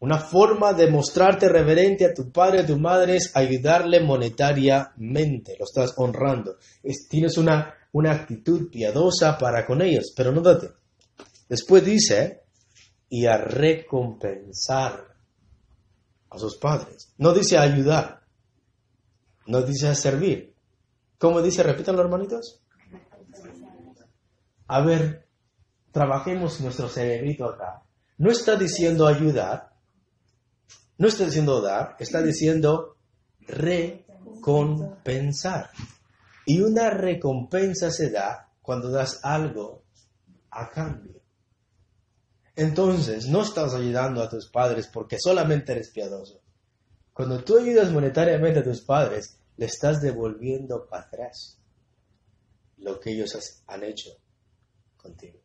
Una 0.00 0.18
forma 0.18 0.72
de 0.72 0.90
mostrarte 0.90 1.48
reverente 1.48 2.04
a 2.04 2.12
tu 2.12 2.32
padre 2.32 2.62
o 2.62 2.66
tu 2.66 2.78
madre 2.78 3.16
es 3.16 3.30
ayudarle 3.36 4.00
monetariamente, 4.00 5.56
lo 5.58 5.64
estás 5.64 5.94
honrando. 5.96 6.56
tienes 7.08 7.38
una, 7.38 7.74
una 7.92 8.12
actitud 8.12 8.68
piadosa 8.68 9.38
para 9.38 9.64
con 9.64 9.80
ellos, 9.80 10.12
pero 10.16 10.32
no 10.32 10.40
date. 10.40 10.70
Después 11.52 11.84
dice, 11.84 12.44
y 13.10 13.26
a 13.26 13.36
recompensar 13.36 15.14
a 16.30 16.38
sus 16.38 16.56
padres. 16.56 17.12
No 17.18 17.34
dice 17.34 17.58
ayudar, 17.58 18.22
no 19.44 19.60
dice 19.60 19.94
servir, 19.94 20.54
¿Cómo 21.18 21.42
dice? 21.42 21.62
Repítanlo, 21.62 22.00
hermanitos. 22.00 22.62
A 24.66 24.80
ver, 24.80 25.28
trabajemos 25.90 26.58
nuestro 26.62 26.88
cerebrito 26.88 27.44
acá. 27.44 27.82
No 28.16 28.30
está 28.30 28.56
diciendo 28.56 29.06
ayudar, 29.06 29.74
no 30.96 31.06
está 31.06 31.26
diciendo 31.26 31.60
dar, 31.60 31.96
está 31.98 32.22
diciendo 32.22 32.96
recompensar. 33.40 35.68
Y 36.46 36.62
una 36.62 36.88
recompensa 36.88 37.90
se 37.90 38.10
da 38.10 38.48
cuando 38.62 38.90
das 38.90 39.22
algo 39.22 39.82
a 40.50 40.70
cambio. 40.70 41.21
Entonces, 42.54 43.26
no 43.28 43.42
estás 43.42 43.74
ayudando 43.74 44.22
a 44.22 44.28
tus 44.28 44.50
padres 44.50 44.88
porque 44.92 45.18
solamente 45.18 45.72
eres 45.72 45.90
piadoso. 45.90 46.40
Cuando 47.12 47.42
tú 47.42 47.58
ayudas 47.58 47.90
monetariamente 47.90 48.60
a 48.60 48.64
tus 48.64 48.82
padres, 48.82 49.38
le 49.56 49.66
estás 49.66 50.00
devolviendo 50.00 50.86
para 50.86 51.04
atrás 51.04 51.58
lo 52.78 52.98
que 52.98 53.12
ellos 53.12 53.62
han 53.66 53.84
hecho 53.84 54.10
contigo. 54.96 55.38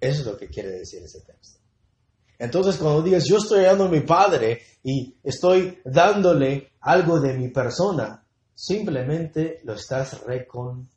Eso 0.00 0.20
es 0.20 0.26
lo 0.26 0.36
que 0.36 0.48
quiere 0.48 0.70
decir 0.70 1.02
ese 1.02 1.20
texto. 1.20 1.58
Entonces, 2.38 2.76
cuando 2.76 3.02
digas, 3.02 3.24
yo 3.26 3.38
estoy 3.38 3.60
ayudando 3.60 3.86
a 3.86 3.88
mi 3.88 4.00
padre 4.00 4.62
y 4.82 5.16
estoy 5.24 5.80
dándole 5.84 6.72
algo 6.80 7.20
de 7.20 7.34
mi 7.34 7.48
persona, 7.48 8.24
simplemente 8.54 9.60
lo 9.64 9.74
estás 9.74 10.20
recompensando. 10.20 10.88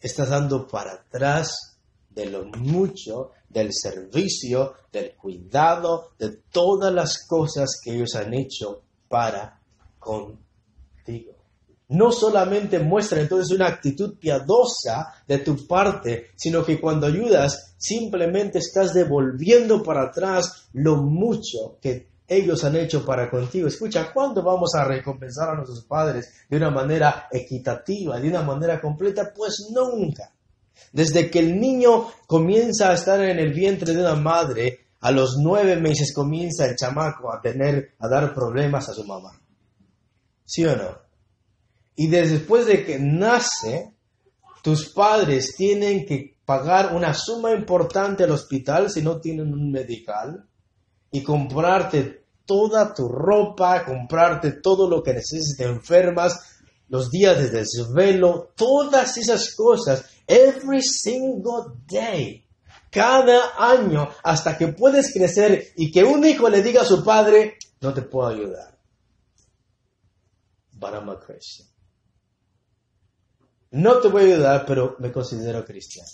Estás 0.00 0.28
dando 0.28 0.68
para 0.68 0.92
atrás 0.92 1.73
de 2.14 2.26
lo 2.26 2.44
mucho, 2.44 3.32
del 3.48 3.70
servicio, 3.72 4.74
del 4.92 5.14
cuidado, 5.14 6.12
de 6.18 6.30
todas 6.50 6.92
las 6.92 7.26
cosas 7.26 7.80
que 7.82 7.94
ellos 7.94 8.14
han 8.14 8.34
hecho 8.34 8.82
para 9.08 9.60
contigo. 9.98 11.34
No 11.88 12.12
solamente 12.12 12.78
muestra 12.78 13.20
entonces 13.20 13.54
una 13.54 13.68
actitud 13.68 14.18
piadosa 14.18 15.14
de 15.28 15.38
tu 15.38 15.66
parte, 15.66 16.30
sino 16.34 16.64
que 16.64 16.80
cuando 16.80 17.06
ayudas 17.06 17.74
simplemente 17.76 18.58
estás 18.58 18.94
devolviendo 18.94 19.82
para 19.82 20.04
atrás 20.04 20.68
lo 20.72 20.96
mucho 20.96 21.78
que 21.80 22.14
ellos 22.26 22.64
han 22.64 22.76
hecho 22.76 23.04
para 23.04 23.30
contigo. 23.30 23.68
Escucha, 23.68 24.12
¿cuándo 24.12 24.42
vamos 24.42 24.74
a 24.74 24.84
recompensar 24.84 25.50
a 25.50 25.54
nuestros 25.56 25.84
padres 25.84 26.32
de 26.48 26.56
una 26.56 26.70
manera 26.70 27.28
equitativa, 27.30 28.18
de 28.18 28.28
una 28.28 28.42
manera 28.42 28.80
completa? 28.80 29.32
Pues 29.34 29.68
nunca. 29.70 30.32
Desde 30.92 31.30
que 31.30 31.40
el 31.40 31.58
niño 31.58 32.08
comienza 32.26 32.90
a 32.90 32.94
estar 32.94 33.20
en 33.20 33.38
el 33.38 33.52
vientre 33.52 33.92
de 33.92 34.00
una 34.00 34.14
madre, 34.14 34.86
a 35.00 35.10
los 35.10 35.36
nueve 35.38 35.76
meses 35.76 36.14
comienza 36.14 36.66
el 36.66 36.76
chamaco 36.76 37.32
a 37.32 37.40
tener, 37.40 37.94
a 37.98 38.08
dar 38.08 38.32
problemas 38.32 38.88
a 38.88 38.94
su 38.94 39.04
mamá. 39.04 39.38
¿Sí 40.44 40.64
o 40.64 40.76
no? 40.76 40.98
Y 41.96 42.08
después 42.08 42.66
de 42.66 42.84
que 42.84 42.98
nace, 42.98 43.94
tus 44.62 44.90
padres 44.90 45.54
tienen 45.56 46.06
que 46.06 46.38
pagar 46.44 46.94
una 46.94 47.14
suma 47.14 47.52
importante 47.52 48.24
al 48.24 48.32
hospital 48.32 48.90
si 48.90 49.02
no 49.02 49.20
tienen 49.20 49.52
un 49.52 49.70
medical 49.70 50.46
y 51.10 51.22
comprarte 51.22 52.24
toda 52.44 52.92
tu 52.92 53.08
ropa, 53.08 53.84
comprarte 53.84 54.52
todo 54.62 54.88
lo 54.88 55.02
que 55.02 55.14
necesites, 55.14 55.56
te 55.56 55.64
enfermas, 55.64 56.62
los 56.88 57.10
días 57.10 57.38
de 57.38 57.50
desvelo, 57.50 58.52
todas 58.56 59.16
esas 59.16 59.54
cosas, 59.54 60.04
every 60.26 60.82
single 60.82 61.76
day 61.86 62.44
cada 62.90 63.56
año 63.58 64.08
hasta 64.22 64.56
que 64.56 64.68
puedes 64.68 65.12
crecer 65.12 65.72
y 65.76 65.90
que 65.90 66.04
un 66.04 66.24
hijo 66.24 66.48
le 66.48 66.62
diga 66.62 66.82
a 66.82 66.86
su 66.86 67.04
padre, 67.04 67.58
no 67.80 67.92
te 67.92 68.02
puedo 68.02 68.28
ayudar. 68.28 68.78
But 70.72 70.94
I'm 70.94 71.08
a 71.08 71.18
Christian. 71.18 71.68
No 73.72 73.98
te 73.98 74.08
voy 74.08 74.22
a 74.22 74.34
ayudar, 74.34 74.64
pero 74.66 74.96
me 75.00 75.10
considero 75.10 75.64
cristiano. 75.64 76.08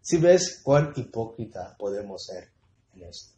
Si 0.00 0.18
ves 0.18 0.60
cuán 0.62 0.92
hipócrita 0.94 1.74
podemos 1.76 2.26
ser 2.26 2.52
en 2.92 3.02
esto. 3.08 3.34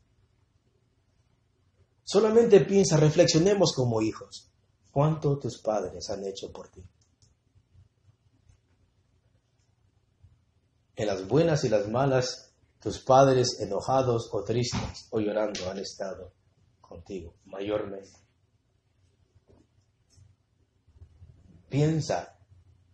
Solamente 2.05 2.61
piensa, 2.61 2.99
reflexionemos 2.99 3.73
como 3.73 4.03
hijos. 4.03 4.51
¿Cuánto 4.91 5.39
tus 5.39 5.63
padres 5.63 6.11
han 6.11 6.25
hecho 6.25 6.53
por 6.53 6.69
ti? 6.69 6.83
En 10.97 11.07
las 11.07 11.29
buenas 11.29 11.63
y 11.65 11.69
las 11.69 11.89
malas, 11.89 12.55
tus 12.81 12.99
padres 13.01 13.61
enojados 13.61 14.31
o 14.33 14.43
tristes 14.43 15.09
o 15.11 15.21
llorando 15.21 15.71
han 15.71 15.79
estado 15.79 16.33
contigo 16.81 17.35
mayormente. 17.45 18.19
Piensa 21.69 22.39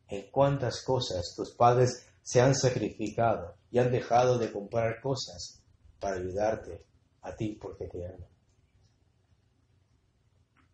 en 0.09 0.31
cuántas 0.31 0.83
cosas 0.83 1.35
tus 1.37 1.55
padres 1.55 2.07
se 2.23 2.41
han 2.41 2.55
sacrificado 2.55 3.55
y 3.71 3.79
han 3.79 3.91
dejado 3.93 4.39
de 4.39 4.51
comprar 4.51 5.01
cosas 5.01 5.63
para 6.01 6.17
ayudarte 6.17 6.85
a 7.23 7.37
ti 7.37 7.59
porque 7.61 7.87
te 7.87 8.07
aman. 8.07 8.29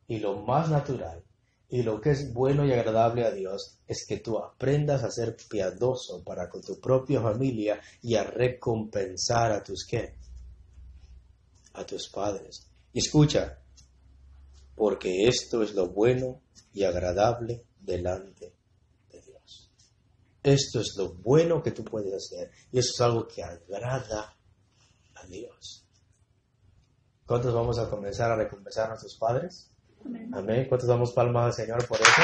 Y 0.07 0.19
lo 0.21 0.37
más 0.37 0.71
natural 0.71 1.23
y 1.71 1.83
lo 1.83 2.01
que 2.01 2.11
es 2.11 2.33
bueno 2.33 2.65
y 2.65 2.73
agradable 2.73 3.27
a 3.27 3.31
Dios 3.31 3.79
es 3.87 4.07
que 4.09 4.19
tú 4.19 4.39
aprendas 4.39 5.05
a 5.05 5.11
ser 5.11 5.37
piadoso 5.49 6.25
para 6.25 6.49
con 6.49 6.63
tu 6.63 6.81
propia 6.81 7.21
familia 7.21 7.81
y 8.03 8.15
a 8.15 8.25
recompensar 8.25 9.53
a 9.53 9.63
tus 9.63 9.87
qué? 9.87 10.17
A 11.75 11.85
tus 11.85 12.09
padres. 12.09 12.67
Escucha, 12.95 13.59
porque 14.75 15.29
esto 15.29 15.63
es 15.63 15.75
lo 15.75 15.91
bueno 15.91 16.41
y 16.73 16.85
agradable 16.85 17.67
delante 17.79 18.55
de 19.11 19.21
Dios. 19.21 19.71
Esto 20.43 20.81
es 20.81 20.95
lo 20.97 21.13
bueno 21.17 21.63
que 21.63 21.73
tú 21.73 21.85
puedes 21.85 22.15
hacer 22.15 22.51
y 22.73 22.79
eso 22.79 22.93
es 22.95 23.01
algo 23.03 23.29
que 23.29 23.43
agrada 23.43 24.35
a 25.17 25.27
Dios. 25.27 25.85
¿Cuántos 27.27 27.53
vamos 27.53 27.79
a 27.79 27.91
comenzar 27.91 28.31
a 28.31 28.37
recompensar 28.37 28.87
a 28.87 28.89
nuestros 28.91 29.19
padres? 29.19 29.71
Amén. 30.05 30.67
¿Cuántos 30.69 30.89
damos 30.89 31.13
palmas 31.13 31.47
al 31.47 31.53
Señor 31.53 31.87
por 31.87 32.01
eso? 32.01 32.23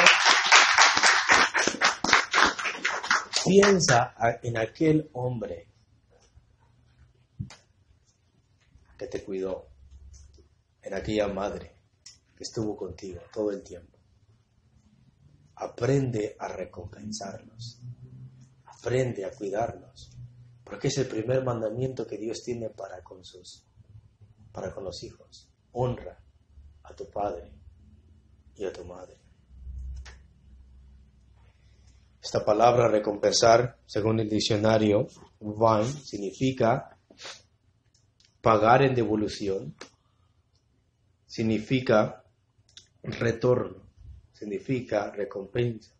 Piensa 3.45 4.15
en 4.43 4.57
aquel 4.57 5.11
hombre 5.13 5.69
que 8.97 9.07
te 9.07 9.23
cuidó, 9.23 9.69
en 10.83 10.95
aquella 10.95 11.29
madre 11.29 11.77
que 12.37 12.45
estuvo 12.45 12.77
contigo 12.77 13.21
todo 13.33 13.51
el 13.51 13.63
tiempo. 13.63 13.99
Aprende 15.57 16.37
a 16.39 16.49
recompensarlos. 16.49 17.81
Aprende 18.65 19.25
a 19.25 19.31
cuidarlos. 19.31 20.11
Porque 20.65 20.89
es 20.89 20.99
el 20.99 21.07
primer 21.07 21.45
mandamiento 21.45 22.07
que 22.07 22.17
Dios 22.17 22.43
tiene 22.43 22.71
para 22.71 23.03
con 23.03 23.25
sus, 23.25 23.67
para 24.53 24.73
con 24.73 24.85
los 24.85 25.03
hijos. 25.03 25.51
Honra 25.73 26.19
a 26.83 26.95
tu 26.95 27.11
padre 27.11 27.64
y 28.57 28.65
a 28.65 28.73
tu 28.73 28.85
madre. 28.85 29.17
Esta 32.23 32.45
palabra 32.45 32.89
recompensar, 32.89 33.79
según 33.85 34.19
el 34.21 34.29
diccionario 34.29 35.07
Vine, 35.41 35.85
significa 35.85 36.97
pagar 38.41 38.83
en 38.83 38.95
devolución, 38.95 39.75
significa 41.27 42.25
retorno, 43.03 43.83
significa 44.33 45.11
recompensa. 45.11 45.93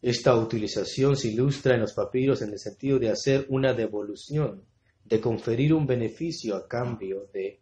Esta 0.00 0.34
utilización 0.34 1.14
se 1.16 1.28
ilustra 1.28 1.74
en 1.74 1.82
los 1.82 1.92
papiros 1.92 2.42
en 2.42 2.50
el 2.50 2.58
sentido 2.58 2.98
de 2.98 3.10
hacer 3.10 3.46
una 3.50 3.72
devolución, 3.72 4.64
de 5.04 5.20
conferir 5.20 5.74
un 5.74 5.86
beneficio 5.86 6.56
a 6.56 6.66
cambio 6.66 7.28
de 7.32 7.60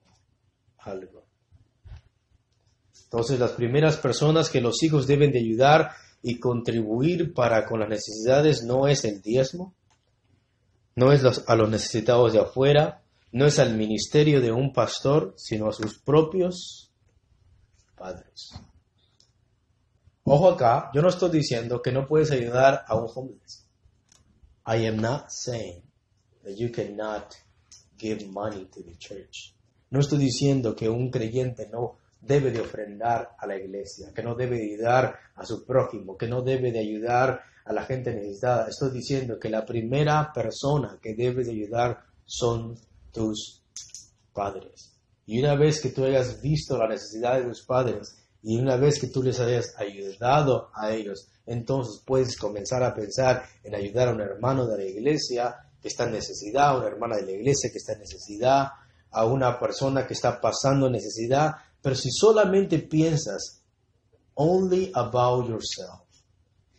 algo. 0.79 1.30
Entonces 3.13 3.41
las 3.41 3.53
primeras 3.53 3.97
personas 3.97 4.51
que 4.51 4.61
los 4.61 4.85
hijos 4.85 5.09
deben 5.09 5.33
de 5.33 5.41
ayudar 5.41 5.91
y 6.23 6.39
contribuir 6.39 7.35
para 7.35 7.67
con 7.67 7.81
las 7.81 7.89
necesidades 7.89 8.63
no 8.63 8.87
es 8.87 9.05
el 9.05 9.21
diezmo, 9.21 9.75
no 10.95 11.13
es 11.13 11.25
a 11.25 11.57
los 11.57 11.69
necesitados 11.69 12.33
de 12.33 12.39
afuera, 12.39 13.03
no 13.33 13.47
es 13.47 13.59
al 13.59 13.77
ministerio 13.77 14.41
de 14.41 14.53
un 14.53 14.73
pastor, 14.73 15.35
sino 15.37 15.69
a 15.69 15.73
sus 15.73 15.99
propios 15.99 16.93
padres. 17.97 18.53
Ojo 20.23 20.51
acá, 20.51 20.91
yo 20.95 21.03
no 21.03 21.09
estoy 21.09 21.31
diciendo 21.31 21.83
que 21.83 21.91
no 21.91 22.07
puedes 22.07 22.31
ayudar 22.31 22.85
a 22.87 22.95
un 22.95 23.09
homeless. 23.13 23.67
I 24.65 24.87
am 24.87 24.99
not 24.99 25.31
saying 25.31 25.83
that 26.45 26.55
you 26.57 26.71
cannot 26.71 27.35
give 27.99 28.25
money 28.29 28.67
to 28.67 28.83
the 28.85 28.97
church. 28.97 29.57
No 29.91 29.99
estoy 29.99 30.19
diciendo 30.19 30.77
que 30.77 30.89
un 30.89 31.11
creyente 31.11 31.69
no 31.69 32.00
debe 32.21 32.51
de 32.51 32.61
ofrendar 32.61 33.31
a 33.39 33.47
la 33.47 33.57
iglesia, 33.57 34.13
que 34.15 34.23
no 34.23 34.35
debe 34.35 34.57
de 34.59 34.75
ayudar 34.75 35.19
a 35.35 35.45
su 35.45 35.65
prójimo, 35.65 36.17
que 36.17 36.29
no 36.29 36.43
debe 36.43 36.71
de 36.71 36.81
ayudar 36.81 37.43
a 37.65 37.73
la 37.73 37.85
gente 37.85 38.13
necesitada. 38.13 38.69
Estoy 38.69 38.91
diciendo 38.91 39.39
que 39.39 39.49
la 39.49 39.65
primera 39.65 40.33
persona 40.33 40.99
que 41.01 41.15
debe 41.15 41.45
de 41.45 41.53
ayudar 41.53 42.05
son 42.25 42.77
tus 43.13 43.63
padres. 44.33 44.97
Y 45.27 45.41
una 45.41 45.55
vez 45.55 45.81
que 45.81 45.91
tú 45.91 46.05
hayas 46.05 46.41
visto 46.43 46.77
la 46.77 46.89
necesidad 46.89 47.39
de 47.39 47.45
tus 47.45 47.65
padres 47.65 48.17
y 48.43 48.59
una 48.59 48.77
vez 48.77 48.99
que 49.01 49.09
tú 49.09 49.23
les 49.23 49.39
hayas 49.39 49.75
ayudado 49.79 50.71
a 50.75 50.93
ellos, 50.93 51.29
entonces 51.47 52.03
puedes 52.05 52.37
comenzar 52.37 52.83
a 52.83 52.95
pensar 52.95 53.45
en 53.63 53.75
ayudar 53.75 54.09
a 54.09 54.13
un 54.13 54.21
hermano 54.21 54.67
de 54.67 54.79
la 54.79 54.85
iglesia 54.85 55.57
que 55.81 55.89
está 55.89 56.05
en 56.05 56.13
necesidad, 56.13 56.69
a 56.69 56.79
una 56.79 56.89
hermana 56.89 57.17
de 57.17 57.23
la 57.23 57.33
iglesia 57.33 57.71
que 57.71 57.79
está 57.79 57.93
en 57.95 58.01
necesidad, 58.01 58.69
a 59.11 59.25
una 59.25 59.59
persona 59.59 60.07
que 60.07 60.15
está 60.15 60.41
pasando 60.41 60.89
necesidad, 60.89 61.55
pero 61.83 61.95
si 61.95 62.11
solamente 62.11 62.79
piensas 62.79 63.63
only 64.35 64.91
about 64.95 65.49
yourself 65.49 66.01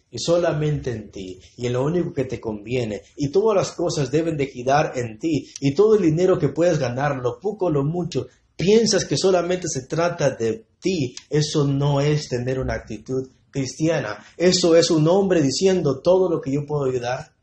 y 0.10 0.20
solamente 0.20 0.92
en 0.92 1.12
ti 1.12 1.40
y 1.58 1.68
en 1.68 1.74
lo 1.74 1.84
único 1.84 2.14
que 2.14 2.26
te 2.26 2.40
conviene 2.40 3.02
y 3.16 3.30
todas 3.30 3.56
las 3.56 3.72
cosas 3.72 4.12
deben 4.12 4.36
de 4.38 4.48
girar 4.48 4.94
en 4.96 5.18
ti 5.18 5.48
y 5.60 5.74
todo 5.74 5.96
el 5.96 6.02
dinero 6.02 6.38
que 6.38 6.50
puedes 6.50 6.80
ganar, 6.80 7.18
lo 7.18 7.40
poco 7.40 7.70
lo 7.70 7.84
mucho, 7.84 8.28
piensas 8.56 9.06
que 9.06 9.18
solamente 9.18 9.68
se 9.68 9.88
trata 9.88 10.32
de 10.32 10.66
ti, 10.80 11.16
eso 11.30 11.66
no 11.66 12.02
es 12.02 12.28
tener 12.28 12.60
una 12.60 12.74
actitud 12.74 13.30
cristiana. 13.52 14.24
Eso 14.38 14.76
es 14.76 14.90
un 14.90 15.08
hombre 15.08 15.42
diciendo 15.42 16.02
todo 16.02 16.30
lo 16.30 16.42
que 16.42 16.52
yo 16.52 16.66
puedo 16.66 16.86
ayudar 16.86 17.34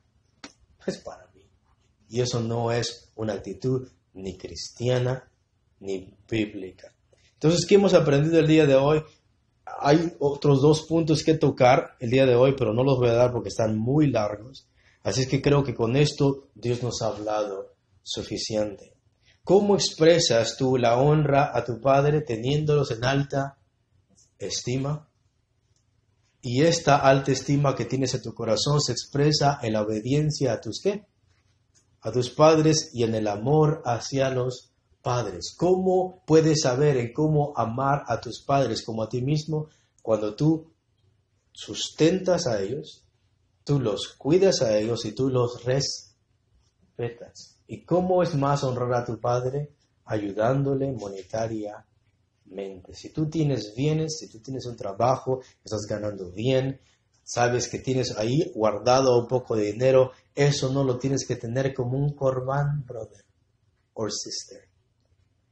es 0.86 0.98
para 0.98 1.26
mí. 1.34 1.42
Y 2.08 2.20
eso 2.20 2.40
no 2.40 2.72
es 2.72 3.12
una 3.14 3.34
actitud 3.34 3.88
ni 4.14 4.36
cristiana 4.36 5.30
ni 5.80 6.16
bíblica. 6.28 6.92
Entonces, 7.40 7.66
¿qué 7.66 7.76
hemos 7.76 7.94
aprendido 7.94 8.40
el 8.40 8.48
día 8.48 8.66
de 8.66 8.74
hoy? 8.74 9.00
Hay 9.80 10.12
otros 10.18 10.60
dos 10.60 10.82
puntos 10.82 11.22
que 11.22 11.34
tocar 11.34 11.96
el 12.00 12.10
día 12.10 12.26
de 12.26 12.34
hoy, 12.34 12.56
pero 12.58 12.74
no 12.74 12.82
los 12.82 12.98
voy 12.98 13.10
a 13.10 13.14
dar 13.14 13.30
porque 13.30 13.48
están 13.48 13.78
muy 13.78 14.08
largos. 14.10 14.66
Así 15.04 15.22
es 15.22 15.28
que 15.28 15.40
creo 15.40 15.62
que 15.62 15.74
con 15.74 15.94
esto 15.94 16.48
Dios 16.56 16.82
nos 16.82 17.00
ha 17.00 17.06
hablado 17.06 17.76
suficiente. 18.02 18.94
¿Cómo 19.44 19.76
expresas 19.76 20.56
tú 20.56 20.76
la 20.76 20.98
honra 20.98 21.56
a 21.56 21.64
tu 21.64 21.80
Padre 21.80 22.22
teniéndolos 22.22 22.90
en 22.90 23.04
alta 23.04 23.58
estima? 24.38 25.08
Y 26.42 26.62
esta 26.62 26.96
alta 26.96 27.30
estima 27.30 27.76
que 27.76 27.84
tienes 27.84 28.14
en 28.14 28.22
tu 28.22 28.34
corazón 28.34 28.80
se 28.80 28.90
expresa 28.92 29.60
en 29.62 29.74
la 29.74 29.82
obediencia 29.82 30.54
a 30.54 30.60
tus 30.60 30.80
qué? 30.82 31.06
A 32.00 32.10
tus 32.10 32.30
padres 32.30 32.90
y 32.92 33.04
en 33.04 33.14
el 33.14 33.28
amor 33.28 33.82
hacia 33.84 34.30
los 34.30 34.72
padres. 35.02 35.54
¿Cómo 35.56 36.22
puedes 36.26 36.62
saber 36.62 36.96
en 36.96 37.12
cómo 37.12 37.52
amar 37.56 38.04
a 38.06 38.20
tus 38.20 38.42
padres 38.44 38.82
como 38.82 39.02
a 39.02 39.08
ti 39.08 39.22
mismo 39.22 39.68
cuando 40.02 40.34
tú 40.34 40.72
sustentas 41.52 42.46
a 42.46 42.60
ellos, 42.60 43.04
tú 43.64 43.80
los 43.80 44.14
cuidas 44.16 44.62
a 44.62 44.76
ellos 44.76 45.04
y 45.04 45.12
tú 45.12 45.28
los 45.28 45.64
respetas? 45.64 47.60
¿Y 47.66 47.84
cómo 47.84 48.22
es 48.22 48.34
más 48.34 48.64
honrar 48.64 48.94
a 48.94 49.04
tu 49.04 49.20
padre? 49.20 49.72
Ayudándole 50.04 50.90
monetariamente. 50.92 52.94
Si 52.94 53.10
tú 53.10 53.28
tienes 53.28 53.74
bienes, 53.76 54.16
si 54.18 54.28
tú 54.28 54.40
tienes 54.40 54.64
un 54.66 54.76
trabajo, 54.76 55.40
estás 55.62 55.86
ganando 55.86 56.32
bien, 56.32 56.80
sabes 57.22 57.68
que 57.68 57.78
tienes 57.78 58.16
ahí 58.16 58.50
guardado 58.54 59.18
un 59.18 59.28
poco 59.28 59.54
de 59.54 59.72
dinero, 59.72 60.12
eso 60.34 60.72
no 60.72 60.82
lo 60.82 60.98
tienes 60.98 61.26
que 61.26 61.36
tener 61.36 61.74
como 61.74 61.98
un 61.98 62.14
corbán, 62.14 62.86
brother 62.86 63.22
or 63.92 64.10
sister. 64.10 64.67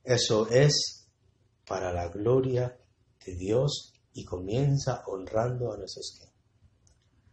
Eso 0.06 0.48
es 0.48 1.06
para 1.66 1.92
la 1.92 2.06
gloria 2.06 2.78
de 3.24 3.34
Dios 3.34 3.92
y 4.12 4.24
comienza 4.24 5.02
honrando 5.08 5.72
a 5.72 5.76
nuestros, 5.76 6.22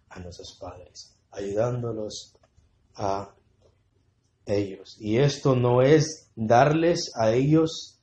a 0.09 0.19
nuestros 0.19 0.57
padres, 0.59 1.15
ayudándolos 1.29 2.35
a 2.95 3.35
ellos. 4.47 4.97
Y 4.99 5.19
esto 5.19 5.55
no 5.55 5.83
es 5.83 6.31
darles 6.35 7.11
a 7.15 7.31
ellos, 7.31 7.99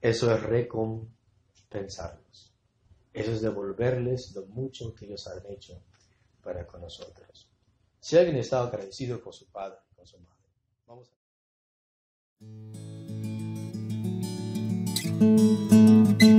eso 0.00 0.34
es 0.34 0.42
recompensarlos. 0.42 2.52
Eso 3.12 3.30
es 3.30 3.42
devolverles 3.42 4.32
lo 4.34 4.46
mucho 4.46 4.92
que 4.92 5.04
ellos 5.04 5.24
han 5.28 5.46
hecho 5.52 5.80
para 6.42 6.66
con 6.66 6.80
nosotros. 6.80 7.48
Si 8.00 8.18
alguien 8.18 8.38
está 8.38 8.60
agradecido 8.60 9.22
con 9.22 9.32
su 9.32 9.46
padre, 9.52 9.78
con 9.94 10.04
su 10.04 10.18
madre, 10.18 10.48
vamos 10.84 11.12
a... 11.12 11.14
Música 15.20 16.29